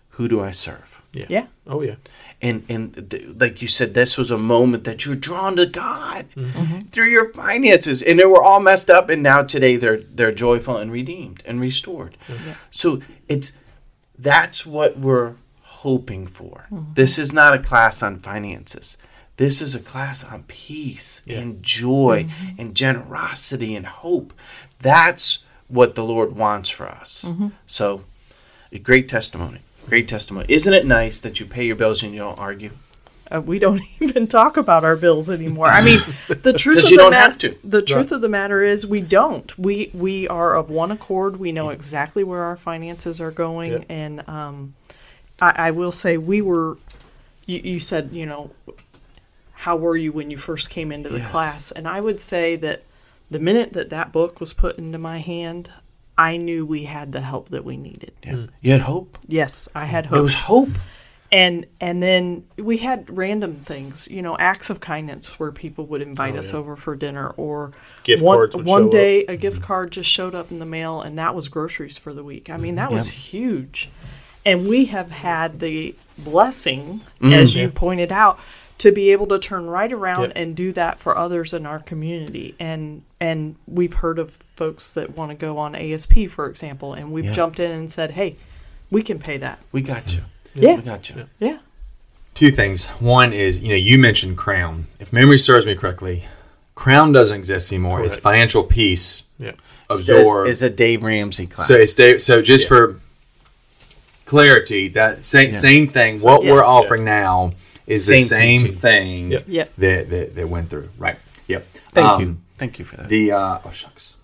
who 0.10 0.28
do 0.28 0.42
I 0.42 0.52
serve? 0.52 1.02
yeah. 1.14 1.26
Yeah. 1.30 1.48
Oh 1.68 1.82
yeah. 1.82 1.96
and 2.42 2.64
and 2.70 3.10
th- 3.12 3.36
like 3.40 3.62
you 3.62 3.68
said, 3.68 3.94
this 3.94 4.18
was 4.18 4.32
a 4.32 4.38
moment 4.38 4.84
that 4.84 5.06
you're 5.06 5.16
drawn 5.16 5.56
to 5.58 5.66
God 5.66 6.26
Mm-hmm. 6.36 6.80
through 6.92 7.10
your 7.10 7.32
finances, 7.34 8.02
and 8.02 8.18
they 8.20 8.26
were 8.26 8.42
all 8.44 8.60
messed 8.60 8.90
up, 8.90 9.10
and 9.10 9.22
now 9.24 9.44
today 9.44 9.76
they're 9.78 9.98
they're 10.02 10.32
joyful 10.34 10.78
and 10.78 10.92
redeemed 10.92 11.42
and 11.46 11.62
restored. 11.62 12.18
So 12.72 13.02
it's 13.28 13.54
that's 14.18 14.66
what 14.66 14.98
we're 15.00 15.36
hoping 15.62 16.28
for. 16.28 16.68
Mm-hmm. 16.72 16.94
This 16.94 17.18
is 17.20 17.34
not 17.34 17.54
a 17.54 17.60
class 17.60 18.02
on 18.04 18.20
finances. 18.20 18.98
This 19.38 19.62
is 19.62 19.74
a 19.76 19.80
class 19.80 20.24
on 20.24 20.44
peace 20.44 21.22
and 21.28 21.62
joy 21.64 22.26
Mm-hmm. 22.28 22.62
and 22.62 22.76
generosity 22.76 23.76
and 23.76 23.86
hope. 23.86 24.34
That's 24.80 25.40
what 25.68 25.96
the 25.96 26.04
Lord 26.04 26.36
wants 26.36 26.70
for 26.70 26.88
us. 26.88 27.24
Mm-hmm. 27.28 27.50
So, 27.68 28.04
a 28.72 28.80
great 28.80 29.08
testimony. 29.10 29.60
Great 29.88 30.08
testimony. 30.08 30.46
Isn't 30.50 30.74
it 30.74 30.86
nice 30.86 31.20
that 31.22 31.40
you 31.40 31.46
pay 31.46 31.66
your 31.66 31.76
bills 31.76 32.04
and 32.04 32.14
you 32.14 32.20
don't 32.20 32.40
argue? 32.40 32.72
Uh, 33.34 33.42
we 33.42 33.58
don't 33.60 33.82
even 34.00 34.28
talk 34.28 34.58
about 34.58 34.84
our 34.84 34.96
bills 34.96 35.30
anymore. 35.30 35.68
I 35.68 35.82
mean, 35.82 36.02
the 36.28 36.54
truth 36.58 36.80
of 36.86 36.90
you 36.90 36.98
the 36.98 37.04
don't 37.04 37.12
mat- 37.12 37.22
have 37.24 37.38
to. 37.40 37.58
The 37.64 37.82
truth 37.82 38.12
of 38.12 38.22
the 38.22 38.30
matter 38.30 38.64
is, 38.64 38.86
we 38.86 39.02
don't. 39.02 39.58
We 39.58 39.92
we 39.94 40.28
are 40.28 40.56
of 40.56 40.70
one 40.70 40.92
accord. 40.92 41.38
We 41.38 41.52
know 41.52 41.70
exactly 41.70 42.24
where 42.24 42.44
our 42.44 42.58
finances 42.58 43.20
are 43.20 43.32
going, 43.32 43.72
Yep. 43.72 43.86
and 43.90 44.30
um, 44.30 44.74
I, 45.42 45.54
I 45.68 45.72
will 45.72 45.92
say 45.92 46.18
we 46.18 46.42
were. 46.42 46.78
You, 47.46 47.60
you 47.60 47.80
said 47.82 48.10
you 48.14 48.26
know, 48.26 48.52
how 49.54 49.76
were 49.76 49.98
you 49.98 50.12
when 50.12 50.30
you 50.32 50.38
first 50.38 50.70
came 50.70 50.92
into 50.92 51.10
the 51.10 51.20
Yes. 51.20 51.32
class? 51.32 51.72
And 51.72 51.88
I 51.88 52.00
would 52.00 52.20
say 52.20 52.56
that 52.58 52.84
the 53.34 53.40
minute 53.40 53.74
that 53.74 53.90
that 53.90 54.12
book 54.12 54.40
was 54.40 54.54
put 54.54 54.78
into 54.78 54.98
my 54.98 55.20
hand, 55.20 55.70
I 56.18 56.38
knew 56.38 56.66
we 56.66 56.84
had 56.84 57.12
the 57.12 57.22
help 57.22 57.50
that 57.50 57.66
we 57.66 57.76
needed. 57.76 58.14
Yeah. 58.24 58.34
Mm. 58.34 58.50
You 58.62 58.72
had 58.72 58.82
hope. 58.82 59.18
Yes, 59.28 59.68
I 59.76 59.86
had 59.86 60.06
hope. 60.06 60.20
It 60.20 60.22
was 60.22 60.34
hope. 60.34 60.70
and 61.34 61.66
and 61.82 62.02
then 62.02 62.46
we 62.58 62.78
had 62.78 63.10
random 63.10 63.56
things 63.56 64.08
you 64.12 64.22
know 64.22 64.38
acts 64.38 64.70
of 64.70 64.80
kindness 64.80 65.40
where 65.40 65.52
people 65.52 65.88
would 65.88 66.02
invite 66.02 66.36
Oh, 66.36 66.40
us 66.40 66.54
yeah. 66.54 66.60
over 66.60 66.76
for 66.76 66.96
dinner 66.96 67.30
or 67.32 67.72
Gift 68.04 68.22
one, 68.22 68.38
cards 68.38 68.56
would 68.56 68.68
one 68.68 68.84
show 68.84 68.92
day 68.92 69.26
a 69.26 69.36
gift 69.36 69.62
card 69.62 69.92
just 69.92 70.10
showed 70.10 70.36
up 70.36 70.52
in 70.52 70.60
the 70.60 70.66
mail 70.66 71.02
and 71.02 71.18
that 71.18 71.34
was 71.34 71.50
groceries 71.50 71.98
for 71.98 72.14
the 72.14 72.24
week 72.24 72.52
i 72.52 72.58
mean 72.58 72.76
that 72.76 72.90
mm-hmm. 72.90 72.98
was 72.98 73.08
huge 73.08 73.90
and 74.46 74.68
we 74.68 74.86
have 74.86 75.10
had 75.10 75.60
the 75.60 75.96
blessing 76.20 77.02
mm-hmm. 77.20 77.34
as 77.34 77.56
you 77.56 77.70
pointed 77.70 78.12
out 78.12 78.40
to 78.84 78.92
be 78.92 79.12
able 79.12 79.28
to 79.28 79.40
turn 79.40 79.66
right 79.66 79.92
around 79.92 80.22
Yep. 80.24 80.32
and 80.36 80.56
do 80.56 80.72
that 80.74 81.00
for 81.00 81.18
others 81.18 81.54
in 81.54 81.66
our 81.66 81.80
community 81.80 82.54
and 82.60 83.02
and 83.20 83.56
we've 83.68 83.94
heard 83.94 84.20
of 84.20 84.38
folks 84.56 84.92
that 84.94 85.16
want 85.18 85.32
to 85.32 85.36
go 85.36 85.58
on 85.58 85.74
asp 85.76 86.14
for 86.30 86.48
example 86.48 86.94
and 86.94 87.12
we've 87.12 87.26
Yeah. 87.26 87.32
jumped 87.32 87.60
in 87.60 87.72
and 87.72 87.90
said 87.92 88.12
hey 88.12 88.36
we 88.92 89.02
can 89.02 89.20
pay 89.20 89.38
that 89.38 89.60
We 89.72 89.82
got 89.82 90.14
you. 90.14 90.22
Yeah. 90.54 90.76
We 90.76 90.82
got 90.84 91.10
you. 91.10 91.28
yeah 91.40 91.60
Two 92.36 92.50
things. 92.52 92.88
One 93.00 93.32
is, 93.32 93.62
you 93.62 93.70
know, 93.70 93.76
you 93.76 94.00
mentioned 94.00 94.38
Crown. 94.38 94.88
If 95.00 95.14
memory 95.14 95.38
serves 95.38 95.66
me 95.68 95.76
correctly, 95.76 96.26
Crown 96.74 97.12
doesn't 97.12 97.38
exist 97.38 97.72
anymore. 97.72 98.04
It's 98.04 98.18
financial 98.18 98.64
peace 98.64 99.24
Yeah. 99.38 99.52
absorbed. 99.90 100.50
Is 100.50 100.64
a 100.64 100.70
Dave 100.70 101.04
Ramsey 101.04 101.46
class. 101.48 101.68
So 101.68 101.76
it's 101.76 101.94
Dave, 101.94 102.22
so 102.24 102.42
just 102.42 102.68
for 102.68 103.00
clarity, 104.26 104.88
that 104.90 105.24
same 105.24 105.48
Yeah. 105.52 105.58
same 105.58 105.88
thing. 105.88 106.20
What 106.22 106.44
we're 106.44 106.58
Yes. 106.58 106.66
offering 106.68 107.04
now 107.06 107.54
is 107.88 108.08
the 108.08 108.18
Same 108.18 108.26
same 108.26 108.60
teaching. 108.62 108.76
thing 108.78 109.32
Yep. 109.32 109.44
Yep. 109.48 109.74
that, 109.78 110.10
that 110.10 110.36
that 110.36 110.48
went 110.50 110.70
through. 110.70 110.90
Right. 110.98 111.18
Yep. 111.48 111.68
Thank 111.92 112.08
Um, 112.08 112.22
you. 112.22 112.38
Thank 112.56 112.80
you 112.80 112.86
for 112.86 112.98
that. 112.98 113.10
The 113.10 113.32
uh, 113.32 113.60
oh 113.66 113.72
shucks. 113.72 114.16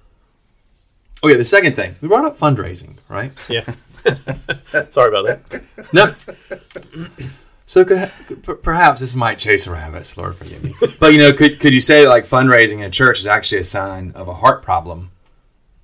Oh 1.21 1.27
yeah, 1.27 1.35
the 1.37 1.45
second 1.45 1.75
thing 1.75 1.95
we 2.01 2.07
brought 2.07 2.25
up 2.25 2.39
fundraising, 2.39 2.95
right? 3.09 3.31
Yeah. 3.49 3.73
Sorry 4.89 5.09
about 5.09 5.25
that. 5.25 5.63
No. 5.93 6.13
So 7.65 7.85
could, 7.85 8.11
perhaps 8.63 8.99
this 9.01 9.13
might 9.13 9.37
chase 9.37 9.67
a 9.67 9.71
rabbits, 9.71 10.17
Lord 10.17 10.35
forgive 10.37 10.63
me. 10.63 10.73
But 10.99 11.13
you 11.13 11.19
know, 11.19 11.33
could 11.33 11.59
could 11.59 11.73
you 11.73 11.81
say 11.81 12.07
like 12.07 12.25
fundraising 12.25 12.77
in 12.79 12.83
a 12.83 12.89
church 12.89 13.19
is 13.19 13.27
actually 13.27 13.59
a 13.61 13.63
sign 13.65 14.11
of 14.15 14.27
a 14.27 14.33
heart 14.35 14.63
problem 14.63 15.11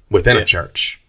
within 0.09 0.37
Yeah. 0.37 0.41
a 0.43 0.45
church? 0.45 1.01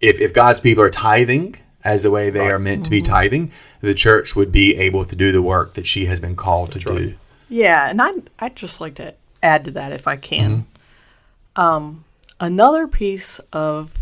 If 0.00 0.20
if 0.20 0.34
God's 0.34 0.60
people 0.60 0.82
are 0.84 0.90
tithing 0.90 1.56
as 1.84 2.02
the 2.02 2.10
way 2.10 2.28
they 2.30 2.50
are 2.50 2.58
meant 2.58 2.84
to 2.84 2.90
be 2.90 3.00
tithing, 3.02 3.52
the 3.82 3.94
church 3.94 4.34
would 4.34 4.50
be 4.50 4.76
able 4.76 5.04
to 5.04 5.14
do 5.14 5.32
the 5.32 5.42
work 5.42 5.74
that 5.74 5.86
she 5.86 6.06
has 6.06 6.20
been 6.20 6.36
called 6.36 6.72
to 6.72 6.90
right. 6.90 6.98
do. 6.98 7.14
Yeah, 7.50 7.90
and 7.90 8.00
I'd, 8.00 8.30
I'd 8.38 8.56
just 8.56 8.80
like 8.80 8.94
to 8.94 9.14
add 9.42 9.64
to 9.64 9.72
that 9.72 9.92
if 9.92 10.08
I 10.08 10.16
can. 10.16 10.66
Um, 11.56 12.04
another 12.40 12.88
piece 12.88 13.38
of 13.52 13.98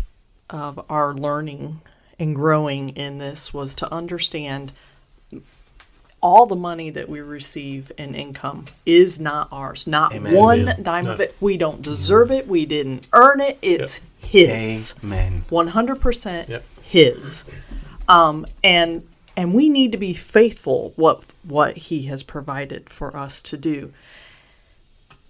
of 0.49 0.83
our 0.89 1.13
learning 1.13 1.81
and 2.19 2.35
growing 2.35 2.89
in 2.89 3.17
this 3.17 3.53
was 3.53 3.73
to 3.75 3.93
understand 3.93 4.73
all 6.21 6.45
the 6.45 6.55
money 6.55 6.89
that 6.89 7.09
we 7.09 7.19
receive 7.19 7.91
in 7.97 8.13
income 8.13 8.65
is 8.85 9.19
not 9.19 9.47
ours. 9.51 9.87
Not 9.87 10.13
Amen. 10.13 10.35
one 10.35 10.59
Amen. 10.61 10.83
dime 10.83 11.07
of 11.07 11.19
it. 11.19 11.35
We 11.39 11.57
don't 11.57 11.81
deserve 11.81 12.29
it. 12.31 12.47
We 12.47 12.65
didn't 12.65 13.07
earn 13.11 13.41
it. 13.41 13.57
It's 13.61 14.01
his. 14.19 14.95
Amen. 15.03 15.45
One 15.49 15.67
hundred 15.67 15.99
percent 15.99 16.49
Yep. 16.49 16.65
his. 16.83 17.45
Um, 18.07 18.45
and 18.63 19.07
and 19.35 19.53
we 19.53 19.69
need 19.69 19.91
to 19.91 19.97
be 19.97 20.13
faithful 20.13 20.93
what 20.95 21.23
what 21.43 21.77
he 21.77 22.03
has 22.03 22.23
provided 22.23 22.89
for 22.89 23.15
us 23.15 23.41
to 23.41 23.57
do. 23.57 23.93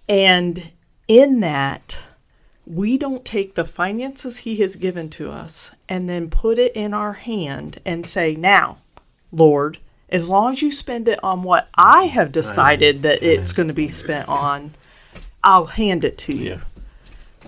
And 0.08 0.72
in 1.08 1.40
that, 1.40 2.06
we 2.66 2.98
don't 2.98 3.24
take 3.24 3.54
the 3.54 3.64
finances 3.64 4.38
he 4.38 4.56
has 4.56 4.76
given 4.76 5.08
to 5.10 5.30
us 5.30 5.74
and 5.88 6.08
then 6.08 6.30
put 6.30 6.58
it 6.58 6.72
in 6.74 6.94
our 6.94 7.14
hand 7.14 7.80
and 7.84 8.06
say, 8.06 8.34
"Now, 8.34 8.78
Lord, 9.30 9.78
as 10.08 10.28
long 10.28 10.52
as 10.52 10.62
you 10.62 10.72
spend 10.72 11.08
it 11.08 11.22
on 11.22 11.42
what 11.42 11.68
I 11.74 12.04
have 12.04 12.32
decided 12.32 13.02
that 13.02 13.22
it's 13.22 13.52
going 13.52 13.68
to 13.68 13.74
be 13.74 13.88
spent 13.88 14.28
on, 14.28 14.74
I'll 15.42 15.66
hand 15.66 16.04
it 16.04 16.18
to 16.18 16.36
you." 16.36 16.44
Yeah. 16.44 16.60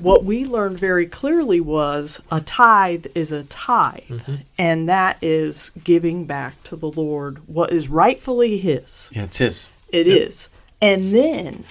What 0.00 0.24
we 0.24 0.44
learned 0.44 0.78
very 0.78 1.06
clearly 1.06 1.60
was 1.60 2.22
a 2.30 2.40
tithe 2.40 3.06
is 3.14 3.32
a 3.32 3.44
tithe, 3.44 4.02
mm-hmm. 4.08 4.36
and 4.58 4.88
that 4.88 5.18
is 5.22 5.70
giving 5.82 6.24
back 6.24 6.62
to 6.64 6.76
the 6.76 6.90
Lord 6.90 7.46
what 7.46 7.72
is 7.72 7.88
rightfully 7.88 8.58
His. 8.58 9.10
Yeah, 9.14 9.24
it's 9.24 9.38
his. 9.38 9.68
It 9.88 10.08
is, 10.08 10.48
And 10.82 11.14
then, 11.14 11.64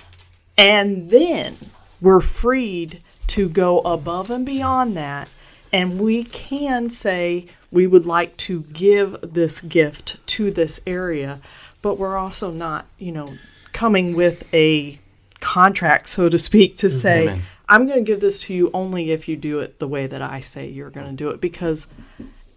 and 0.58 1.10
then 1.10 1.58
we're 2.00 2.22
freed 2.22 3.04
to 3.28 3.50
go 3.50 3.80
above 3.80 4.30
and 4.30 4.46
beyond 4.46 4.96
that. 4.96 5.28
And 5.74 6.00
we 6.00 6.24
can 6.24 6.90
say 6.90 7.48
we 7.72 7.88
would 7.88 8.06
like 8.06 8.38
to 8.38 8.62
give 8.62 9.18
this 9.22 9.60
gift 9.60 10.26
to 10.28 10.52
this 10.52 10.80
area, 10.88 11.42
but 11.82 11.98
we're 11.98 12.16
also 12.16 12.52
not, 12.52 12.86
you 12.98 13.12
know, 13.12 13.38
coming 13.74 14.16
with 14.16 14.46
a 14.54 15.00
contract, 15.40 16.08
so 16.08 16.30
to 16.30 16.38
speak, 16.38 16.78
to 16.78 16.88
mm-hmm. 16.88 16.96
say, 16.96 17.24
Amen. 17.24 17.44
I'm 17.74 17.88
going 17.88 18.06
to 18.06 18.12
give 18.12 18.20
this 18.22 18.38
to 18.40 18.54
you 18.54 18.70
only 18.74 19.12
if 19.12 19.28
you 19.28 19.36
do 19.36 19.60
it 19.60 19.80
the 19.80 19.88
way 19.88 20.06
that 20.08 20.22
I 20.22 20.42
say 20.42 20.68
you're 20.70 20.92
going 20.92 21.08
to 21.08 21.14
do 21.24 21.30
it, 21.32 21.42
because 21.42 21.88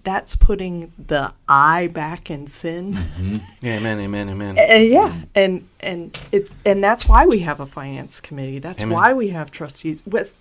that's 0.05 0.37
putting 0.37 0.93
the 0.99 1.33
I 1.49 1.87
back 1.89 2.31
in 2.31 2.47
sin. 2.49 2.93
Yeah, 3.63 3.79
amen, 3.79 3.99
amen, 4.01 4.29
amen. 4.29 4.59
And 4.59 4.87
yeah, 4.89 5.21
and 5.35 5.69
and 5.81 6.21
it 6.33 6.51
and 6.65 6.85
that's 6.85 7.09
why 7.09 7.27
we 7.27 7.39
have 7.41 7.61
a 7.61 7.67
finance 7.67 8.21
committee. 8.21 8.59
That's 8.59 8.83
Amen. 8.83 8.95
why 8.95 9.15
we 9.15 9.29
have 9.31 9.51
trustees. 9.51 10.05
With, 10.07 10.41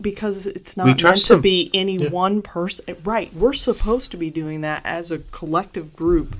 because 0.00 0.46
it's 0.46 0.76
not 0.76 0.84
We 0.84 0.90
meant 0.90 1.00
trust 1.00 1.26
to 1.26 1.34
them. 1.34 1.42
be 1.42 1.70
any 1.74 1.96
one 2.08 2.42
person. 2.42 2.96
Right, 3.02 3.34
we're 3.34 3.52
supposed 3.54 4.10
to 4.12 4.16
be 4.16 4.30
doing 4.30 4.60
that 4.60 4.82
as 4.84 5.10
a 5.10 5.18
collective 5.18 5.96
group 5.96 6.36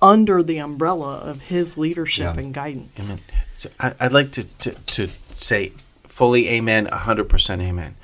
under 0.00 0.42
the 0.42 0.58
umbrella 0.58 1.16
of 1.18 1.40
his 1.42 1.76
leadership 1.76 2.34
Yeah. 2.34 2.40
and 2.40 2.54
guidance. 2.54 3.10
Amen. 3.10 3.22
So 3.58 3.70
I, 3.80 3.94
I'd 4.00 4.12
like 4.12 4.32
to, 4.32 4.44
to, 4.44 4.72
to 4.72 5.08
say 5.36 5.72
fully 6.14 6.48
amen, 6.48 6.86
100% 6.86 7.60
amen. 7.60 7.96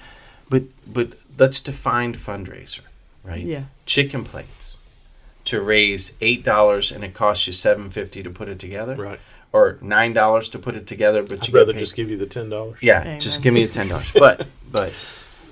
But, 0.49 0.65
but 0.93 1.13
let's 1.39 1.61
define 1.61 2.15
fundraiser, 2.15 2.81
right? 3.23 3.41
Yeah. 3.41 3.65
Chicken 3.87 4.25
plates 4.25 4.79
to 5.45 5.61
raise 5.61 6.11
$8 6.21 6.93
and 6.95 7.05
it 7.05 7.15
costs 7.15 7.47
you 7.47 7.53
750 7.53 8.25
to 8.25 8.31
put 8.31 8.49
it 8.49 8.59
together. 8.59 8.97
Right. 8.97 9.21
Or 9.53 9.75
$9 9.75 10.51
to 10.53 10.59
put 10.59 10.75
it 10.75 10.87
together, 10.89 11.23
but 11.23 11.41
I'd 11.43 11.49
you 11.49 11.55
rather 11.55 11.73
just 11.73 11.95
give 11.95 12.09
you 12.11 12.17
the 12.17 12.27
ten 12.27 12.51
dollars. 12.51 12.79
Yeah, 12.83 13.01
Amen. 13.03 13.21
just 13.21 13.43
give 13.43 13.53
me 13.55 13.65
the 13.67 13.73
ten 13.73 13.89
dollars. 13.89 14.13
But 14.15 14.47
but 14.71 14.93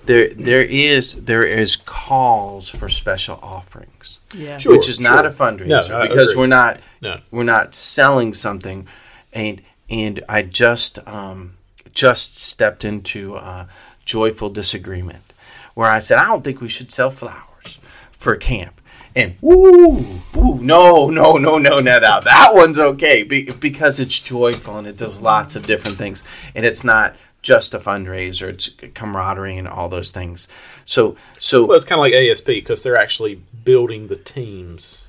there 0.05 0.29
there 0.35 0.63
is 0.63 1.15
there 1.17 1.43
is 1.45 1.75
calls 1.77 2.69
for 2.69 2.89
special 2.89 3.41
offerings, 3.43 4.21
Yeah. 4.33 4.59
Sure. 4.59 4.73
which 4.77 4.89
is 4.89 5.01
not 5.01 5.27
a 5.27 5.31
fundraiser 5.31 5.89
No, 5.91 6.03
because 6.09 6.31
agree. 6.33 6.43
we're 6.43 6.47
not 6.47 6.79
No. 7.03 7.19
we're 7.33 7.43
not 7.43 7.75
selling 7.75 8.35
something, 8.35 8.87
and 9.33 9.63
and 9.91 10.23
I 10.29 10.43
just 10.43 11.01
um 11.09 11.55
just 11.93 12.37
stepped 12.37 12.85
into 12.85 13.37
a 13.37 13.69
joyful 14.05 14.51
disagreement 14.51 15.33
where 15.75 15.91
I 15.91 15.99
said 16.01 16.19
I 16.19 16.27
don't 16.27 16.43
think 16.43 16.61
we 16.61 16.69
should 16.69 16.91
sell 16.91 17.11
flowers 17.11 17.79
for 18.11 18.35
camp. 18.37 18.81
And 19.15 19.37
woo, 19.41 20.05
woo, 20.35 20.61
no, 20.61 21.09
no, 21.11 21.37
no, 21.39 21.59
no, 21.59 21.59
no, 21.59 21.81
no, 21.81 22.01
that 22.01 22.51
one's 22.53 22.79
okay 22.79 23.23
because 23.23 23.99
it's 23.99 24.19
joyful 24.19 24.79
and 24.79 24.87
it 24.87 24.97
does 24.97 25.21
lots 25.21 25.57
of 25.57 25.67
different 25.67 25.99
things, 25.99 26.23
and 26.55 26.65
it's 26.65 26.85
not 26.85 27.17
just 27.43 27.75
a 27.75 27.79
fundraiser; 27.79 28.49
it's 28.49 28.71
camaraderie 28.95 29.57
and 29.57 29.67
all 29.67 29.89
those 29.89 30.11
things. 30.11 30.47
So, 30.85 31.17
so 31.39 31.65
Well, 31.67 31.77
it's 31.77 31.85
kind 31.85 31.99
of 31.99 32.05
like 32.05 32.13
ASP 32.13 32.47
because 32.47 32.83
they're 32.83 32.99
actually 32.99 33.43
building 33.65 34.09
the 34.09 34.17
teams 34.17 35.03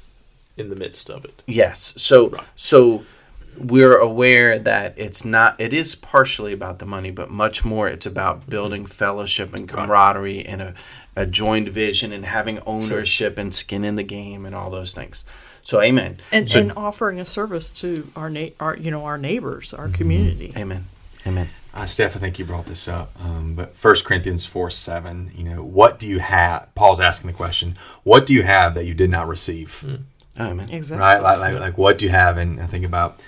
in 0.57 0.69
the 0.69 0.75
midst 0.75 1.09
of 1.09 1.25
it. 1.25 1.43
Yes. 1.47 1.93
So 1.97 2.43
so 2.55 3.03
we're 3.57 3.97
aware 3.97 4.57
that 4.59 4.93
it's 4.97 5.25
not 5.25 5.59
it 5.59 5.73
is 5.73 5.95
partially 5.95 6.53
about 6.53 6.79
the 6.79 6.85
money, 6.85 7.12
but 7.12 7.29
much 7.29 7.65
more 7.65 7.88
it's 7.88 8.05
about 8.05 8.49
building 8.49 8.85
fellowship 8.85 9.53
and 9.53 9.67
camaraderie 9.67 10.45
and 10.45 10.62
a, 10.62 10.73
a 11.15 11.25
joined 11.25 11.69
vision 11.69 12.12
and 12.13 12.25
having 12.25 12.59
ownership 12.65 13.38
and 13.38 13.53
skin 13.53 13.83
in 13.83 13.95
the 13.95 14.03
game 14.03 14.45
and 14.45 14.55
all 14.55 14.69
those 14.69 14.93
things. 14.93 15.25
So 15.62 15.81
amen. 15.81 16.17
And, 16.31 16.49
So- 16.49 16.59
and 16.59 16.71
offering 16.77 17.19
a 17.19 17.25
service 17.25 17.71
to 17.81 18.09
our 18.15 18.29
na- 18.29 18.49
our 18.59 18.77
you 18.77 18.91
know 18.91 19.05
our 19.05 19.17
neighbors, 19.17 19.73
our 19.73 19.89
community. 19.89 20.53
amen. 20.55 20.88
Amen. 21.27 21.49
Uh, 21.73 21.85
Steph, 21.85 22.15
I 22.15 22.19
think 22.19 22.39
you 22.39 22.45
brought 22.45 22.65
this 22.65 22.88
up, 22.88 23.12
um, 23.19 23.53
but 23.53 23.75
First 23.75 24.05
Corinthians 24.05 24.45
four 24.45 24.69
seven. 24.71 25.31
You 25.35 25.43
know, 25.43 25.63
what 25.63 25.99
do 25.99 26.07
you 26.07 26.19
have? 26.19 26.73
Paul's 26.75 26.99
asking 27.01 27.27
the 27.29 27.35
question: 27.35 27.77
What 28.03 28.25
do 28.25 28.33
you 28.33 28.41
have 28.41 28.73
that 28.75 28.85
you 28.85 28.93
did 28.95 29.09
not 29.12 29.27
receive? 29.27 29.83
Oh, 30.39 30.45
amen. 30.45 30.69
Exactly. 30.71 31.01
Right? 31.05 31.21
Like, 31.21 31.39
like, 31.39 31.59
like, 31.59 31.77
what 31.77 31.97
do 31.99 32.05
you 32.05 32.12
have? 32.12 32.38
And 32.38 32.59
I 32.62 32.65
think 32.67 32.85
about 32.85 33.19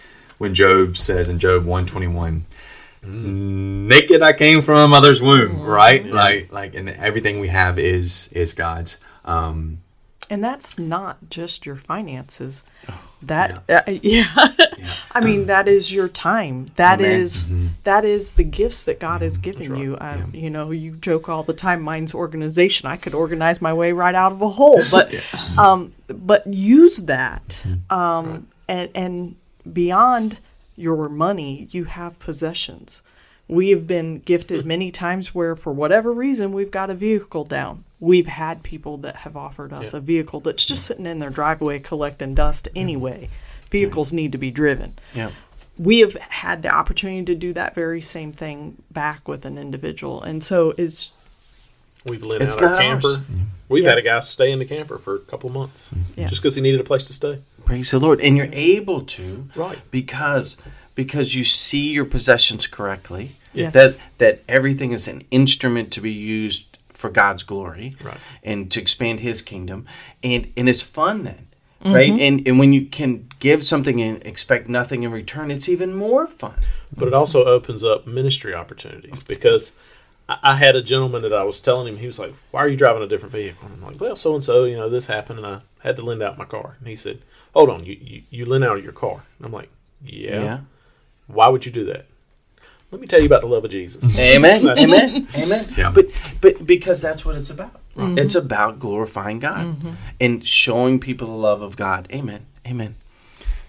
when 0.41 0.56
Job 0.56 0.97
says 0.97 1.30
in 1.30 1.38
Job 1.38 1.65
one 1.65 1.86
twenty 1.86 2.08
one, 2.08 2.45
"Naked 3.04 4.23
I 4.23 4.34
came 4.34 4.63
from 4.63 4.77
a 4.77 4.88
mother's 4.88 5.21
womb." 5.21 5.62
Right? 5.62 6.04
Like, 6.06 6.51
like, 6.51 6.73
and 6.75 6.89
everything 6.89 7.39
we 7.39 7.47
have 7.49 7.77
is 7.77 8.27
is 8.34 8.54
God's. 8.54 8.99
Um, 9.23 9.77
And 10.32 10.43
that's 10.43 10.80
not 10.80 11.17
just 11.30 11.65
your 11.65 11.75
finances. 11.75 12.65
That 13.21 13.63
uh, 13.69 13.82
yeah, 14.01 14.34
I 15.12 15.19
mean 15.21 15.45
that 15.45 15.67
is 15.67 15.91
your 15.93 16.08
time. 16.08 16.71
That 16.75 16.99
Amen. 16.99 17.21
is- 17.21 17.47
that 17.84 18.04
is 18.04 18.34
the 18.34 18.43
gifts 18.43 18.86
that 18.86 18.99
God 18.99 19.21
has 19.21 19.38
given 19.38 19.75
you. 19.75 19.95
I, 19.97 20.23
You 20.34 20.49
know, 20.49 20.71
you 20.71 20.95
joke 20.95 21.30
all 21.30 21.43
the 21.43 21.54
time. 21.54 21.82
Mine's 21.84 22.15
organization. 22.15 22.88
I 22.88 22.97
could 22.97 23.13
organize 23.13 23.62
my 23.62 23.73
way 23.73 23.91
right 23.91 24.15
out 24.15 24.32
of 24.32 24.41
a 24.41 24.49
hole, 24.49 24.82
but 24.89 25.13
um, 25.58 25.93
but 26.08 26.47
use 26.47 27.04
that 27.04 27.63
um, 27.91 28.47
and 28.67 28.89
and 28.95 29.36
beyond 29.71 30.39
your 30.76 31.10
money, 31.10 31.67
you 31.71 31.84
have 31.86 32.19
possessions. 32.19 33.04
We 33.47 33.69
have 33.71 33.86
been 33.86 34.19
gifted 34.19 34.65
many 34.65 34.91
times 34.91 35.36
where, 35.36 35.56
for 35.58 35.74
whatever 35.74 36.13
reason, 36.13 36.54
we've 36.54 36.71
got 36.71 36.89
a 36.89 36.95
vehicle 36.95 37.43
down. 37.43 37.84
We've 38.00 38.28
had 38.28 38.63
people 38.63 38.97
that 39.00 39.17
have 39.17 39.36
offered 39.36 39.74
us 39.74 39.93
a 39.93 40.00
vehicle 40.00 40.39
that's 40.39 40.65
just 40.65 40.86
sitting 40.86 41.06
in 41.06 41.17
their 41.17 41.30
driveway 41.30 41.80
collecting 41.80 42.34
dust 42.34 42.69
mm-hmm. 42.69 42.80
anyway. 42.80 43.30
Vehicles 43.69 44.13
need 44.13 44.32
to 44.32 44.38
be 44.38 44.52
driven. 44.52 44.93
Yeah. 45.13 45.32
We 45.78 46.00
have 46.00 46.13
had 46.13 46.62
the 46.62 46.74
opportunity 46.74 47.26
to 47.26 47.36
do 47.36 47.54
that 47.54 47.76
very 47.76 48.02
same 48.02 48.32
thing 48.32 48.82
back 48.89 49.28
with 49.28 49.45
an 49.45 49.58
individual. 49.58 50.21
And 50.21 50.43
so 50.43 50.74
it's, 50.78 51.12
We've 52.05 52.23
lent 52.23 52.41
It's 52.43 52.57
out 52.57 52.63
our 52.71 52.77
camper. 52.77 53.07
ours. 53.07 53.17
We've 53.69 53.83
Yeah. 53.83 53.89
had 53.91 53.97
a 53.99 54.01
guy 54.01 54.19
stay 54.21 54.51
in 54.51 54.59
the 54.59 54.65
camper 54.65 54.97
for 54.97 55.15
a 55.15 55.19
couple 55.19 55.49
of 55.49 55.53
months 55.53 55.91
Yeah. 56.15 56.27
just 56.27 56.41
because 56.41 56.55
he 56.55 56.61
needed 56.61 56.79
a 56.79 56.83
place 56.83 57.03
to 57.05 57.13
stay. 57.13 57.39
Praise 57.63 57.91
the 57.91 57.99
Lord. 57.99 58.19
And 58.21 58.35
you're 58.35 58.49
able 58.51 59.01
to 59.01 59.47
Right. 59.55 59.79
because 59.91 60.57
because 60.93 61.33
you 61.35 61.43
see 61.45 61.91
your 61.91 62.03
possessions 62.05 62.67
correctly. 62.67 63.31
Yes. 63.53 63.73
That 63.73 63.97
that 64.17 64.43
everything 64.49 64.91
is 64.91 65.07
an 65.07 65.23
instrument 65.31 65.91
to 65.91 66.01
be 66.01 66.11
used 66.11 66.65
for 66.89 67.09
God's 67.09 67.43
glory 67.43 67.95
Right. 68.03 68.17
and 68.43 68.69
to 68.71 68.79
expand 68.81 69.21
his 69.21 69.41
kingdom. 69.41 69.85
And 70.23 70.47
and 70.57 70.67
it's 70.67 70.81
fun 70.81 71.23
then. 71.23 71.47
Mm-hmm. 71.83 71.93
Right? 71.93 72.11
And 72.11 72.45
and 72.47 72.59
when 72.59 72.73
you 72.73 72.85
can 72.87 73.27
give 73.39 73.63
something 73.63 74.01
and 74.01 74.21
expect 74.25 74.67
nothing 74.69 75.03
in 75.03 75.11
return, 75.11 75.49
it's 75.49 75.69
even 75.69 75.95
more 75.95 76.27
fun. 76.27 76.55
But 76.95 77.07
it 77.07 77.13
also 77.13 77.45
opens 77.45 77.83
up 77.83 78.05
ministry 78.05 78.53
opportunities 78.53 79.19
because 79.21 79.71
I, 80.32 80.54
I 80.54 80.56
had 80.56 80.76
a 80.76 80.82
gentleman 80.82 81.22
that 81.24 81.34
I 81.34 81.44
was 81.44 81.60
telling 81.60 81.88
him, 81.88 81.98
he 81.98 82.08
was 82.08 82.20
like, 82.20 82.34
Why 82.52 82.62
are 82.62 82.67
you 82.67 82.78
driving 82.78 83.04
a 83.04 83.08
different 83.08 83.34
vehicle? 83.34 83.67
And 83.67 83.76
I'm 83.76 83.82
like, 83.82 84.00
Well, 84.00 84.15
so 84.15 84.34
and 84.34 84.44
so, 84.44 84.65
you 84.65 84.78
know, 84.78 84.89
this 84.89 85.08
happened 85.08 85.39
and 85.39 85.48
I 85.48 85.62
had 85.80 85.98
to 85.98 86.04
lend 86.04 86.24
out 86.24 86.38
my 86.38 86.46
car. 86.46 86.76
And 86.80 86.88
he 86.88 86.96
said, 86.96 87.22
hold 87.54 87.70
on, 87.70 87.86
you, 87.86 87.98
you, 88.00 88.24
you 88.30 88.46
lent 88.46 88.63
out 88.63 88.84
your 88.84 88.91
car. 88.91 89.24
And 89.38 89.46
I'm 89.46 89.52
like, 89.52 89.70
yeah. 90.04 90.44
Yeah. 90.44 90.60
Why 91.28 91.50
would 91.50 91.65
you 91.65 91.72
do 91.72 91.86
that? 91.86 92.06
Let 92.91 93.00
me 93.00 93.08
tell 93.08 93.20
you 93.20 93.26
about 93.26 93.41
the 93.41 93.48
love 93.48 93.63
of 93.63 93.72
Jesus. 93.72 94.04
Amen. 94.17 94.67
Amen. 94.67 95.28
Amen. 95.36 95.74
Yeah. 95.78 95.91
But 95.91 96.08
but 96.41 96.65
because 96.65 97.02
that's 97.02 97.24
what 97.24 97.36
it's 97.36 97.50
about. 97.50 97.80
Mm-hmm. 97.96 98.17
It's 98.17 98.36
about 98.36 98.80
glorifying 98.80 99.39
God 99.39 99.65
mm-hmm. 99.65 99.91
and 100.20 100.46
showing 100.46 101.00
people 101.00 101.28
the 101.28 101.34
love 101.34 101.62
of 101.62 101.78
God. 101.78 102.08
Amen. 102.12 102.48
Amen. 102.67 102.96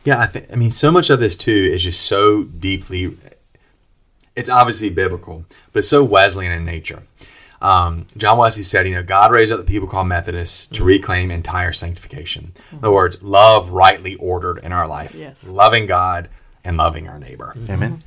Yeah, 0.05 0.19
I 0.19 0.27
think. 0.27 0.47
I 0.53 0.57
mean, 0.57 0.73
so 0.73 0.91
much 0.91 1.09
of 1.09 1.21
this 1.21 1.37
too 1.37 1.53
is 1.53 1.85
just 1.85 2.03
so 2.03 2.45
deeply. 2.45 3.17
It's 4.37 4.49
obviously 4.51 4.91
biblical, 4.91 5.45
but 5.73 5.81
it's 5.81 5.89
so 5.89 6.03
Wesleyan 6.05 6.53
in 6.53 6.65
nature. 6.65 7.03
Um, 7.61 8.07
John 8.17 8.39
Wesley 8.39 8.63
said, 8.65 8.89
"You 8.89 8.95
know, 8.95 9.03
God 9.05 9.31
raised 9.31 9.53
up 9.53 9.59
the 9.59 9.65
people 9.65 9.87
called 9.87 10.09
Methodists 10.09 10.67
to 10.67 10.83
reclaim 10.85 11.31
entire 11.31 11.73
sanctification. 11.73 12.53
In 12.73 12.79
other 12.79 12.91
words, 12.93 13.23
love 13.23 13.69
rightly 13.69 14.17
ordered 14.17 14.59
in 14.65 14.73
our 14.73 14.89
life, 14.89 15.15
Yes. 15.15 15.45
loving 15.47 15.87
God 15.87 16.29
and 16.65 16.77
loving 16.77 17.09
our 17.09 17.19
neighbor. 17.21 17.55
Amen. 17.71 18.03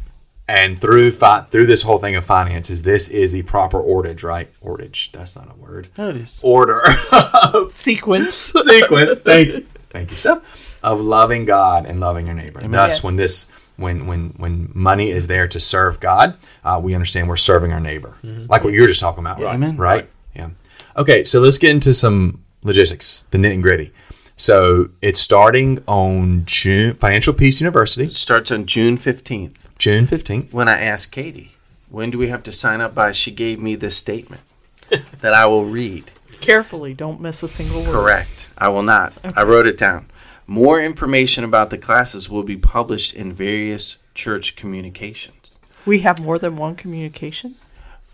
And 0.47 0.79
through 0.79 1.11
fi- 1.11 1.41
through 1.49 1.67
this 1.67 1.83
whole 1.83 1.99
thing 1.99 2.15
of 2.15 2.25
finances, 2.25 2.83
this 2.83 3.07
is 3.07 3.31
the 3.31 3.43
proper 3.43 3.79
ordage, 3.79 4.23
right? 4.23 4.49
Ordage. 4.61 5.09
That's 5.13 5.35
not 5.35 5.49
a 5.51 5.55
word. 5.59 5.87
No, 5.97 6.09
it 6.09 6.17
is. 6.17 6.39
Order. 6.43 6.81
Sequence. 7.69 8.33
sequence. 8.35 9.13
Thank 9.23 9.49
you. 9.49 9.65
Thank 9.89 10.11
you, 10.11 10.17
Steph. 10.17 10.41
Of 10.83 11.01
loving 11.01 11.45
God 11.45 11.85
and 11.85 11.99
loving 11.99 12.25
your 12.27 12.35
neighbor. 12.35 12.59
Thus, 12.61 12.97
Yes. 12.97 13.03
when 13.03 13.15
this 13.15 13.47
when 13.77 14.07
when 14.07 14.29
when 14.37 14.71
money 14.73 15.11
is 15.11 15.27
there 15.27 15.47
to 15.47 15.59
serve 15.59 15.99
God, 15.99 16.37
uh, 16.63 16.79
we 16.83 16.93
understand 16.95 17.27
we're 17.29 17.35
serving 17.37 17.71
our 17.73 17.79
neighbor, 17.79 18.15
like 18.23 18.63
what 18.63 18.73
you 18.73 18.81
were 18.81 18.87
just 18.87 18.99
talking 18.99 19.23
about. 19.23 19.39
Right. 19.39 19.55
Amen. 19.55 19.77
Right. 19.77 20.09
Yeah. 20.35 20.49
Okay, 20.97 21.23
so 21.23 21.39
let's 21.41 21.57
get 21.57 21.71
into 21.71 21.93
some 21.93 22.43
logistics, 22.63 23.23
the 23.31 23.37
nitty 23.37 23.55
and 23.55 23.63
gritty. 23.63 23.91
So 24.37 24.89
it's 25.01 25.19
starting 25.19 25.81
on 25.87 26.43
June 26.45 26.95
Financial 26.95 27.33
Peace 27.33 27.61
University, 27.61 28.05
It 28.05 28.13
starts 28.15 28.51
on 28.51 28.65
June 28.65 28.97
15th. 28.97 29.55
June 29.77 30.07
fifteenth. 30.07 30.53
When 30.53 30.67
I 30.69 30.79
asked 30.81 31.11
Katie, 31.11 31.51
when 31.89 32.09
do 32.11 32.17
we 32.17 32.27
have 32.29 32.43
to 32.43 32.51
sign 32.51 32.79
up 32.81 32.95
by, 32.95 33.11
she 33.11 33.29
gave 33.31 33.59
me 33.59 33.75
this 33.75 33.95
statement 33.97 34.41
that 35.21 35.33
I 35.33 35.45
will 35.45 35.65
read. 35.65 36.11
Carefully, 36.41 36.93
don't 36.93 37.19
miss 37.19 37.43
a 37.43 37.47
single 37.47 37.81
word. 37.83 37.91
Correct. 37.91 38.49
I 38.57 38.69
will 38.69 38.83
not. 38.83 39.13
I 39.23 39.43
wrote 39.43 39.67
it 39.67 39.77
down. 39.77 40.09
More 40.47 40.81
information 40.81 41.43
about 41.43 41.69
the 41.69 41.77
classes 41.77 42.29
will 42.29 42.43
be 42.43 42.57
published 42.57 43.13
in 43.13 43.33
various 43.33 43.97
church 44.13 44.55
communications. 44.55 45.57
We 45.85 45.99
have 45.99 46.19
more 46.19 46.37
than 46.39 46.55
one 46.55 46.75
communication. 46.75 47.55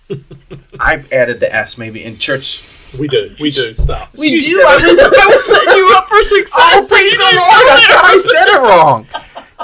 I've 0.80 1.12
added 1.12 1.40
the 1.40 1.54
S 1.54 1.78
maybe 1.78 2.04
in 2.04 2.18
church. 2.18 2.64
We 2.98 3.08
do. 3.08 3.36
We 3.40 3.50
do. 3.52 3.74
Stop. 3.74 4.14
We 4.16 4.28
You 4.28 4.40
do. 4.40 4.42
said 4.42 4.66
I 4.66 4.88
was, 4.88 5.00
I 5.00 5.28
was 5.30 5.46
setting 5.46 5.74
you 5.78 5.94
up 5.96 6.06
for 6.08 6.16
oh, 6.18 6.22
success. 6.22 6.90
praise 6.90 7.18
the 7.18 7.24
Lord! 7.24 7.68
I 7.70 7.86
thought 7.88 8.06
I 8.06 8.18
said 8.18 8.48
it 8.48 8.62
wrong. 8.62 9.08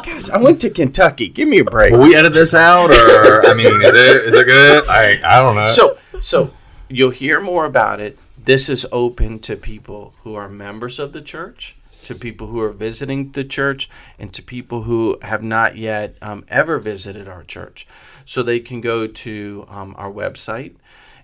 Guys, 0.06 0.30
I 0.30 0.38
went 0.38 0.62
to 0.62 0.69
Kentucky. 0.69 1.27
Give 1.27 1.47
me 1.49 1.60
a 1.60 1.65
break. 1.65 1.91
Will 1.91 1.99
we 2.01 2.15
edit 2.15 2.34
this 2.34 2.53
out, 2.53 2.91
or 2.91 3.45
I 3.47 3.53
mean, 3.53 3.65
is 3.67 3.93
it 3.93 4.25
is 4.27 4.36
it 4.36 4.45
good? 4.45 4.88
I 4.88 5.19
I 5.25 5.39
don't 5.41 5.56
know. 5.56 5.67
So, 5.67 5.97
so 6.21 6.51
you'll 6.88 7.10
hear 7.12 7.41
more 7.41 7.65
about 7.65 7.99
it. 7.99 8.17
This 8.38 8.69
is 8.69 8.86
open 8.91 9.39
to 9.39 9.56
people 9.58 10.13
who 10.23 10.36
are 10.36 10.47
members 10.47 10.99
of 10.99 11.12
the 11.12 11.21
church, 11.21 11.75
to 12.08 12.15
people 12.15 12.48
who 12.48 12.62
are 12.62 12.72
visiting 12.72 13.32
the 13.34 13.43
church, 13.43 13.89
and 14.17 14.34
to 14.34 14.41
people 14.41 14.84
who 14.84 15.17
have 15.22 15.43
not 15.43 15.76
yet 15.76 16.15
um, 16.22 16.46
ever 16.48 16.80
visited 16.80 17.28
our 17.28 17.43
church. 17.43 17.86
So 18.24 18.43
they 18.43 18.62
can 18.62 18.80
go 18.80 19.08
to 19.08 19.65
um, 19.67 19.93
our 19.98 20.12
website 20.12 20.76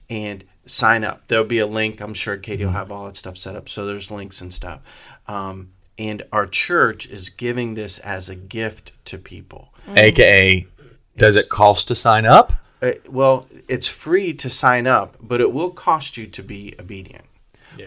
and 0.10 0.44
sign 0.66 1.06
up. 1.06 1.28
There'll 1.28 1.46
be 1.46 1.60
a 1.60 1.68
link. 1.68 2.02
I'm 2.02 2.14
sure 2.14 2.36
Katie 2.36 2.66
will 2.66 2.74
have 2.74 2.92
all 2.92 3.06
that 3.06 3.16
stuff 3.16 3.38
set 3.38 3.56
up. 3.56 3.70
So 3.70 3.86
there's 3.86 4.12
links 4.12 4.42
and 4.42 4.54
stuff. 4.54 4.82
Um, 5.26 5.72
and 5.98 6.24
our 6.34 6.46
church 6.46 7.08
is 7.08 7.30
giving 7.30 7.76
this 7.76 8.00
as 8.00 8.28
a 8.28 8.36
gift 8.36 8.92
to 9.06 9.18
people. 9.18 9.74
AKA, 9.96 10.68
does 11.16 11.38
it 11.38 11.48
cost 11.48 11.88
to 11.88 11.96
sign 11.96 12.26
up? 12.26 12.52
Uh, 12.82 12.92
well, 13.10 13.48
it's 13.70 13.88
free 13.88 14.34
to 14.34 14.50
sign 14.50 14.86
up, 14.86 15.16
but 15.22 15.40
it 15.40 15.54
will 15.54 15.72
cost 15.72 16.18
you 16.18 16.28
to 16.28 16.44
be 16.44 16.76
obedient. 16.78 17.24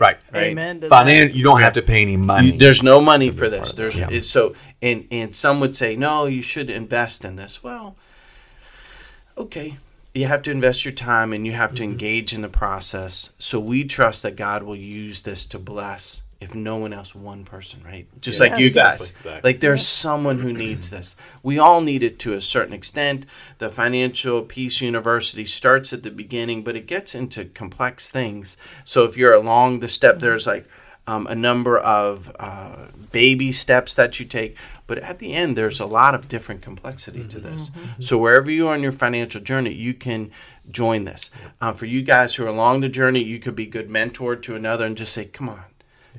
Right. 0.00 0.18
Right. 0.32 0.42
Amen. 0.44 0.80
To 0.80 0.88
Finan- 0.88 1.34
you 1.34 1.44
don't 1.44 1.60
have 1.60 1.74
to 1.74 1.82
pay 1.82 2.02
any 2.02 2.16
money. 2.16 2.56
There's 2.56 2.82
no 2.82 3.00
money 3.00 3.30
for 3.30 3.48
this. 3.48 3.72
There's 3.74 3.96
Yeah. 3.96 4.08
it's 4.10 4.28
so 4.28 4.54
and 4.82 5.06
and 5.10 5.34
some 5.34 5.60
would 5.60 5.76
say 5.76 5.96
no, 5.96 6.26
you 6.26 6.42
should 6.42 6.70
invest 6.70 7.24
in 7.24 7.36
this. 7.36 7.62
Well, 7.62 7.96
okay, 9.36 9.76
you 10.14 10.26
have 10.26 10.42
to 10.42 10.50
invest 10.50 10.84
your 10.84 10.92
time 10.92 11.32
and 11.32 11.46
you 11.46 11.52
have 11.52 11.74
to 11.74 11.82
mm-hmm. 11.82 11.92
engage 11.92 12.34
in 12.34 12.42
the 12.42 12.48
process. 12.48 13.30
So 13.38 13.60
we 13.60 13.84
trust 13.84 14.22
that 14.22 14.36
God 14.36 14.62
will 14.62 14.76
use 14.76 15.22
this 15.22 15.46
to 15.46 15.58
bless. 15.58 16.22
If 16.38 16.54
no 16.54 16.76
one 16.76 16.92
else, 16.92 17.14
one 17.14 17.44
person, 17.44 17.82
right? 17.82 18.06
Just 18.20 18.40
like 18.40 18.58
you 18.58 18.70
guys. 18.70 19.00
Exactly, 19.00 19.16
exactly. 19.16 19.40
Like 19.52 19.60
there's 19.60 19.86
someone 19.86 20.38
who 20.38 20.52
needs 20.52 20.90
this. 20.90 21.16
We 21.42 21.58
all 21.58 21.80
need 21.80 22.02
it 22.02 22.18
to 22.20 22.34
a 22.34 22.40
certain 22.42 22.74
extent. 22.74 23.24
The 23.58 23.70
Financial 23.70 24.42
Peace 24.42 24.82
University 24.82 25.46
starts 25.46 25.94
at 25.94 26.02
the 26.02 26.10
beginning, 26.10 26.62
but 26.62 26.76
it 26.76 26.86
gets 26.86 27.14
into 27.14 27.46
complex 27.46 28.10
things. 28.10 28.58
So 28.84 29.04
if 29.04 29.16
you're 29.16 29.32
along 29.32 29.80
the 29.80 29.88
step, 29.88 30.18
there's 30.18 30.46
like 30.46 30.68
um, 31.06 31.26
a 31.26 31.34
number 31.34 31.78
of 31.78 32.34
uh, 32.38 32.86
baby 33.12 33.52
steps 33.52 33.94
that 33.94 34.20
you 34.20 34.26
take. 34.26 34.56
But 34.86 34.98
at 34.98 35.18
the 35.18 35.32
end, 35.32 35.56
there's 35.56 35.80
a 35.80 35.86
lot 35.86 36.14
of 36.14 36.28
different 36.28 36.62
complexity 36.62 37.24
to 37.28 37.40
this. 37.40 37.70
So 37.98 38.18
wherever 38.18 38.50
you 38.50 38.68
are 38.68 38.74
on 38.74 38.82
your 38.82 38.92
financial 38.92 39.40
journey, 39.40 39.72
you 39.72 39.94
can 39.94 40.30
join 40.70 41.04
this. 41.06 41.30
Um, 41.60 41.74
for 41.74 41.86
you 41.86 42.02
guys 42.02 42.34
who 42.34 42.44
are 42.44 42.48
along 42.48 42.82
the 42.82 42.88
journey, 42.88 43.22
you 43.22 43.38
could 43.40 43.56
be 43.56 43.66
good 43.66 43.88
mentor 43.90 44.36
to 44.36 44.54
another 44.54 44.86
and 44.86 44.96
just 44.96 45.12
say, 45.12 45.24
"Come 45.24 45.48
on, 45.48 45.62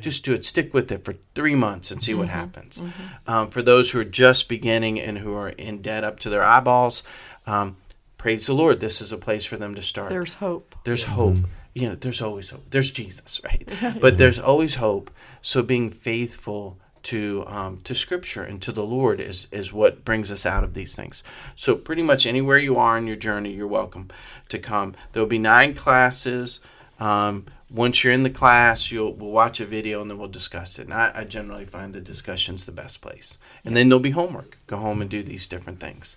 just 0.02 0.26
do 0.26 0.34
it. 0.34 0.46
Stick 0.46 0.74
with 0.74 0.92
it 0.92 1.04
for 1.04 1.14
three 1.36 1.56
months 1.56 1.92
and 1.92 2.02
see 2.02 2.14
what 2.14 2.30
happens." 2.30 2.82
Um, 3.26 3.50
for 3.50 3.62
those 3.62 3.92
who 3.92 4.00
are 4.00 4.06
just 4.06 4.48
beginning 4.50 5.00
and 5.00 5.18
who 5.18 5.34
are 5.34 5.50
in 5.50 5.82
debt 5.82 6.04
up 6.04 6.20
to 6.20 6.30
their 6.30 6.44
eyeballs, 6.44 7.04
um, 7.46 7.78
praise 8.18 8.48
the 8.48 8.54
Lord. 8.54 8.80
This 8.80 9.02
is 9.02 9.12
a 9.12 9.18
place 9.18 9.46
for 9.46 9.58
them 9.58 9.76
to 9.76 9.82
start 9.82 10.10
There's 10.10 10.34
hope. 10.36 10.76
there's 10.84 11.04
hope. 11.04 11.38
You 11.74 11.90
know, 11.90 11.96
there's 11.96 12.22
always 12.22 12.50
hope. 12.50 12.66
There's 12.72 12.90
Jesus, 12.90 13.40
right? 13.46 13.68
but 14.02 14.18
there's 14.18 14.40
always 14.40 14.76
hope. 14.76 15.12
So 15.42 15.62
being 15.62 15.92
faithful 15.92 16.80
to 17.04 17.44
um, 17.48 17.80
to 17.86 17.96
Scripture 17.96 18.44
and 18.44 18.62
to 18.64 18.72
the 18.72 18.84
Lord 18.84 19.20
is 19.22 19.48
is 19.52 19.72
what 19.72 20.04
brings 20.04 20.32
us 20.32 20.46
out 20.46 20.64
of 20.64 20.74
these 20.74 20.96
things. 20.96 21.24
So 21.56 21.76
pretty 21.76 22.04
much 22.04 22.26
anywhere 22.26 22.58
you 22.58 22.78
are 22.78 22.98
in 22.98 23.08
your 23.08 23.16
journey, 23.16 23.54
you're 23.54 23.68
welcome 23.68 24.10
to 24.50 24.60
come. 24.60 24.96
There 25.14 25.22
will 25.22 25.30
be 25.30 25.40
nine 25.40 25.74
classes. 25.74 26.60
Um, 27.00 27.46
once 27.69 28.03
you're 28.03 28.13
in 28.13 28.23
the 28.23 28.30
class, 28.30 28.91
you'll 28.91 29.13
we'll 29.13 29.32
watch 29.32 29.60
a 29.60 29.65
video 29.65 30.01
and 30.01 30.10
then 30.10 30.17
we'll 30.17 30.30
discuss 30.30 30.80
it. 30.80 30.84
And 30.84 30.93
I, 30.93 31.12
I 31.13 31.23
generally 31.23 31.65
find 31.65 31.93
the 31.93 32.01
discussion's 32.01 32.65
the 32.65 32.71
best 32.71 33.01
place. 33.01 33.38
And 33.65 33.75
then 33.75 33.89
there'll 33.89 33.99
be 33.99 34.12
homework. 34.12 34.58
Go 34.67 34.77
home 34.77 35.01
and 35.01 35.10
do 35.10 35.23
these 35.23 35.47
different 35.47 35.80
things. 35.80 36.15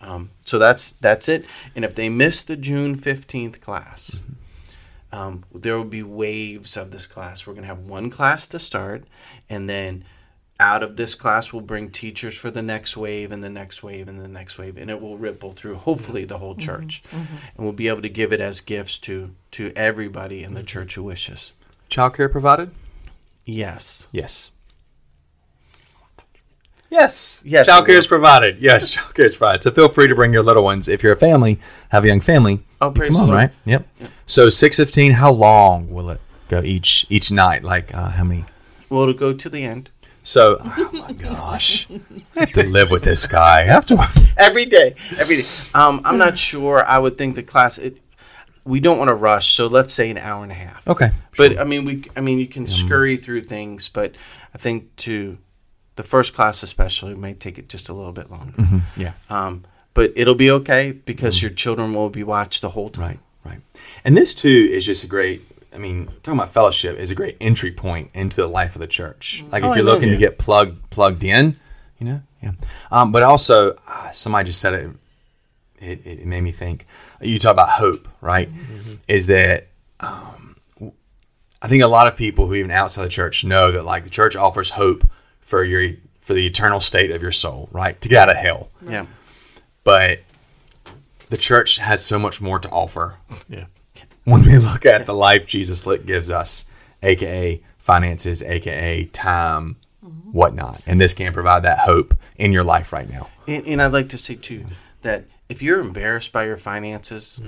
Um, 0.00 0.30
so 0.44 0.58
that's 0.58 0.92
that's 0.92 1.28
it. 1.28 1.44
And 1.74 1.84
if 1.84 1.94
they 1.94 2.08
miss 2.08 2.44
the 2.44 2.56
June 2.56 2.94
fifteenth 2.94 3.60
class, 3.60 4.20
um, 5.12 5.44
there 5.54 5.76
will 5.76 5.84
be 5.84 6.02
waves 6.02 6.76
of 6.76 6.90
this 6.90 7.06
class. 7.06 7.46
We're 7.46 7.54
going 7.54 7.62
to 7.62 7.68
have 7.68 7.80
one 7.80 8.10
class 8.10 8.46
to 8.48 8.58
start, 8.58 9.04
and 9.48 9.68
then 9.68 10.04
out 10.60 10.82
of 10.82 10.96
this 10.96 11.14
class, 11.14 11.52
we'll 11.52 11.62
bring 11.62 11.90
teachers 11.90 12.36
for 12.36 12.50
the 12.50 12.62
next 12.62 12.96
wave, 12.96 13.30
and 13.30 13.42
the 13.42 13.50
next 13.50 13.82
wave, 13.82 14.08
and 14.08 14.20
the 14.20 14.28
next 14.28 14.58
wave, 14.58 14.76
and 14.76 14.90
it 14.90 15.00
will 15.00 15.16
ripple 15.16 15.52
through 15.52 15.76
hopefully 15.76 16.24
the 16.24 16.38
whole 16.38 16.54
mm-hmm. 16.54 16.66
church, 16.66 17.02
mm-hmm. 17.10 17.36
and 17.56 17.64
we'll 17.64 17.72
be 17.72 17.88
able 17.88 18.02
to 18.02 18.08
give 18.08 18.32
it 18.32 18.40
as 18.40 18.60
gifts 18.60 18.98
to 19.00 19.34
to 19.52 19.72
everybody 19.76 20.42
in 20.42 20.54
the 20.54 20.60
mm-hmm. 20.60 20.66
church 20.66 20.94
who 20.94 21.04
wishes. 21.04 21.52
Childcare 21.90 22.30
provided? 22.30 22.70
Yes. 23.44 24.08
Yes. 24.12 24.50
Yes. 26.90 27.42
Yes, 27.44 27.68
Childcare 27.68 27.98
is 27.98 28.06
provided. 28.06 28.58
Yes, 28.58 28.96
childcare 28.96 29.26
is 29.26 29.36
provided. 29.36 29.62
So 29.62 29.70
feel 29.70 29.88
free 29.88 30.08
to 30.08 30.14
bring 30.14 30.32
your 30.32 30.42
little 30.42 30.64
ones. 30.64 30.88
If 30.88 31.02
you're 31.02 31.12
a 31.12 31.16
family, 31.16 31.60
have 31.90 32.04
a 32.04 32.08
young 32.08 32.20
family. 32.20 32.64
Oh, 32.80 32.90
praise 32.90 33.12
come 33.12 33.22
on, 33.22 33.26
Lord. 33.28 33.36
right? 33.36 33.50
Yep. 33.64 33.86
So 34.26 34.48
six 34.48 34.76
fifteen. 34.76 35.12
How 35.12 35.30
long 35.30 35.90
will 35.90 36.10
it 36.10 36.20
go 36.48 36.62
each 36.62 37.06
each 37.08 37.30
night? 37.30 37.62
Like 37.62 37.94
uh, 37.94 38.10
how 38.10 38.24
many? 38.24 38.44
Well, 38.88 39.02
it'll 39.02 39.14
go 39.14 39.34
to 39.34 39.48
the 39.48 39.64
end 39.64 39.90
So, 40.28 40.58
oh 40.62 40.90
my 40.92 41.12
gosh, 41.28 41.88
I 42.36 42.40
have 42.40 42.52
to 42.52 42.62
live 42.64 42.90
with 42.90 43.02
this 43.02 43.26
guy. 43.26 43.80
To. 43.80 44.10
every 44.36 44.66
day. 44.66 44.94
Every 45.18 45.36
day. 45.36 45.48
Um, 45.72 46.02
I'm 46.04 46.18
not 46.18 46.36
sure. 46.36 46.84
I 46.84 46.98
would 46.98 47.16
think 47.16 47.34
the 47.34 47.42
class. 47.42 47.78
It, 47.78 47.96
we 48.62 48.78
don't 48.78 48.98
want 48.98 49.08
to 49.08 49.14
rush, 49.14 49.54
so 49.54 49.68
let's 49.68 49.94
say 49.94 50.10
an 50.10 50.18
hour 50.18 50.42
and 50.42 50.52
a 50.52 50.54
half. 50.54 50.86
Okay, 50.86 51.12
But 51.38 51.58
I 51.58 51.64
mean, 51.64 51.86
we. 51.86 52.04
I 52.14 52.20
mean, 52.20 52.38
you 52.38 52.46
can 52.46 52.66
scurry 52.66 53.16
through 53.16 53.44
things, 53.44 53.88
but 53.88 54.16
I 54.54 54.58
think 54.58 54.94
to 54.96 55.38
the 55.96 56.02
first 56.02 56.34
class, 56.34 56.62
especially, 56.62 57.14
may 57.14 57.32
take 57.32 57.58
it 57.58 57.70
just 57.70 57.88
a 57.88 57.94
little 57.94 58.12
bit 58.12 58.30
longer. 58.30 58.82
yeah, 58.98 59.12
Um, 59.30 59.64
but 59.94 60.12
it'll 60.14 60.34
be 60.34 60.50
okay 60.50 60.92
because 60.92 61.40
your 61.40 61.50
children 61.52 61.94
will 61.94 62.10
be 62.10 62.22
watched 62.22 62.60
the 62.60 62.68
whole 62.68 62.90
time. 62.90 63.20
right, 63.44 63.52
right. 63.52 63.60
And 64.04 64.14
this 64.14 64.34
too 64.34 64.68
is 64.70 64.84
just 64.84 65.04
a 65.04 65.06
great. 65.06 65.40
I 65.72 65.78
mean, 65.78 66.06
talking 66.22 66.34
about 66.38 66.52
fellowship 66.52 66.96
is 66.98 67.10
a 67.10 67.14
great 67.14 67.36
entry 67.40 67.72
point 67.72 68.10
into 68.14 68.36
the 68.36 68.46
life 68.46 68.74
of 68.74 68.80
the 68.80 68.86
church. 68.86 69.44
Like 69.50 69.62
Oh, 69.62 69.70
if 69.70 69.76
you're 69.76 69.84
looking 69.84 70.10
to 70.10 70.16
get 70.16 70.38
plugged 70.38 70.90
plugged 70.90 71.22
in, 71.24 71.58
you 71.98 72.06
know, 72.06 72.20
yeah. 72.42 72.52
Um, 72.90 73.12
but 73.12 73.22
also, 73.22 73.76
uh, 73.86 74.10
somebody 74.10 74.46
just 74.46 74.60
said 74.60 74.74
it, 74.74 74.90
it. 75.78 76.06
It 76.06 76.26
made 76.26 76.40
me 76.42 76.52
think. 76.52 76.86
You 77.20 77.38
talk 77.38 77.52
about 77.52 77.70
hope, 77.70 78.08
right? 78.20 78.48
Is 79.08 79.26
that 79.26 79.68
um, 80.00 80.56
I 81.60 81.68
think 81.68 81.82
a 81.82 81.88
lot 81.88 82.06
of 82.06 82.16
people 82.16 82.46
who 82.46 82.54
even 82.54 82.70
outside 82.70 83.04
the 83.04 83.08
church 83.08 83.44
know 83.44 83.72
that 83.72 83.84
like 83.84 84.04
the 84.04 84.10
church 84.10 84.36
offers 84.36 84.70
hope 84.70 85.06
for 85.40 85.64
your 85.64 85.94
for 86.20 86.34
the 86.34 86.46
eternal 86.46 86.80
state 86.80 87.10
of 87.10 87.22
your 87.22 87.32
soul, 87.32 87.68
right? 87.72 88.00
To 88.00 88.08
get 88.08 88.22
out 88.22 88.30
of 88.30 88.36
hell. 88.36 88.70
Yeah. 88.86 89.06
But 89.82 90.20
the 91.30 91.36
church 91.36 91.78
has 91.78 92.04
so 92.04 92.18
much 92.18 92.40
more 92.40 92.58
to 92.58 92.68
offer 92.70 93.16
Yeah. 93.48 93.64
When 94.24 94.42
we 94.42 94.58
look 94.58 94.84
at 94.86 95.06
the 95.06 95.14
life 95.14 95.46
Jesus 95.46 95.84
gives 96.04 96.30
us, 96.30 96.66
aka 97.02 97.62
finances, 97.78 98.42
aka 98.42 99.04
time, 99.06 99.76
whatnot. 100.32 100.82
And 100.86 101.00
this 101.00 101.14
can 101.14 101.32
provide 101.32 101.62
that 101.62 101.80
hope 101.80 102.14
in 102.36 102.52
your 102.52 102.64
life 102.64 102.92
right 102.92 103.08
now. 103.08 103.28
And, 103.46 103.66
and 103.66 103.82
I'd 103.82 103.92
like 103.92 104.08
to 104.10 104.18
say 104.18 104.34
too 104.34 104.66
that 105.02 105.24
if 105.48 105.62
you're 105.62 105.80
embarrassed 105.80 106.32
by 106.32 106.44
your 106.44 106.56
finances, 106.56 107.40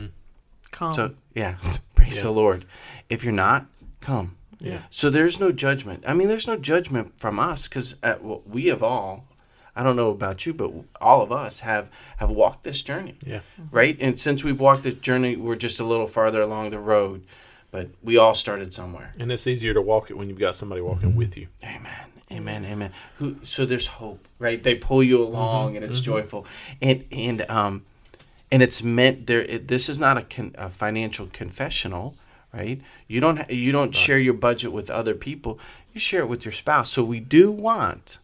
Come. 0.70 0.94
so 0.94 1.14
yeah, 1.34 1.56
praise 1.94 2.22
the 2.22 2.30
Lord. 2.30 2.64
If 3.08 3.24
you're 3.24 3.32
not, 3.32 3.66
come. 4.00 4.36
Yeah. 4.60 4.82
So 4.90 5.10
there's 5.10 5.40
no 5.40 5.52
judgment. 5.52 6.04
I 6.06 6.14
mean, 6.14 6.28
there's 6.28 6.46
no 6.46 6.56
judgment 6.56 7.14
from 7.18 7.38
us 7.40 7.66
because 7.66 7.96
uh, 8.02 8.16
well, 8.20 8.42
we 8.46 8.66
have 8.66 8.82
all. 8.82 9.24
I 9.80 9.82
don't 9.82 9.96
know 9.96 10.10
about 10.10 10.44
you, 10.44 10.52
but 10.52 10.70
all 11.00 11.22
of 11.22 11.32
us 11.32 11.60
have 11.60 11.90
have 12.18 12.30
walked 12.30 12.64
this 12.64 12.82
journey. 12.82 13.14
Yeah. 13.24 13.38
Mm-hmm. 13.38 13.74
Right. 13.74 13.96
And 13.98 14.20
since 14.20 14.44
we've 14.44 14.60
walked 14.60 14.82
this 14.82 14.92
journey, 14.92 15.36
we're 15.36 15.56
just 15.56 15.80
a 15.80 15.84
little 15.84 16.06
farther 16.06 16.42
along 16.42 16.68
the 16.68 16.78
road, 16.78 17.24
but 17.70 17.88
we 18.02 18.18
all 18.18 18.34
started 18.34 18.74
somewhere. 18.74 19.10
And 19.18 19.32
it's 19.32 19.46
easier 19.46 19.72
to 19.72 19.80
walk 19.80 20.10
it 20.10 20.18
when 20.18 20.28
you've 20.28 20.38
got 20.38 20.54
somebody 20.54 20.82
walking 20.82 21.08
mm-hmm. 21.08 21.18
with 21.18 21.38
you. 21.38 21.48
Amen. 21.64 22.04
Amen. 22.30 22.66
Amen. 22.66 22.92
Who, 23.16 23.36
so 23.42 23.64
there's 23.64 23.86
hope, 23.86 24.28
right? 24.38 24.62
They 24.62 24.74
pull 24.74 25.02
you 25.02 25.22
along, 25.22 25.68
mm-hmm. 25.68 25.82
and 25.82 25.84
it's 25.86 26.02
joyful, 26.02 26.44
and 26.82 27.06
and 27.10 27.50
um, 27.50 27.86
and 28.52 28.62
it's 28.62 28.82
meant 28.82 29.28
there. 29.28 29.40
It, 29.40 29.68
this 29.68 29.88
is 29.88 29.98
not 29.98 30.18
a, 30.18 30.22
con, 30.24 30.54
a 30.58 30.68
financial 30.68 31.26
confessional, 31.32 32.16
right? 32.52 32.82
You 33.08 33.20
don't 33.20 33.50
you 33.50 33.72
don't 33.72 33.94
share 33.94 34.18
your 34.18 34.34
budget 34.34 34.72
with 34.72 34.90
other 34.90 35.14
people. 35.14 35.58
You 35.94 36.00
share 36.00 36.20
it 36.20 36.28
with 36.28 36.44
your 36.44 36.52
spouse. 36.52 36.90
So 36.90 37.02
we 37.02 37.18
do 37.18 37.50
want 37.50 38.18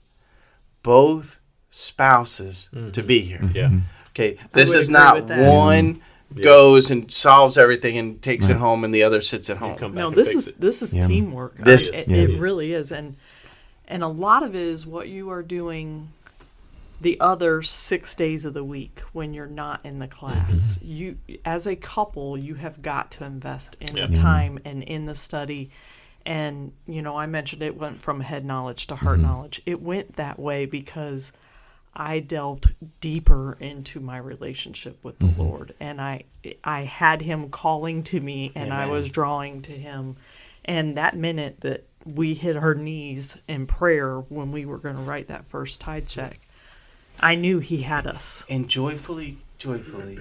both 0.83 1.41
spouses 1.77 2.71
to 2.93 3.03
be 3.03 3.21
here. 3.21 3.43
Yeah. 3.55 3.71
Okay, 4.11 4.39
this 4.53 4.73
is 4.75 4.89
not 4.89 5.15
with 5.17 5.29
that. 5.29 5.47
one 5.53 6.01
goes 6.35 6.91
and 6.91 7.13
solves 7.13 7.57
everything 7.59 7.99
and 7.99 8.21
takes 8.23 8.49
it 8.49 8.57
home, 8.57 8.83
and 8.83 8.95
the 8.95 9.03
other 9.03 9.21
sits 9.21 9.51
at 9.51 9.59
home. 9.59 9.77
No, 9.95 10.11
this 10.11 10.35
is 10.35 10.49
it. 10.49 10.61
this 10.61 10.83
is 10.83 10.97
Yeah. 10.97 11.07
teamwork. 11.07 11.57
This- 11.59 11.91
it, 11.91 12.09
Yeah, 12.09 12.17
it 12.17 12.23
it 12.23 12.31
is. 12.35 12.41
really 12.41 12.73
is, 12.73 12.91
and 12.93 13.17
and 13.89 14.03
a 14.03 14.09
lot 14.09 14.43
of 14.43 14.55
it 14.55 14.61
is 14.63 14.87
what 14.87 15.09
you 15.09 15.29
are 15.31 15.43
doing 15.43 16.09
the 17.01 17.21
other 17.21 17.61
six 17.63 18.15
days 18.15 18.45
of 18.47 18.55
the 18.55 18.65
week 18.65 19.01
when 19.13 19.35
you're 19.35 19.47
not 19.47 19.81
in 19.85 19.99
the 19.99 20.09
class. 20.09 20.79
Mm-hmm. 20.79 20.91
You, 20.93 21.17
as 21.45 21.67
a 21.67 21.77
couple, 21.77 22.39
you 22.39 22.55
have 22.55 22.81
got 22.81 23.11
to 23.13 23.25
invest 23.25 23.77
in 23.83 23.97
Yeah. 23.99 24.07
the 24.07 24.15
time 24.15 24.59
and 24.65 24.83
in 24.83 25.05
the 25.05 25.15
study. 25.15 25.71
And 26.25 26.73
you 26.89 27.03
know, 27.03 27.17
I 27.17 27.27
mentioned 27.27 27.63
it 27.63 27.77
went 27.77 28.01
from 28.01 28.21
head 28.21 28.45
knowledge 28.47 28.87
to 28.89 28.97
heart 28.97 29.19
Mm-hmm. 29.19 29.27
knowledge. 29.29 29.63
It 29.67 29.83
went 29.83 30.17
that 30.17 30.39
way 30.41 30.65
because 30.65 31.33
I 31.97 32.21
delved 32.21 32.75
deeper 33.01 33.57
into 33.59 34.01
my 34.01 34.19
relationship 34.19 35.03
with 35.03 35.19
the 35.19 35.33
Lord, 35.39 35.75
and 35.81 36.01
I 36.01 36.25
I 36.63 36.83
had 36.83 37.23
Him 37.23 37.49
calling 37.49 38.03
to 38.05 38.21
me, 38.21 38.53
and 38.55 38.73
I 38.73 38.87
was 38.87 39.09
drawing 39.09 39.63
to 39.63 39.73
Him. 39.73 40.17
And 40.67 40.99
that 40.99 41.17
minute 41.17 41.61
that 41.61 41.85
we 42.05 42.35
hit 42.35 42.57
our 42.57 42.75
knees 42.75 43.39
in 43.49 43.67
prayer 43.67 44.19
when 44.19 44.53
we 44.53 44.67
were 44.67 44.79
going 44.79 44.97
to 44.97 45.03
write 45.03 45.29
that 45.29 45.47
first 45.47 45.81
tithe 45.81 46.07
check, 46.07 46.39
I 47.19 47.35
knew 47.35 47.61
He 47.61 47.83
had 47.83 48.07
us. 48.07 48.45
and 48.51 48.69
joyfully, 48.69 49.39
joyfully, 49.59 50.19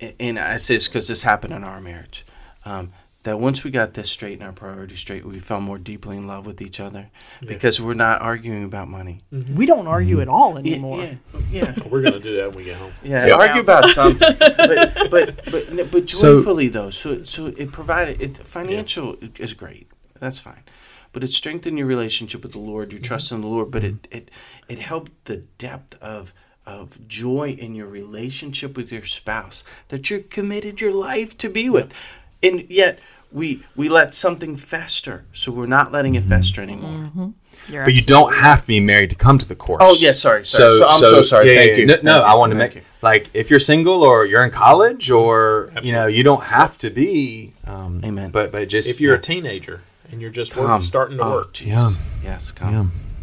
and 0.20 0.38
I 0.38 0.56
say 0.58 0.74
this 0.74 0.86
because 0.88 1.08
this 1.08 1.24
happened 1.24 1.52
in 1.52 1.64
our 1.64 1.80
marriage. 1.80 2.24
Um, 2.64 2.92
that 3.26 3.40
once 3.40 3.64
we 3.64 3.72
got 3.72 3.92
this 3.94 4.08
straight 4.08 4.34
and 4.34 4.42
our 4.44 4.52
priorities 4.52 4.98
straight, 4.98 5.24
we 5.24 5.40
fell 5.40 5.60
more 5.60 5.78
deeply 5.78 6.16
in 6.16 6.28
love 6.28 6.46
with 6.46 6.62
each 6.62 6.78
other 6.78 7.10
because 7.40 7.80
we're 7.80 7.94
not 7.94 8.22
arguing 8.22 8.62
about 8.62 8.88
money. 8.88 9.20
Mm-hmm. 9.32 9.56
We 9.56 9.66
don't 9.66 9.88
argue 9.88 10.20
at 10.20 10.28
all 10.28 10.56
anymore. 10.56 11.02
yeah, 11.02 11.14
yeah. 11.50 11.74
We're 11.90 12.02
going 12.02 12.14
to 12.14 12.20
do 12.20 12.36
that 12.36 12.50
when 12.50 12.58
we 12.58 12.64
get 12.64 12.76
home. 12.76 12.92
Yeah, 13.02 13.26
Yeah. 13.26 13.34
argue 13.34 13.60
about 13.60 13.90
something, 13.90 14.36
but 14.38 15.10
but 15.10 15.44
but 15.50 15.90
but 15.90 16.08
So- 16.08 16.38
joyfully 16.38 16.68
though. 16.68 16.90
So 16.90 17.24
so 17.24 17.46
it 17.46 17.72
provided 17.72 18.22
it 18.22 18.38
financial 18.38 19.16
is 19.38 19.54
great. 19.54 19.90
That's 20.20 20.38
fine, 20.38 20.62
but 21.12 21.24
it 21.24 21.32
strengthened 21.32 21.78
your 21.78 21.88
relationship 21.88 22.44
with 22.44 22.52
the 22.52 22.60
Lord, 22.60 22.92
your 22.92 23.00
mm-hmm. 23.00 23.08
trust 23.08 23.32
in 23.32 23.40
the 23.40 23.48
Lord. 23.48 23.72
But 23.72 23.82
it 23.82 24.02
mm-hmm. 24.02 24.18
it 24.18 24.30
it 24.68 24.78
helped 24.78 25.24
the 25.24 25.38
depth 25.58 25.98
of 26.00 26.32
of 26.64 27.06
joy 27.08 27.56
in 27.58 27.74
your 27.74 27.88
relationship 27.88 28.76
with 28.76 28.92
your 28.92 29.04
spouse 29.04 29.64
that 29.88 30.10
you're 30.10 30.20
committed 30.20 30.80
your 30.80 30.92
life 30.92 31.36
to 31.38 31.48
be 31.48 31.68
with, 31.68 31.92
and 32.40 32.64
yet 32.70 33.00
we 33.36 33.62
we 33.76 33.88
let 33.90 34.14
something 34.14 34.56
fester. 34.56 35.24
So 35.32 35.52
we're 35.52 35.66
not 35.66 35.92
letting 35.92 36.14
it 36.14 36.24
fester 36.24 36.62
anymore. 36.62 37.34
You're 37.68 37.84
But 37.84 37.94
you 37.94 38.02
don't 38.02 38.32
have 38.34 38.62
to 38.62 38.66
be 38.66 38.80
married 38.80 39.10
to 39.10 39.16
come 39.16 39.38
to 39.38 39.46
the 39.46 39.54
course. 39.56 39.82
Oh, 39.84 39.94
yes, 39.98 40.20
sorry, 40.20 40.44
sorry. 40.46 40.72
So- 40.78 40.86
I'm 40.88 41.00
so 41.00 41.22
sorry. 41.22 41.54
Thank 41.54 41.78
you. 41.78 41.86
No, 41.86 41.94
no, 41.96 42.00
Thank 42.14 42.24
I 42.24 42.32
you. 42.32 42.38
want 42.38 42.50
to 42.52 42.56
make 42.56 42.74
you. 42.76 42.82
like 43.02 43.28
if 43.34 43.50
you're 43.50 43.58
single 43.58 44.02
or 44.02 44.24
you're 44.24 44.44
in 44.44 44.50
college 44.50 45.10
or 45.10 45.70
you 45.82 45.92
know 45.92 46.06
you 46.06 46.22
don't 46.22 46.44
have 46.44 46.78
to 46.78 46.90
be. 46.90 47.52
Um, 47.66 48.00
Amen. 48.04 48.30
But 48.30 48.52
but 48.52 48.68
just 48.68 48.88
If 48.88 49.00
you're 49.00 49.14
yeah. 49.14 49.18
a 49.18 49.22
teenager 49.22 49.82
and 50.10 50.20
you're 50.20 50.30
just 50.30 50.56
working, 50.56 50.82
starting 50.84 51.18
to 51.18 51.24
Oh, 51.24 51.30
work, 51.32 51.52
jeez. 51.54 51.66
Yeah. 51.66 51.90
Yes, 52.24 52.52
come. 52.52 52.72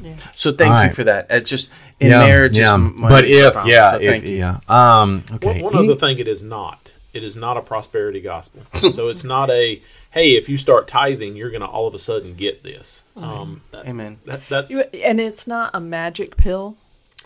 Yeah. 0.01 0.09
Yeah. 0.09 0.15
So 0.35 0.51
thank 0.51 0.71
All 0.71 0.83
you 0.83 0.91
for 0.91 1.05
that. 1.05 1.27
It's 1.29 1.49
just 1.49 1.69
in 1.99 2.09
yeah, 2.09 2.19
marriage, 2.27 2.59
yeah. 2.59 2.77
but 3.09 3.23
if 3.25 3.53
problem. 3.53 3.71
yeah, 3.71 3.91
So 3.91 3.97
if 4.01 4.09
thank 4.09 4.25
you. 4.25 4.37
yeah, 4.37 4.59
um, 4.67 5.23
okay. 5.35 5.61
One, 5.61 5.73
one 5.73 5.83
other 5.85 5.95
thing 5.95 6.17
it 6.19 6.27
is 6.27 6.43
not. 6.43 6.91
It 7.13 7.23
is 7.23 7.35
not 7.37 7.55
a 7.57 7.61
prosperity 7.61 8.19
gospel. 8.19 8.61
so 8.91 9.07
it's 9.07 9.23
not 9.23 9.49
a 9.49 9.81
hey, 10.13 10.35
if 10.35 10.47
you 10.47 10.57
start 10.57 10.87
tithing, 10.87 11.35
you're 11.35 11.49
going 11.49 11.61
to 11.61 11.67
all 11.67 11.87
of 11.87 11.93
a 11.93 11.99
sudden 11.99 12.35
get 12.35 12.63
this. 12.63 13.03
Um, 13.15 13.61
that, 13.71 13.87
Amen. 13.87 14.19
That, 14.25 14.41
that's 14.49 14.85
And 14.93 15.19
it's 15.19 15.47
not 15.47 15.71
a 15.73 15.79
magic 15.79 16.37
pill. 16.37 16.77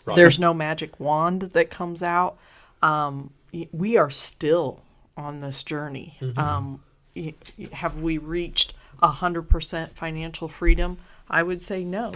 right. 0.05 0.15
There's 0.15 0.39
no 0.39 0.53
magic 0.53 0.99
wand 0.99 1.41
that 1.41 1.69
comes 1.69 2.01
out. 2.01 2.37
Um, 2.81 3.31
we 3.71 3.97
are 3.97 4.09
still 4.09 4.81
on 5.15 5.41
this 5.41 5.63
journey. 5.63 6.17
Um, 6.37 6.81
y- 7.15 7.33
y- 7.57 7.69
have 7.73 8.01
we 8.01 8.17
reached 8.19 8.73
hundred 9.01 9.43
percent 9.43 9.95
financial 9.95 10.47
freedom? 10.47 10.97
I 11.29 11.43
would 11.43 11.61
say 11.61 11.83
no. 11.83 12.13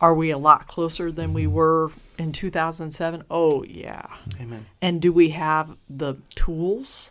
Are 0.00 0.14
we 0.14 0.30
a 0.30 0.38
lot 0.38 0.66
closer 0.68 1.10
than 1.10 1.32
we 1.32 1.46
were 1.46 1.90
in 2.18 2.32
2007? 2.32 3.24
Oh 3.30 3.62
yeah. 3.64 4.02
Amen. 4.40 4.66
And 4.82 5.00
do 5.00 5.12
we 5.12 5.30
have 5.30 5.76
the 5.88 6.16
tools 6.34 7.10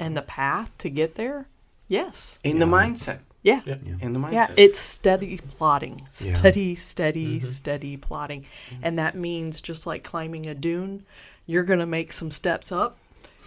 and 0.00 0.16
the 0.16 0.22
path 0.22 0.76
to 0.78 0.90
get 0.90 1.14
there? 1.14 1.46
Yes. 1.94 2.38
In 2.42 2.58
the 2.58 2.66
mindset. 2.66 3.20
Yeah. 3.44 3.60
Yeah. 3.64 3.76
In 4.00 4.14
the 4.14 4.18
mindset. 4.18 4.32
Yeah, 4.32 4.48
it's 4.56 4.80
steady 4.80 5.38
plotting, 5.38 6.06
steady, 6.08 6.74
steady, 6.74 7.36
mm-hmm. 7.36 7.46
steady 7.46 7.96
plotting, 7.96 8.42
mm-hmm. 8.42 8.80
and 8.82 8.98
that 8.98 9.14
means 9.14 9.60
just 9.60 9.86
like 9.86 10.02
climbing 10.02 10.46
a 10.46 10.54
dune, 10.54 11.04
you're 11.46 11.62
going 11.62 11.78
to 11.78 11.86
make 11.86 12.12
some 12.12 12.30
steps 12.30 12.72
up, 12.72 12.96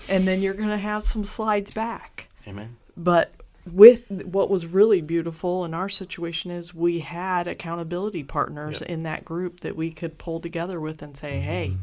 and 0.07 0.27
then 0.27 0.41
you're 0.41 0.53
going 0.53 0.69
to 0.69 0.77
have 0.77 1.01
some 1.01 1.25
slides 1.25 1.71
back. 1.71 2.29
Amen. 2.47 2.77
But 2.95 3.33
with 3.65 4.09
what 4.09 4.49
was 4.51 4.67
really 4.67 5.01
beautiful 5.01 5.65
in 5.65 5.73
our 5.73 5.89
situation 5.89 6.51
is 6.51 6.73
we 6.73 6.99
had 6.99 7.47
accountability 7.47 8.23
partners 8.23 8.81
in 8.81 9.03
that 9.03 9.25
group 9.25 9.61
that 9.61 9.75
we 9.75 9.91
could 9.91 10.17
pull 10.17 10.39
together 10.39 10.79
with 10.79 11.01
and 11.01 11.17
say, 11.17 11.39
"Hey, 11.39 11.69
mm-hmm. 11.69 11.81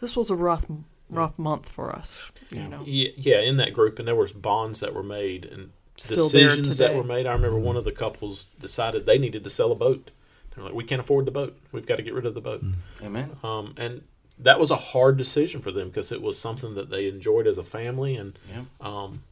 this 0.00 0.16
was 0.16 0.30
a 0.30 0.34
rough, 0.34 0.64
rough 1.10 1.38
month 1.38 1.68
for 1.68 1.94
us." 1.94 2.32
You 2.50 2.68
know, 2.68 2.82
Yeah, 2.86 3.10
yeah, 3.16 3.40
in 3.40 3.58
that 3.58 3.74
group, 3.74 3.98
and 3.98 4.08
there 4.08 4.14
was 4.14 4.32
bonds 4.32 4.80
that 4.80 4.94
were 4.94 5.02
made 5.02 5.44
and 5.44 5.70
Still 5.96 6.28
there 6.28 6.48
decisions 6.48 6.78
that 6.78 6.94
were 6.94 7.04
made. 7.04 7.26
I 7.26 7.32
remember 7.32 7.58
one 7.58 7.76
of 7.76 7.84
the 7.84 7.92
couples 7.92 8.48
decided 8.60 9.06
they 9.06 9.18
needed 9.18 9.44
to 9.44 9.50
sell 9.50 9.70
a 9.72 9.74
boat. 9.76 10.10
They're 10.54 10.64
like, 10.64 10.74
"We 10.74 10.84
can't 10.84 11.00
afford 11.00 11.24
the 11.24 11.30
boat. 11.30 11.56
We've 11.72 11.86
got 11.86 11.96
to 11.96 12.02
get 12.02 12.14
rid 12.14 12.26
of 12.26 12.34
the 12.34 12.40
boat." 12.40 12.64
Amen. 13.02 13.36
Um, 13.42 13.74
and 13.76 14.02
that 14.38 14.58
was 14.58 14.70
a 14.72 14.76
hard 14.76 15.16
decision 15.16 15.60
for 15.60 15.70
them 15.70 15.88
because 15.88 16.10
it 16.10 16.20
was 16.20 16.36
something 16.38 16.74
that 16.74 16.90
they 16.90 17.06
enjoyed 17.08 17.46
as 17.46 17.58
a 17.58 17.62
family, 17.62 18.16
and 18.16 18.36
Yeah. 18.50 18.64
um, 18.80 19.22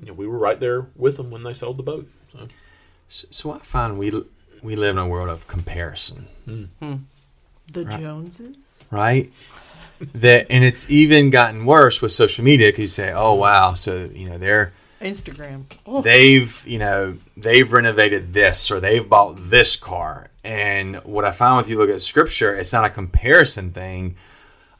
you 0.00 0.06
know, 0.06 0.12
we 0.12 0.26
were 0.28 0.38
right 0.38 0.60
there 0.60 0.86
with 0.94 1.16
them 1.16 1.30
when 1.30 1.42
they 1.42 1.52
sold 1.52 1.76
the 1.76 1.82
boat. 1.82 2.08
So 2.32 2.46
so, 3.08 3.26
so 3.30 3.50
I 3.52 3.58
find 3.58 3.98
we 3.98 4.10
we 4.62 4.76
live 4.76 4.96
in 4.96 4.98
a 5.02 5.08
world 5.08 5.28
of 5.30 5.46
comparison, 5.48 6.28
the 6.46 7.84
Joneses. 7.84 8.84
right? 8.90 9.32
that 10.14 10.46
and 10.48 10.62
it's 10.64 10.88
even 10.90 11.30
gotten 11.30 11.66
worse 11.66 12.00
with 12.00 12.12
social 12.12 12.44
media 12.44 12.68
because 12.68 12.82
you 12.82 12.86
say, 12.86 13.12
"Oh 13.12 13.34
wow," 13.34 13.74
so 13.74 14.08
you 14.14 14.28
know 14.28 14.38
they're 14.38 14.72
Instagram. 15.00 15.64
Oh, 15.86 16.02
they've 16.02 16.62
you 16.66 16.78
know 16.78 17.16
they've 17.36 17.70
renovated 17.70 18.34
this 18.34 18.70
or 18.70 18.80
they've 18.80 19.08
bought 19.08 19.50
this 19.50 19.76
car. 19.76 20.30
And 20.44 20.96
what 21.04 21.24
i 21.24 21.30
found 21.30 21.58
with 21.58 21.68
you 21.68 21.76
look 21.76 21.90
at 21.90 22.00
scripture 22.00 22.54
it's 22.54 22.72
not 22.72 22.84
a 22.84 22.90
comparison 22.90 23.70
thing. 23.72 24.16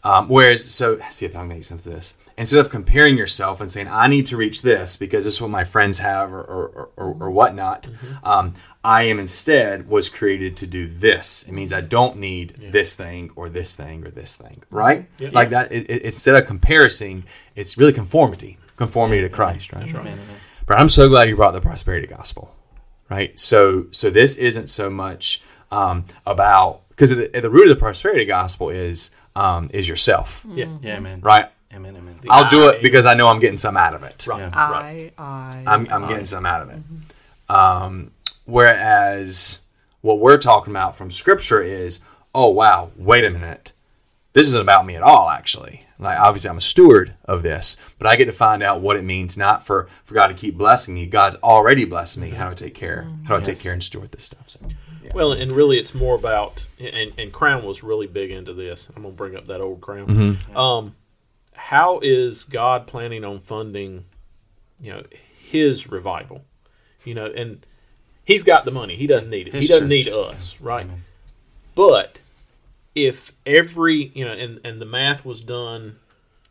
Um, 0.04 0.28
whereas 0.28 0.64
so 0.64 0.94
let's 0.94 1.16
see 1.16 1.26
if 1.26 1.36
i 1.36 1.42
make 1.44 1.64
sense 1.64 1.86
of 1.86 1.92
this. 1.92 2.16
Instead 2.36 2.60
of 2.60 2.70
comparing 2.70 3.16
yourself 3.18 3.60
and 3.60 3.70
saying 3.70 3.88
i 3.88 4.06
need 4.08 4.26
to 4.26 4.36
reach 4.36 4.62
this 4.62 4.96
because 4.96 5.24
this 5.24 5.34
is 5.34 5.42
what 5.42 5.50
my 5.50 5.64
friends 5.64 5.98
have 5.98 6.32
or, 6.32 6.40
or, 6.42 6.88
or, 6.96 7.16
or 7.20 7.30
whatnot 7.30 7.88
um, 8.24 8.54
i 8.82 9.02
am 9.02 9.18
instead 9.18 9.88
was 9.88 10.08
created 10.08 10.56
to 10.56 10.66
do 10.66 10.88
this. 10.88 11.46
It 11.48 11.52
means 11.52 11.72
i 11.72 11.80
don't 11.80 12.16
need 12.16 12.56
this 12.56 12.96
thing 12.96 13.30
or 13.36 13.48
this 13.48 13.76
thing 13.76 14.04
or 14.04 14.10
this 14.10 14.36
thing 14.36 14.62
right? 14.70 15.06
Yeah. 15.18 15.30
like 15.32 15.50
that 15.50 15.70
it, 15.70 15.88
it, 15.90 16.02
instead 16.02 16.34
of 16.34 16.46
comparison 16.46 17.24
it's 17.54 17.76
really 17.76 17.92
conformity 17.92 18.56
conformity 18.78 19.20
to 19.20 19.28
christ 19.28 19.72
right 19.74 19.94
Amen. 19.94 20.18
but 20.66 20.78
I'm 20.78 20.88
so 20.88 21.08
glad 21.08 21.28
you 21.28 21.36
brought 21.36 21.52
the 21.52 21.60
prosperity 21.60 22.06
gospel, 22.06 22.54
right? 23.10 23.38
So, 23.38 23.86
so 23.90 24.08
this 24.10 24.36
isn't 24.36 24.68
so 24.68 24.88
much 24.88 25.42
um, 25.70 26.04
about 26.26 26.88
because 26.90 27.10
the, 27.10 27.34
at 27.36 27.42
the 27.42 27.50
root 27.50 27.64
of 27.64 27.76
the 27.76 27.76
prosperity 27.80 28.24
gospel 28.24 28.70
is 28.70 29.10
um, 29.36 29.68
is 29.72 29.88
yourself, 29.88 30.44
Yeah. 30.52 30.68
Yeah, 30.82 30.98
man. 31.00 31.20
right? 31.20 31.46
Amen, 31.72 31.96
amen. 31.96 32.18
I'll 32.30 32.50
do 32.50 32.68
it 32.70 32.82
because 32.82 33.04
I 33.06 33.14
know 33.14 33.28
I'm 33.28 33.40
getting 33.40 33.58
some 33.58 33.76
out 33.76 33.94
of 33.94 34.02
it. 34.02 34.26
Right. 34.26 34.38
Yeah. 34.40 34.70
Right. 34.70 35.12
I, 35.18 35.62
I, 35.66 35.74
I'm, 35.74 35.86
I'm 35.90 36.04
I. 36.04 36.08
getting 36.08 36.26
some 36.26 36.44
out 36.46 36.62
of 36.62 36.70
it. 36.70 36.80
Um, 37.48 38.10
whereas 38.46 39.60
what 40.00 40.18
we're 40.20 40.38
talking 40.38 40.72
about 40.72 40.96
from 40.96 41.10
scripture 41.10 41.62
is, 41.62 42.00
oh 42.34 42.48
wow, 42.48 42.90
wait 42.96 43.24
a 43.24 43.30
minute, 43.30 43.72
this 44.32 44.46
isn't 44.48 44.60
about 44.62 44.86
me 44.86 44.96
at 44.96 45.02
all. 45.02 45.28
Actually, 45.30 45.86
like 45.98 46.18
obviously 46.18 46.50
I'm 46.50 46.58
a 46.58 46.60
steward 46.62 47.14
of 47.24 47.42
this, 47.42 47.76
but 47.98 48.06
I 48.06 48.16
get 48.16 48.26
to 48.26 48.32
find 48.32 48.62
out 48.62 48.80
what 48.80 48.96
it 48.96 49.02
means 49.04 49.36
not 49.36 49.66
for 49.66 49.88
for 50.04 50.14
God 50.14 50.28
to 50.28 50.34
keep 50.34 50.56
blessing 50.56 50.94
me. 50.94 51.06
God's 51.06 51.36
already 51.36 51.84
blessed 51.84 52.18
me. 52.18 52.30
How 52.30 52.48
to 52.50 52.54
take 52.54 52.74
care, 52.74 53.08
how 53.26 53.36
to 53.38 53.44
take 53.44 53.56
Yes. 53.56 53.62
care 53.62 53.72
and 53.72 53.82
steward 53.82 54.12
this 54.12 54.24
stuff. 54.24 54.44
So 54.48 54.60
Well, 55.14 55.32
and 55.32 55.50
really, 55.52 55.78
it's 55.78 55.94
more 55.94 56.14
about 56.14 56.64
and, 56.78 57.12
and 57.18 57.32
Crown 57.32 57.64
was 57.64 57.82
really 57.82 58.06
big 58.06 58.30
into 58.30 58.52
this. 58.52 58.88
I'm 58.94 59.02
gonna 59.02 59.14
bring 59.14 59.34
up 59.36 59.46
that 59.48 59.60
old 59.60 59.80
Crown. 59.80 60.06
Mm-hmm. 60.06 60.56
Um, 60.56 60.94
how 61.54 61.98
is 62.00 62.44
God 62.44 62.86
planning 62.86 63.24
on 63.24 63.40
funding, 63.40 64.04
you 64.80 64.92
know, 64.92 65.02
His 65.40 65.90
revival? 65.90 66.44
You 67.04 67.14
know, 67.14 67.26
and 67.26 67.64
He's 68.24 68.44
got 68.44 68.64
the 68.66 68.70
money. 68.70 68.94
He 68.94 69.06
doesn't 69.06 69.30
need 69.30 69.48
it. 69.48 69.54
His 69.54 69.62
he 69.64 69.68
doesn't 69.68 69.88
church. 69.88 70.06
need 70.06 70.08
us, 70.08 70.54
right? 70.60 70.86
But 71.74 72.17
if 72.94 73.32
every 73.46 74.10
you 74.14 74.24
know, 74.24 74.32
and 74.32 74.60
and 74.64 74.80
the 74.80 74.86
math 74.86 75.24
was 75.24 75.40
done 75.40 75.98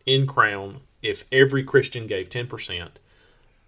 in 0.06 0.28
Crown, 0.28 0.82
if 1.02 1.26
every 1.32 1.64
Christian 1.64 2.08
gave 2.08 2.30
ten 2.30 2.48
percent, 2.48 3.00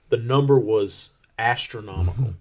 the 0.10 0.18
number 0.18 0.60
was 0.60 1.12
astronomical. 1.38 2.24
Mm-hmm. 2.24 2.32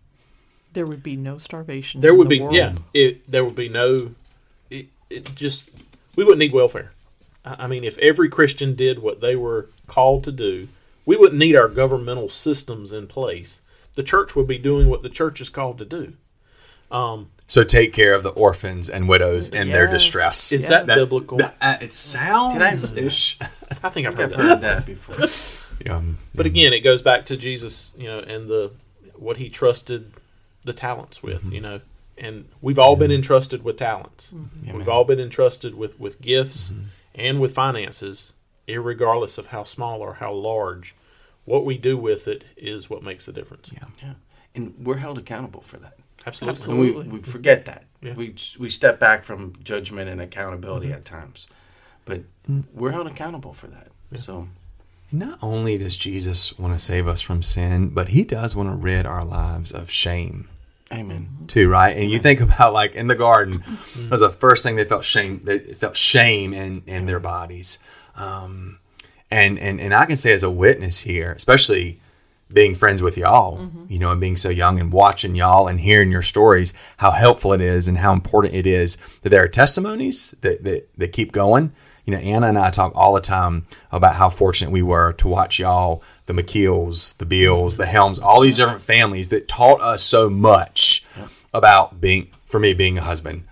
There 0.73 0.87
would 0.87 1.03
be 1.03 1.17
no 1.17 1.39
starvation. 1.39 2.01
There 2.01 2.13
in 2.13 2.19
would 2.19 2.29
the 2.29 2.39
be 2.39 2.41
world. 2.41 2.55
yeah. 2.55 2.75
It 2.95 3.31
there 3.31 3.45
would 3.45 3.55
be 3.55 3.69
no. 3.69 4.15
It, 4.71 4.87
it 5.11 5.35
just 5.35 5.71
we 6.17 6.25
wouldn't 6.25 6.41
need 6.41 6.53
welfare. 6.53 6.93
I 7.45 7.65
I 7.65 7.67
mean, 7.67 7.85
if 7.85 7.99
every 7.99 8.29
Christian 8.29 8.75
did 8.75 8.99
what 8.99 9.21
they 9.21 9.37
were 9.37 9.69
called 9.87 10.25
to 10.25 10.33
do, 10.33 10.69
we 11.07 11.17
wouldn't 11.17 11.39
need 11.39 11.57
our 11.57 11.69
governmental 11.69 12.29
systems 12.29 12.93
in 12.93 13.07
place. 13.07 13.61
The 13.95 14.03
church 14.03 14.37
would 14.37 14.47
be 14.47 14.59
doing 14.59 14.89
what 14.89 15.03
the 15.03 15.09
church 15.09 15.41
is 15.41 15.49
called 15.49 15.79
to 15.79 15.85
do. 15.85 16.13
Um, 16.91 17.31
so 17.47 17.65
take 17.65 17.93
care 17.93 18.15
of 18.15 18.23
the 18.23 18.31
orphans 18.31 18.89
and 18.91 19.09
widows 19.09 19.49
in 19.49 19.71
their 19.71 19.87
distress. 19.87 20.53
is 20.53 20.63
Yes. 20.63 20.69
that, 20.71 20.87
That- 20.87 20.97
biblical? 20.97 21.39
that- 21.39 21.57
uh, 21.61 21.77
it 21.81 21.93
sounds 21.93 22.55
Did 22.55 23.03
I- 23.03 23.07
ish. 23.07 23.39
I 23.83 23.89
think 23.91 24.07
I've 24.07 24.15
heard 24.15 24.33
I've 24.33 24.39
that. 24.39 24.41
heard 24.41 24.61
that 24.63 24.87
before. 24.87 25.17
Um, 25.89 26.19
But 26.35 26.45
again, 26.45 26.73
it 26.73 26.81
goes 26.81 27.03
back 27.03 27.25
to 27.27 27.37
Jesus, 27.37 27.93
you 27.97 28.09
know, 28.09 28.19
and 28.19 28.49
the 28.49 28.73
what 29.15 29.37
he 29.37 29.49
trusted 29.49 30.13
the 30.65 30.73
talents 30.73 31.23
with, 31.23 31.53
you 31.53 31.61
know. 31.61 31.81
And 32.19 32.47
we've 32.61 32.81
all 32.81 32.97
been 32.97 33.13
entrusted 33.13 33.63
with 33.63 33.77
talents. 33.77 34.35
We've 34.75 34.89
all 34.89 35.05
been 35.05 35.21
entrusted 35.21 35.77
with 35.77 35.99
with 36.01 36.21
gifts 36.21 36.73
and 37.15 37.41
with 37.41 37.55
finances, 37.55 38.35
irregardless 38.67 39.39
of 39.39 39.47
how 39.47 39.63
small 39.63 40.01
or 40.01 40.15
how 40.15 40.33
large. 40.33 40.97
What 41.45 41.65
we 41.65 41.79
do 41.79 41.97
with 41.97 42.27
it 42.27 42.45
is 42.57 42.91
what 42.91 43.05
makes 43.05 43.27
the 43.27 43.33
difference. 43.33 43.71
Yeah. 43.73 43.85
Yeah. 44.03 44.15
And 44.57 44.75
we're 44.85 44.97
held 44.97 45.17
accountable 45.17 45.61
for 45.61 45.77
that. 45.79 45.97
Absolutely. 46.29 46.73
And 46.73 46.79
we, 46.79 46.91
we 46.91 47.19
mm-hmm. 47.21 47.31
forget 47.31 47.65
that. 47.67 47.85
Yeah. 48.01 48.15
We 48.15 48.35
we 48.59 48.71
step 48.71 48.99
back 48.99 49.25
from 49.25 49.55
judgment 49.63 50.09
and 50.09 50.21
accountability 50.21 50.89
mm-hmm. 50.89 50.97
at 50.97 51.05
times. 51.05 51.49
But 52.05 52.23
mm. 52.49 52.65
we're 52.73 52.93
held 52.93 53.07
accountable 53.07 53.53
for 53.53 53.67
that. 53.67 53.89
So 54.21 54.49
Not 55.13 55.39
only 55.43 55.77
does 55.77 55.97
Jesus 55.97 56.59
want 56.59 56.73
to 56.73 56.79
save 56.79 57.07
us 57.07 57.21
from 57.21 57.43
sin, 57.43 57.91
but 57.91 58.11
he 58.11 58.25
does 58.25 58.57
want 58.57 58.71
to 58.71 58.75
rid 58.75 59.05
our 59.05 59.25
lives 59.25 59.73
of 59.73 59.91
shame 59.91 60.49
amen. 60.93 61.29
Mm-hmm. 61.33 61.47
too, 61.47 61.69
right? 61.69 61.97
And 61.97 62.11
you 62.11 62.19
think 62.19 62.41
about 62.41 62.73
like 62.73 62.95
in 62.95 63.07
the 63.07 63.15
garden, 63.15 63.63
that 63.97 64.11
was 64.11 64.21
the 64.21 64.31
first 64.31 64.63
thing 64.63 64.77
they 64.77 64.85
felt 64.85 65.05
shame. 65.05 65.41
They 65.45 65.59
felt 65.59 65.97
shame 65.97 66.55
in 66.55 66.83
in 66.87 67.07
their 67.07 67.21
bodies, 67.21 67.79
um, 68.17 68.79
and 69.31 69.59
and 69.59 69.81
and 69.81 69.95
I 69.95 70.07
can 70.07 70.17
say 70.17 70.33
as 70.33 70.43
a 70.43 70.51
witness 70.51 71.01
here, 71.01 71.33
especially 71.33 72.01
being 72.53 72.75
friends 72.75 73.03
with 73.03 73.17
y'all, 73.17 73.59
mm-hmm. 73.59 73.85
you 73.89 73.99
know, 73.99 74.11
and 74.11 74.21
being 74.21 74.37
so 74.37 74.49
young 74.49 74.81
and 74.81 74.93
watching 74.93 75.35
y'all 75.35 75.69
and 75.69 75.81
hearing 75.81 76.11
your 76.11 76.23
stories, 76.23 76.73
how 76.99 77.11
helpful 77.11 77.53
it 77.53 77.61
is 77.61 77.89
and 77.89 77.99
how 77.99 78.13
important 78.13 78.55
it 78.55 78.67
is 78.67 78.97
that 79.23 79.31
there 79.31 79.43
are 79.43 79.49
testimonies 79.49 80.35
that 80.41 80.65
that, 80.65 80.89
that 80.97 81.13
keep 81.13 81.33
going. 81.33 81.73
You 82.05 82.13
know, 82.13 82.21
Anna 82.21 82.49
and 82.49 82.59
I 82.59 82.71
talk 82.71 82.93
all 82.95 83.13
the 83.13 83.21
time 83.21 83.67
about 83.93 84.15
how 84.15 84.31
fortunate 84.31 84.71
we 84.71 84.81
were 84.81 85.13
to 85.15 85.29
watch 85.29 85.59
y'all, 85.59 86.03
the 86.25 86.33
McKeels, 86.33 87.15
the 87.19 87.27
Bills, 87.27 87.77
the 87.77 87.85
Helms, 87.85 88.19
all 88.19 88.41
these 88.41 88.57
different 88.57 88.81
families 88.81 89.29
that 89.29 89.47
taught 89.47 89.83
us 89.83 90.03
so 90.03 90.31
much 90.31 91.03
about 91.53 92.01
being, 92.01 92.29
for 92.47 92.59
me, 92.59 92.73
being 92.73 92.97
a 92.97 93.03
husband, 93.03 93.45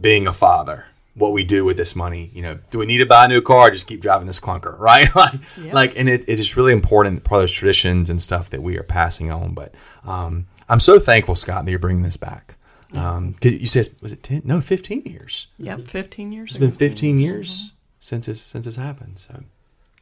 being 0.00 0.28
a 0.28 0.32
father, 0.32 0.86
what 1.14 1.32
we 1.32 1.44
do 1.44 1.64
with 1.64 1.76
this 1.76 1.94
money. 1.94 2.30
You 2.34 2.42
know, 2.42 2.58
do 2.70 2.78
we 2.78 2.86
need 2.86 2.98
to 2.98 3.06
buy 3.06 3.24
a 3.26 3.28
new 3.28 3.40
car? 3.40 3.68
Or 3.68 3.70
just 3.70 3.86
keep 3.86 4.00
driving 4.00 4.26
this 4.26 4.40
clunker, 4.40 4.78
right? 4.80 5.14
like, 5.16 5.34
Yeah. 5.60 5.72
like, 5.72 5.96
and 5.96 6.08
it, 6.08 6.24
it 6.28 6.40
is 6.40 6.56
really 6.56 6.72
important, 6.72 7.22
part 7.24 7.38
of 7.38 7.42
those 7.44 7.52
traditions 7.52 8.10
and 8.10 8.20
stuff 8.20 8.50
that 8.50 8.62
we 8.62 8.76
are 8.78 8.82
passing 8.82 9.30
on. 9.30 9.54
But 9.54 9.74
um, 10.04 10.46
I'm 10.68 10.80
so 10.80 10.98
thankful, 10.98 11.36
Scott, 11.36 11.64
that 11.64 11.70
you're 11.70 11.78
bringing 11.78 12.02
this 12.02 12.16
back. 12.16 12.56
Um, 12.92 13.34
'cause 13.40 13.52
you 13.52 13.66
said, 13.66 13.88
was 14.00 14.12
it 14.12 14.22
10? 14.22 14.42
No, 14.44 14.60
15 14.60 15.02
years. 15.02 15.48
Yep, 15.58 15.88
15 15.88 16.30
years 16.32 16.50
It's 16.50 16.56
ago. 16.58 16.66
been 16.68 16.76
15 16.76 17.18
years 17.18 17.72
since 17.98 18.26
this 18.26 18.40
since 18.40 18.66
this 18.66 18.76
happened. 18.76 19.18
So 19.18 19.42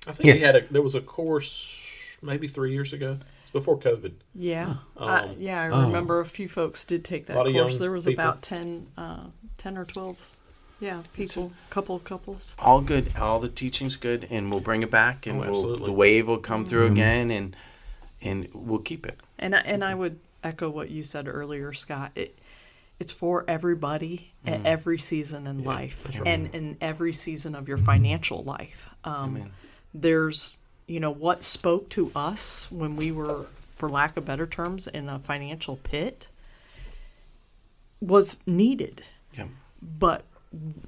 I 0.06 0.12
think 0.12 0.26
Yeah. 0.26 0.34
we 0.34 0.40
had 0.40 0.56
a 0.56 0.60
there 0.70 0.82
was 0.82 0.94
a 0.94 1.00
course 1.00 2.16
maybe 2.20 2.48
three 2.48 2.72
years 2.72 2.92
ago. 2.92 3.18
Before 3.52 3.78
COVID. 3.78 4.12
Yeah, 4.34 4.76
I, 4.96 5.20
Um, 5.20 5.36
yeah. 5.38 5.62
I 5.62 5.68
oh. 5.68 5.82
remember 5.86 6.20
a 6.20 6.26
few 6.26 6.48
folks 6.48 6.84
did 6.86 7.04
take 7.04 7.26
that 7.26 7.34
course. 7.34 7.78
There 7.78 7.90
was 7.90 8.04
people. 8.06 8.22
about 8.24 8.40
10, 8.42 8.86
uh, 8.96 9.24
10 9.58 9.76
or 9.78 9.84
twelve. 9.84 10.18
Yeah, 10.83 11.03
people, 11.12 11.53
couple 11.70 11.95
of 11.95 12.03
couples. 12.03 12.57
All 12.59 12.80
good. 12.80 13.16
All 13.16 13.39
the 13.39 13.49
teaching's 13.49 13.95
good, 13.95 14.26
and 14.30 14.51
we'll 14.51 14.59
bring 14.59 14.83
it 14.83 14.91
back, 14.91 15.28
and 15.28 15.39
Oh, 15.39 15.49
we'll, 15.49 15.76
the 15.78 15.93
wave 15.93 16.26
will 16.26 16.39
come 16.39 16.64
through 16.64 16.89
again, 16.89 17.30
and 17.30 17.55
and 18.20 18.49
we'll 18.53 18.80
keep 18.80 19.07
it. 19.07 19.20
And 19.39 19.55
I, 19.55 19.61
and 19.61 19.85
I 19.85 19.95
would 19.95 20.18
echo 20.43 20.68
what 20.70 20.91
you 20.91 21.05
said 21.05 21.28
earlier, 21.28 21.72
Scott. 21.72 22.11
It 22.16 22.37
it's 22.99 23.12
for 23.12 23.45
everybody 23.49 24.33
at 24.45 24.66
every 24.66 24.99
season 24.99 25.47
in 25.47 25.62
life, 25.62 26.05
and 26.26 26.53
in 26.53 26.76
every 26.80 27.12
season 27.12 27.55
of 27.55 27.68
your 27.68 27.78
financial 27.78 28.43
life. 28.43 28.89
Um, 29.05 29.53
there's 29.95 30.59
you 30.89 30.99
know 30.99 31.12
what 31.12 31.45
spoke 31.45 31.91
to 31.91 32.11
us 32.16 32.66
when 32.72 32.97
we 32.97 33.12
were, 33.12 33.47
for 33.76 33.89
lack 33.89 34.16
of 34.16 34.24
better 34.24 34.49
terms, 34.49 34.89
in 34.89 35.09
a 35.09 35.20
financial 35.20 35.76
pit 35.76 36.26
was 38.01 38.41
needed 38.47 39.05
Yeah. 39.39 39.47
but 39.80 40.24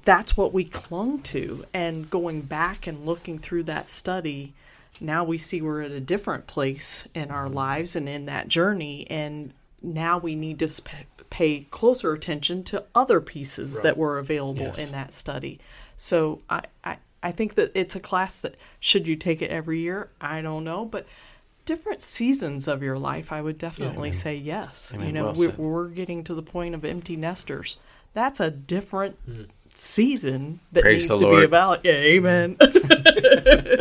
that's 0.03 0.37
what 0.37 0.53
we 0.53 0.63
clung 0.65 1.21
to. 1.23 1.65
And 1.73 2.09
going 2.09 2.41
back 2.41 2.87
and 2.87 3.05
looking 3.05 3.37
through 3.37 3.63
that 3.63 3.89
study 3.89 4.53
now 5.01 5.23
we 5.23 5.37
see 5.37 5.61
we're 5.61 5.81
at 5.81 5.91
a 5.91 5.99
different 5.99 6.47
place 6.47 7.07
in 7.13 7.31
our 7.31 7.49
lives 7.49 7.95
and 7.95 8.07
in 8.07 8.25
that 8.27 8.47
journey. 8.47 9.05
And 9.09 9.53
now 9.81 10.17
we 10.17 10.35
need 10.35 10.59
to 10.59 10.67
sp- 10.71 11.03
pay 11.29 11.61
closer 11.69 12.13
attention 12.13 12.63
to 12.63 12.83
other 12.93 13.19
pieces 13.19 13.79
that 13.81 13.97
were 13.97 14.19
available 14.19 14.61
Yes. 14.61 14.79
in 14.79 14.91
that 14.93 15.13
study. 15.13 15.59
So 15.97 16.39
I, 16.49 16.61
I 16.83 16.97
i 17.23 17.31
think 17.31 17.55
that 17.55 17.71
it's 17.73 17.95
a 17.95 17.99
class 17.99 18.39
that 18.41 18.55
should 18.79 19.07
you 19.07 19.15
take 19.15 19.41
it 19.41 19.49
every 19.49 19.79
year? 19.79 20.09
I 20.21 20.41
don't 20.41 20.63
know 20.63 20.85
but 20.85 21.07
different 21.65 22.01
seasons 22.01 22.67
of 22.67 22.83
your 22.83 22.99
life 22.99 23.31
i 23.31 23.41
would 23.41 23.57
definitely 23.57 24.11
say 24.11 24.35
yes. 24.35 24.91
Amen. 24.93 25.07
you 25.07 25.13
know 25.13 25.25
Well 25.35 25.51
we're, 25.57 25.69
we're 25.69 25.87
getting 25.89 26.23
to 26.25 26.35
the 26.35 26.43
point 26.43 26.75
of 26.75 26.85
empty 26.85 27.15
nesters 27.15 27.77
that's 28.15 28.39
a 28.39 28.49
different 28.49 29.17
season 29.75 30.59
that 30.71 30.81
Praise 30.83 31.07
needs 31.09 31.19
to 31.21 31.27
Lord. 31.27 31.41
be 31.41 31.45
about. 31.45 31.85
Yeah, 31.85 31.91
amen. 31.93 32.57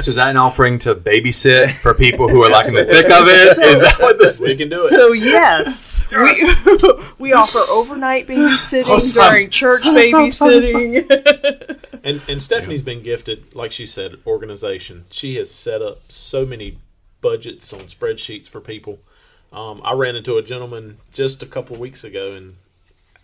So 0.01 0.11
is 0.11 0.16
that 0.16 0.28
an 0.30 0.37
offering 0.37 0.78
to 0.80 0.95
babysit 0.95 1.70
for 1.76 1.95
people 1.95 2.28
who 2.28 2.43
are 2.45 2.51
like 2.51 2.66
in 2.66 2.74
the 2.74 2.85
thick 2.85 3.07
of 3.07 3.26
it? 3.26 3.59
Is 3.59 3.80
that 3.80 3.97
what 4.01 4.18
this 4.18 4.41
We 4.41 4.55
can 4.57 4.68
do 4.68 4.76
it. 4.76 4.78
so 4.80 5.12
yes, 5.12 6.07
we, 6.11 7.05
we 7.18 7.32
offer 7.32 7.59
overnight 7.70 8.26
babysitting 8.26 8.85
Oh, 8.87 8.99
son. 8.99 9.30
during 9.30 9.51
church 9.51 9.82
Son, 9.82 10.05
son, 10.05 10.30
son, 10.30 10.51
babysitting. 10.53 11.80
And 12.05 12.20
and 12.28 12.43
Stephanie's 12.43 12.82
been 12.82 13.03
gifted, 13.03 13.55
like 13.55 13.72
she 13.72 13.87
said, 13.87 14.16
organization. 14.26 15.07
She 15.11 15.37
has 15.37 15.51
set 15.51 15.80
up 15.80 16.01
so 16.12 16.45
many 16.45 16.78
budgets 17.22 17.72
on 17.72 17.80
spreadsheets 17.82 18.47
for 18.49 18.61
people. 18.61 18.99
Um, 19.53 19.80
I 19.85 19.95
ran 19.95 20.14
into 20.16 20.37
a 20.37 20.43
gentleman 20.43 20.99
just 21.12 21.43
a 21.43 21.47
couple 21.47 21.74
of 21.74 21.80
weeks 21.80 22.05
ago, 22.05 22.32
and 22.32 22.57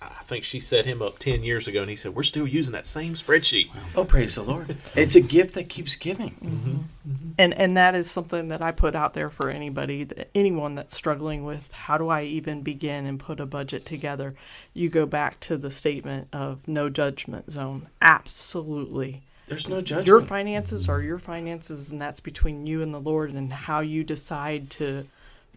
I 0.03 0.23
think 0.25 0.45
she 0.45 0.61
set 0.61 0.87
him 0.87 1.03
up 1.03 1.19
ten 1.19 1.43
years 1.43 1.69
ago, 1.69 1.83
and 1.83 1.91
he 1.91 1.97
said, 1.97 2.15
"We're 2.15 2.23
still 2.23 2.47
using 2.47 2.73
that 2.73 2.87
same 2.87 3.15
spreadsheet." 3.15 3.71
Oh, 3.95 4.05
praise 4.05 4.35
the 4.35 4.43
Lord! 4.43 4.77
It's 4.95 5.15
a 5.15 5.21
gift 5.21 5.55
that 5.55 5.69
keeps 5.69 5.95
giving. 5.97 6.37
Mm-hmm. 6.43 7.11
Mm-hmm. 7.11 7.31
and 7.39 7.55
and 7.55 7.77
that 7.77 7.95
is 7.95 8.11
something 8.11 8.49
that 8.49 8.63
I 8.63 8.73
put 8.73 8.95
out 8.95 9.15
there 9.15 9.31
for 9.31 9.51
anybody, 9.51 10.09
anyone 10.35 10.75
that's 10.75 10.97
struggling 10.97 11.45
with 11.45 11.73
how 11.73 11.99
do 11.99 12.09
I 12.09 12.23
even 12.23 12.63
begin 12.63 13.07
and 13.07 13.21
put 13.21 13.41
a 13.41 13.47
budget 13.47 13.85
together. 13.85 14.35
You 14.73 14.89
go 14.89 15.07
back 15.07 15.39
to 15.41 15.57
the 15.57 15.71
statement 15.71 16.29
of 16.33 16.67
no 16.67 16.89
judgment 16.89 17.51
zone. 17.51 17.89
Absolutely. 18.01 19.23
There's 19.47 19.69
no 19.69 19.81
judgment. 19.81 20.07
Your 20.07 20.21
finances 20.21 20.89
are 20.89 21.03
your 21.03 21.19
finances, 21.19 21.91
and 21.91 22.01
that's 22.01 22.21
between 22.21 22.67
you 22.67 22.83
and 22.83 22.95
the 22.95 23.01
Lord, 23.01 23.33
and 23.33 23.53
how 23.53 23.81
you 23.81 24.05
decide 24.05 24.71
to 24.71 25.05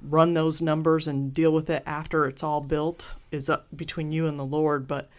run 0.09 0.33
those 0.33 0.61
numbers 0.61 1.07
and 1.07 1.33
deal 1.33 1.51
with 1.51 1.69
it 1.69 1.83
after 1.85 2.25
it's 2.25 2.43
all 2.43 2.61
built 2.61 3.15
is 3.31 3.49
up 3.49 3.67
between 3.75 4.11
you 4.11 4.27
and 4.27 4.37
the 4.37 4.45
Lord. 4.45 4.87
But 4.87 5.09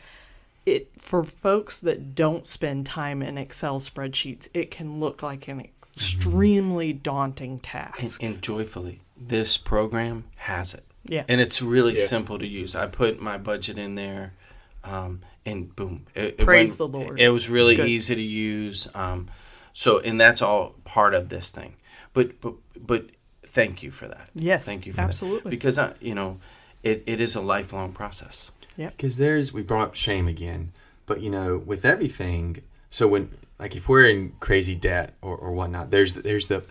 it 0.66 0.90
for 0.98 1.24
folks 1.24 1.80
that 1.80 2.14
don't 2.14 2.46
spend 2.46 2.86
time 2.86 3.22
in 3.22 3.38
Excel 3.38 3.80
spreadsheets, 3.80 4.48
it 4.54 4.70
can 4.70 5.00
look 5.00 5.22
like 5.22 5.48
an 5.48 5.66
extremely 5.94 6.92
daunting 6.92 7.58
task. 7.60 8.22
and 8.22 8.40
joyfully, 8.42 9.00
this 9.16 9.56
program 9.56 10.24
has 10.36 10.74
it. 10.74 10.84
Yeah. 11.06 11.24
And 11.28 11.40
it's 11.40 11.60
really 11.62 11.94
Yeah. 11.96 12.04
simple 12.06 12.38
to 12.38 12.46
use. 12.46 12.74
I 12.74 12.86
put 12.86 13.20
my 13.20 13.36
budget 13.36 13.78
in 13.78 13.94
there, 13.94 14.32
um, 14.82 15.20
and 15.44 15.74
boom. 15.76 16.06
It, 16.14 16.22
it 16.22 16.38
Praise 16.38 16.78
went- 16.80 16.92
the 16.92 16.98
Lord. 16.98 17.20
It 17.20 17.28
was 17.28 17.48
really 17.50 17.76
Good. 17.76 17.88
easy 17.88 18.14
to 18.14 18.22
use. 18.22 18.88
Um, 18.94 19.28
so, 19.74 19.98
and 20.00 20.18
that's 20.20 20.40
all 20.40 20.74
part 20.84 21.14
of 21.14 21.28
this 21.28 21.50
thing. 21.52 21.74
But, 22.14 22.40
but, 22.40 22.54
but 22.80 23.06
thank 23.54 23.82
you 23.82 23.90
for 23.90 24.08
that. 24.08 24.28
Yes, 24.34 24.66
Thank 24.66 24.84
you 24.84 24.92
for 24.92 25.00
absolutely. 25.00 25.42
that. 25.42 25.50
Because, 25.50 25.78
I, 25.78 25.92
you 26.00 26.14
know, 26.14 26.38
it, 26.82 27.04
it 27.06 27.20
is 27.20 27.36
a 27.36 27.40
lifelong 27.40 27.92
process. 27.92 28.50
Yeah. 28.76 28.90
Because 28.90 29.16
there's, 29.16 29.52
we 29.52 29.62
brought 29.62 29.88
up 29.88 29.94
shame 29.94 30.26
again, 30.28 30.72
but 31.06 31.20
you 31.20 31.30
know, 31.30 31.56
with 31.56 31.84
everything, 31.84 32.62
so 32.90 33.06
when, 33.06 33.30
like, 33.58 33.76
if 33.76 33.88
we're 33.88 34.04
in 34.04 34.32
crazy 34.40 34.74
debt 34.74 35.14
or, 35.22 35.36
or 35.36 35.52
whatnot, 35.52 35.90
there's, 35.90 36.14
the, 36.14 36.22
there's 36.22 36.48
the, 36.48 36.64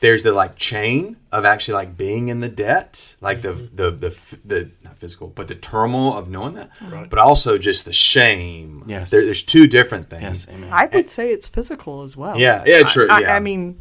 there's 0.00 0.22
the 0.22 0.32
like 0.32 0.56
chain 0.56 1.16
of 1.30 1.44
actually 1.44 1.74
like 1.74 1.96
being 1.96 2.28
in 2.28 2.40
the 2.40 2.48
debt, 2.48 3.14
like 3.20 3.42
the, 3.42 3.52
mm-hmm. 3.52 3.76
the, 3.76 3.90
the, 3.90 4.16
the, 4.44 4.70
not 4.82 4.96
physical, 4.96 5.28
but 5.28 5.46
the 5.46 5.54
turmoil 5.54 6.16
of 6.16 6.28
knowing 6.28 6.54
that, 6.54 6.70
Right. 6.80 7.08
but 7.08 7.18
also 7.18 7.58
just 7.58 7.84
the 7.84 7.92
shame. 7.92 8.82
Yes. 8.86 9.10
There, 9.10 9.24
there's 9.24 9.42
two 9.42 9.66
different 9.66 10.10
things. 10.10 10.46
Yes, 10.46 10.48
amen. 10.48 10.70
I 10.72 10.86
would 10.86 11.08
say 11.08 11.30
it's 11.30 11.46
physical 11.46 12.02
as 12.02 12.16
well. 12.16 12.38
Yeah, 12.38 12.64
yeah, 12.66 12.82
true. 12.84 13.08
I, 13.10 13.20
yeah. 13.20 13.36
I 13.36 13.40
mean, 13.40 13.80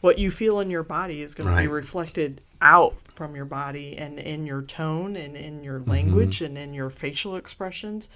what 0.00 0.18
you 0.18 0.30
feel 0.30 0.60
in 0.60 0.70
your 0.70 0.82
body 0.82 1.22
is 1.22 1.34
going 1.34 1.48
to 1.54 1.60
be 1.60 1.68
reflected 1.68 2.42
out 2.62 2.94
from 3.14 3.34
your 3.34 3.44
body 3.44 3.96
and 3.98 4.18
in 4.18 4.46
your 4.46 4.62
tone 4.62 5.16
and 5.16 5.36
in 5.36 5.62
your 5.62 5.80
Mm-hmm. 5.80 5.90
language 5.90 6.42
and 6.42 6.56
in 6.58 6.72
your 6.74 6.90
facial 6.90 7.36
expressions. 7.36 8.08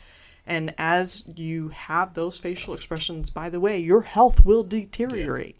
And 0.46 0.74
as 0.76 1.24
you 1.36 1.68
have 1.70 2.14
those 2.14 2.38
facial 2.38 2.74
expressions, 2.74 3.30
by 3.30 3.48
the 3.48 3.60
way, 3.60 3.78
your 3.78 4.02
health 4.02 4.44
will 4.44 4.62
deteriorate. 4.62 5.56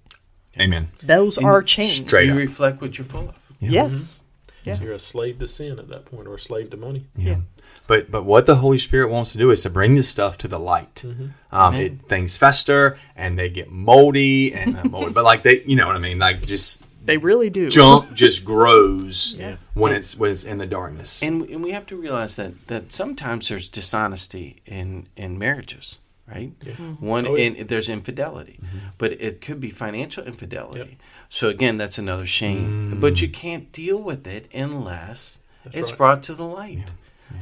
Amen. 0.61 0.89
Those 1.03 1.39
are 1.39 1.63
chains. 1.63 2.11
you 2.13 2.35
reflect 2.35 2.81
what 2.81 2.97
you're 2.99 3.05
full 3.05 3.31
of. 3.31 3.35
Yes. 3.61 4.21
Yes. 4.65 4.81
You're 4.81 4.93
a 4.95 4.99
slave 4.99 5.39
to 5.41 5.47
sin 5.47 5.79
at 5.79 5.89
that 5.89 6.07
point, 6.07 6.27
or 6.27 6.35
a 6.35 6.39
slave 6.39 6.71
to 6.71 6.77
money. 6.77 7.07
Yeah. 7.17 7.39
But 7.87 8.11
but 8.11 8.25
what 8.25 8.47
the 8.47 8.57
Holy 8.57 8.79
Spirit 8.79 9.11
wants 9.11 9.33
to 9.33 9.39
do 9.39 9.51
is 9.51 9.63
to 9.63 9.71
bring 9.71 9.95
this 9.95 10.09
stuff 10.09 10.39
to 10.39 10.49
the 10.49 10.59
light. 10.59 11.03
Mm-hmm. 11.05 11.27
Um, 11.53 11.75
it, 11.75 12.09
things 12.09 12.37
fester 12.37 12.97
and 13.15 13.39
they 13.39 13.51
get 13.51 13.71
moldy 13.71 14.55
and 14.55 14.73
not 14.75 14.91
moldy, 14.91 15.13
but 15.13 15.25
like 15.25 15.43
they, 15.43 15.63
you 15.65 15.77
know 15.77 15.87
what 15.87 15.97
I 15.97 15.99
mean, 15.99 16.19
like 16.19 16.47
just 16.47 16.85
They 17.05 17.19
really 17.19 17.51
do. 17.51 17.69
junk 17.69 18.15
just 18.15 18.45
grows 18.45 19.35
Yeah. 19.39 19.57
when 19.75 19.93
it's 19.93 20.17
when 20.17 20.31
it's 20.33 20.45
in 20.45 20.57
the 20.59 20.67
darkness. 20.67 21.23
And, 21.23 21.43
and 21.51 21.63
we 21.63 21.73
have 21.73 21.85
to 21.87 21.97
realize 21.97 22.37
that, 22.37 22.67
that 22.69 22.91
sometimes 22.91 23.49
there's 23.51 23.69
dishonesty 23.69 24.63
in, 24.65 25.07
in 25.17 25.39
marriages, 25.39 25.99
right? 26.27 26.53
One, 27.01 27.27
Oh, 27.27 27.37
yeah. 27.37 27.51
Mm-hmm. 27.51 27.61
and 27.61 27.69
there's 27.69 27.91
infidelity, 27.91 28.59
but 28.97 29.13
it 29.13 29.43
could 29.43 29.61
be 29.61 29.69
financial 29.71 30.25
infidelity. 30.25 30.97
So 31.35 31.49
again, 31.49 31.79
that's 31.79 31.99
another 31.99 32.27
shame. 32.27 33.01
But 33.01 33.21
you 33.21 33.29
mm. 33.29 33.33
can't 33.33 33.73
deal 33.73 34.01
with 34.01 34.25
it 34.25 34.49
unless 34.55 35.41
it's 35.73 35.91
right. 35.91 35.99
brought 35.99 36.23
to 36.25 36.35
the 36.35 36.47
light. 36.47 36.85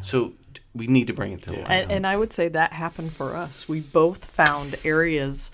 So 0.01 0.33
we 0.75 0.87
need 0.87 1.09
to 1.09 1.13
bring 1.13 1.33
it 1.33 1.43
to 1.43 1.51
the 1.51 1.59
light. 1.59 1.71
And, 1.71 1.93
and 1.93 2.07
I 2.07 2.17
would 2.17 2.33
say 2.33 2.49
that 2.49 2.73
happened 2.73 3.13
for 3.13 3.37
us. 3.37 3.69
We 3.69 3.81
both 3.81 4.25
found 4.25 4.77
areas 4.83 5.53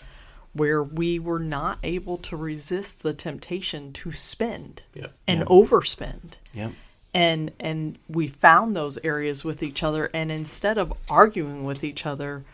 where 0.53 0.85
we 0.85 1.19
were 1.19 1.41
not 1.41 1.81
able 1.83 2.17
to 2.19 2.37
resist 2.37 3.03
the 3.03 3.13
temptation 3.13 3.93
to 3.95 4.13
spend 4.13 4.85
Yep. 4.95 5.13
and 5.27 5.41
Yeah. 5.41 5.47
overspend. 5.47 6.37
Yep. 6.55 6.73
And 7.13 7.51
and 7.59 7.99
we 8.09 8.29
found 8.29 8.77
those 8.77 8.99
areas 9.03 9.45
with 9.45 9.65
each 9.65 9.83
other 9.83 10.11
and 10.15 10.31
instead 10.31 10.79
of 10.79 10.93
arguing 11.09 11.65
with 11.65 11.83
each 11.83 12.07
other, 12.07 12.45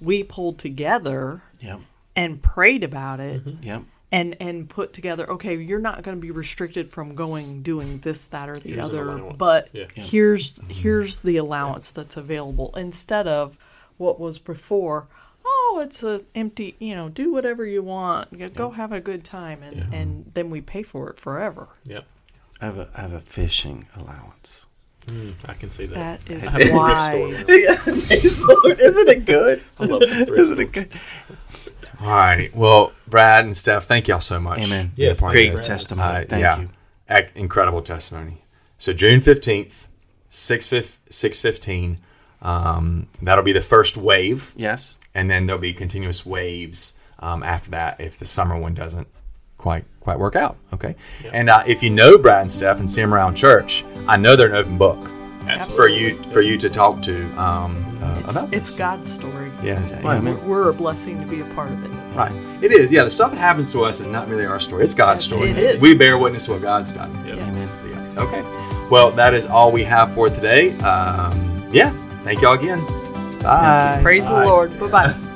we 0.00 0.22
pulled 0.22 0.60
together 0.60 1.42
Yep. 1.58 1.80
and 2.14 2.40
prayed 2.40 2.84
about 2.84 3.18
it 3.18 3.44
mm-hmm. 3.44 3.64
Yep. 3.64 3.82
And 4.12 4.36
and 4.40 4.68
put 4.68 4.92
together 4.92 5.28
okay 5.30 5.56
you're 5.56 5.80
not 5.80 6.02
going 6.02 6.16
to 6.16 6.20
be 6.20 6.30
restricted 6.30 6.88
from 6.90 7.14
going 7.14 7.62
doing 7.62 7.98
this 8.00 8.28
that 8.28 8.48
or 8.48 8.60
the 8.60 8.70
Here's 8.74 8.84
other 8.84 9.18
but 9.36 9.68
Yeah. 9.72 9.86
Yeah. 9.96 10.02
here's 10.04 10.52
mm-hmm. 10.52 10.70
here's 10.70 11.18
the 11.18 11.38
allowance 11.38 11.90
that's 11.92 12.16
available 12.16 12.72
instead 12.76 13.26
of 13.26 13.58
what 13.96 14.20
was 14.20 14.38
before 14.38 15.08
oh 15.44 15.82
it's 15.84 16.02
an 16.02 16.24
empty 16.34 16.76
you 16.78 16.94
know 16.94 17.08
do 17.08 17.32
whatever 17.32 17.64
you 17.66 17.82
want 17.82 18.38
Go- 18.38 18.48
go 18.50 18.70
have 18.70 18.92
a 18.92 19.00
good 19.00 19.24
time 19.24 19.62
and 19.62 19.92
and 19.92 20.30
then 20.34 20.50
we 20.50 20.60
pay 20.60 20.82
for 20.82 21.10
it 21.10 21.18
forever 21.18 21.68
Yep. 21.86 22.04
I 22.60 22.64
have 22.66 22.78
a, 22.78 22.88
I 22.94 23.00
have 23.00 23.12
a 23.12 23.20
fishing 23.20 23.88
allowance. 23.96 24.61
Mm, 25.06 25.34
I 25.46 25.54
can 25.54 25.70
see 25.70 25.86
that. 25.86 26.20
that 26.20 26.30
is 26.30 26.46
I 26.46 26.50
have 26.52 26.60
a 26.60 27.36
thrift 27.36 27.46
store. 27.46 28.48
wise 28.62 28.80
Isn't 28.80 29.08
it 29.08 29.24
good? 29.24 29.62
I 29.78 29.84
love 29.84 30.02
some 30.04 30.24
thrift 30.26 30.52
stores. 30.52 30.70
good? 30.70 30.92
All 32.00 32.08
right. 32.08 32.54
Well, 32.54 32.92
Brad 33.06 33.44
and 33.44 33.56
Steph, 33.56 33.86
thank 33.86 34.08
y'all 34.08 34.20
so 34.20 34.38
much. 34.40 34.60
Amen. 34.60 34.92
Yes, 34.96 35.20
Great 35.20 35.50
this. 35.52 35.66
testimony. 35.66 36.18
Uh, 36.18 36.24
Thank 36.28 36.42
yeah. 36.42 36.60
you. 36.60 36.70
Ec- 37.08 37.32
incredible 37.34 37.82
testimony. 37.82 38.42
So 38.78 38.92
June 38.92 39.20
fifteenth, 39.20 39.86
six 40.30 40.72
six 41.08 41.40
fifteen. 41.40 41.98
Um, 42.40 43.08
that'll 43.20 43.44
be 43.44 43.52
the 43.52 43.60
first 43.60 43.96
wave. 43.96 44.52
Yes. 44.56 44.98
and 45.14 45.30
then 45.30 45.46
there'll 45.46 45.60
be 45.60 45.72
continuous 45.72 46.24
waves 46.26 46.94
um, 47.20 47.42
after 47.42 47.70
that 47.70 48.00
if 48.00 48.18
the 48.18 48.26
summer 48.26 48.58
one 48.58 48.74
doesn't 48.74 49.06
quite 49.62 49.84
quite 50.00 50.18
work 50.18 50.36
out. 50.36 50.56
Okay, 50.74 50.94
and 51.32 51.48
uh, 51.48 51.62
if 51.66 51.82
you 51.82 51.88
know 51.88 52.18
Brad 52.18 52.42
and 52.42 52.52
Steph 52.52 52.80
and 52.80 52.90
see 52.90 53.00
them 53.00 53.14
around 53.14 53.36
church, 53.36 53.84
I 54.06 54.16
know 54.16 54.36
they're 54.36 54.48
an 54.48 54.54
open 54.54 54.76
book 54.76 55.08
for 55.74 55.88
you 55.88 56.22
for 56.24 56.40
you 56.40 56.58
to 56.58 56.68
talk 56.68 57.00
to 57.02 57.24
um, 57.40 57.84
uh, 58.02 58.22
it's, 58.24 58.42
about 58.42 58.54
it's 58.54 58.76
god's 58.76 59.12
story 59.12 59.50
Yeah, 59.62 59.80
Well, 60.02 60.14
yeah, 60.14 60.18
amen. 60.20 60.46
we're 60.46 60.70
a 60.70 60.74
blessing 60.74 61.20
to 61.20 61.26
be 61.26 61.40
a 61.40 61.44
part 61.54 61.70
of 61.72 61.84
it 61.84 61.90
right. 62.14 62.32
It 62.62 62.72
is. 62.72 62.92
Yeah, 62.92 63.04
the 63.04 63.10
stuff 63.10 63.32
that 63.32 63.38
happens 63.38 63.72
to 63.72 63.82
us 63.84 64.00
is 64.00 64.08
not 64.08 64.28
really 64.28 64.44
our 64.44 64.60
story. 64.60 64.84
It's 64.84 64.94
God's 64.94 65.24
story. 65.24 65.50
It 65.50 65.58
is. 65.58 65.82
We 65.82 65.96
bear 65.96 66.18
witness 66.18 66.44
to 66.46 66.52
what 66.52 66.62
God's 66.62 66.92
done. 66.92 67.12
Yep. 67.26 67.36
Yeah. 67.36 67.48
Amen. 67.48 67.72
So, 67.72 67.86
yeah. 67.86 68.14
Okay. 68.18 68.42
Well, 68.90 69.10
that 69.12 69.34
is 69.34 69.46
all 69.46 69.72
we 69.72 69.82
have 69.84 70.14
for 70.14 70.28
today. 70.28 70.78
Um, 70.80 71.66
yeah. 71.72 71.90
Thank 72.22 72.42
y'all 72.42 72.54
again. 72.54 72.84
Bye. 73.42 73.98
praise 74.02 74.30
Bye. 74.30 74.44
the 74.44 74.46
lord 74.46 74.78
bye-bye 74.78 75.14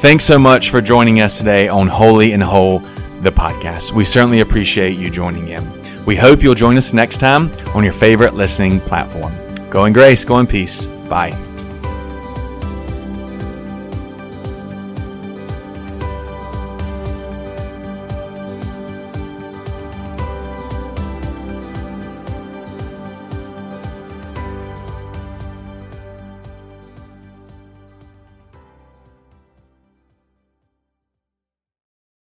Thanks 0.00 0.24
so 0.24 0.38
much 0.38 0.70
for 0.70 0.80
joining 0.80 1.20
us 1.20 1.36
today 1.36 1.68
on 1.68 1.86
Holy 1.86 2.32
and 2.32 2.42
Whole, 2.42 2.78
the 3.20 3.30
podcast. 3.30 3.92
We 3.92 4.06
certainly 4.06 4.40
appreciate 4.40 4.96
you 4.96 5.10
joining 5.10 5.48
in. 5.48 5.70
We 6.06 6.16
hope 6.16 6.42
you'll 6.42 6.54
join 6.54 6.78
us 6.78 6.94
next 6.94 7.18
time 7.18 7.52
on 7.74 7.84
your 7.84 7.92
favorite 7.92 8.32
listening 8.32 8.80
platform. 8.80 9.30
Go 9.68 9.84
in 9.84 9.92
grace, 9.92 10.24
go 10.24 10.38
in 10.38 10.46
peace. 10.46 10.86
Bye. 10.86 11.32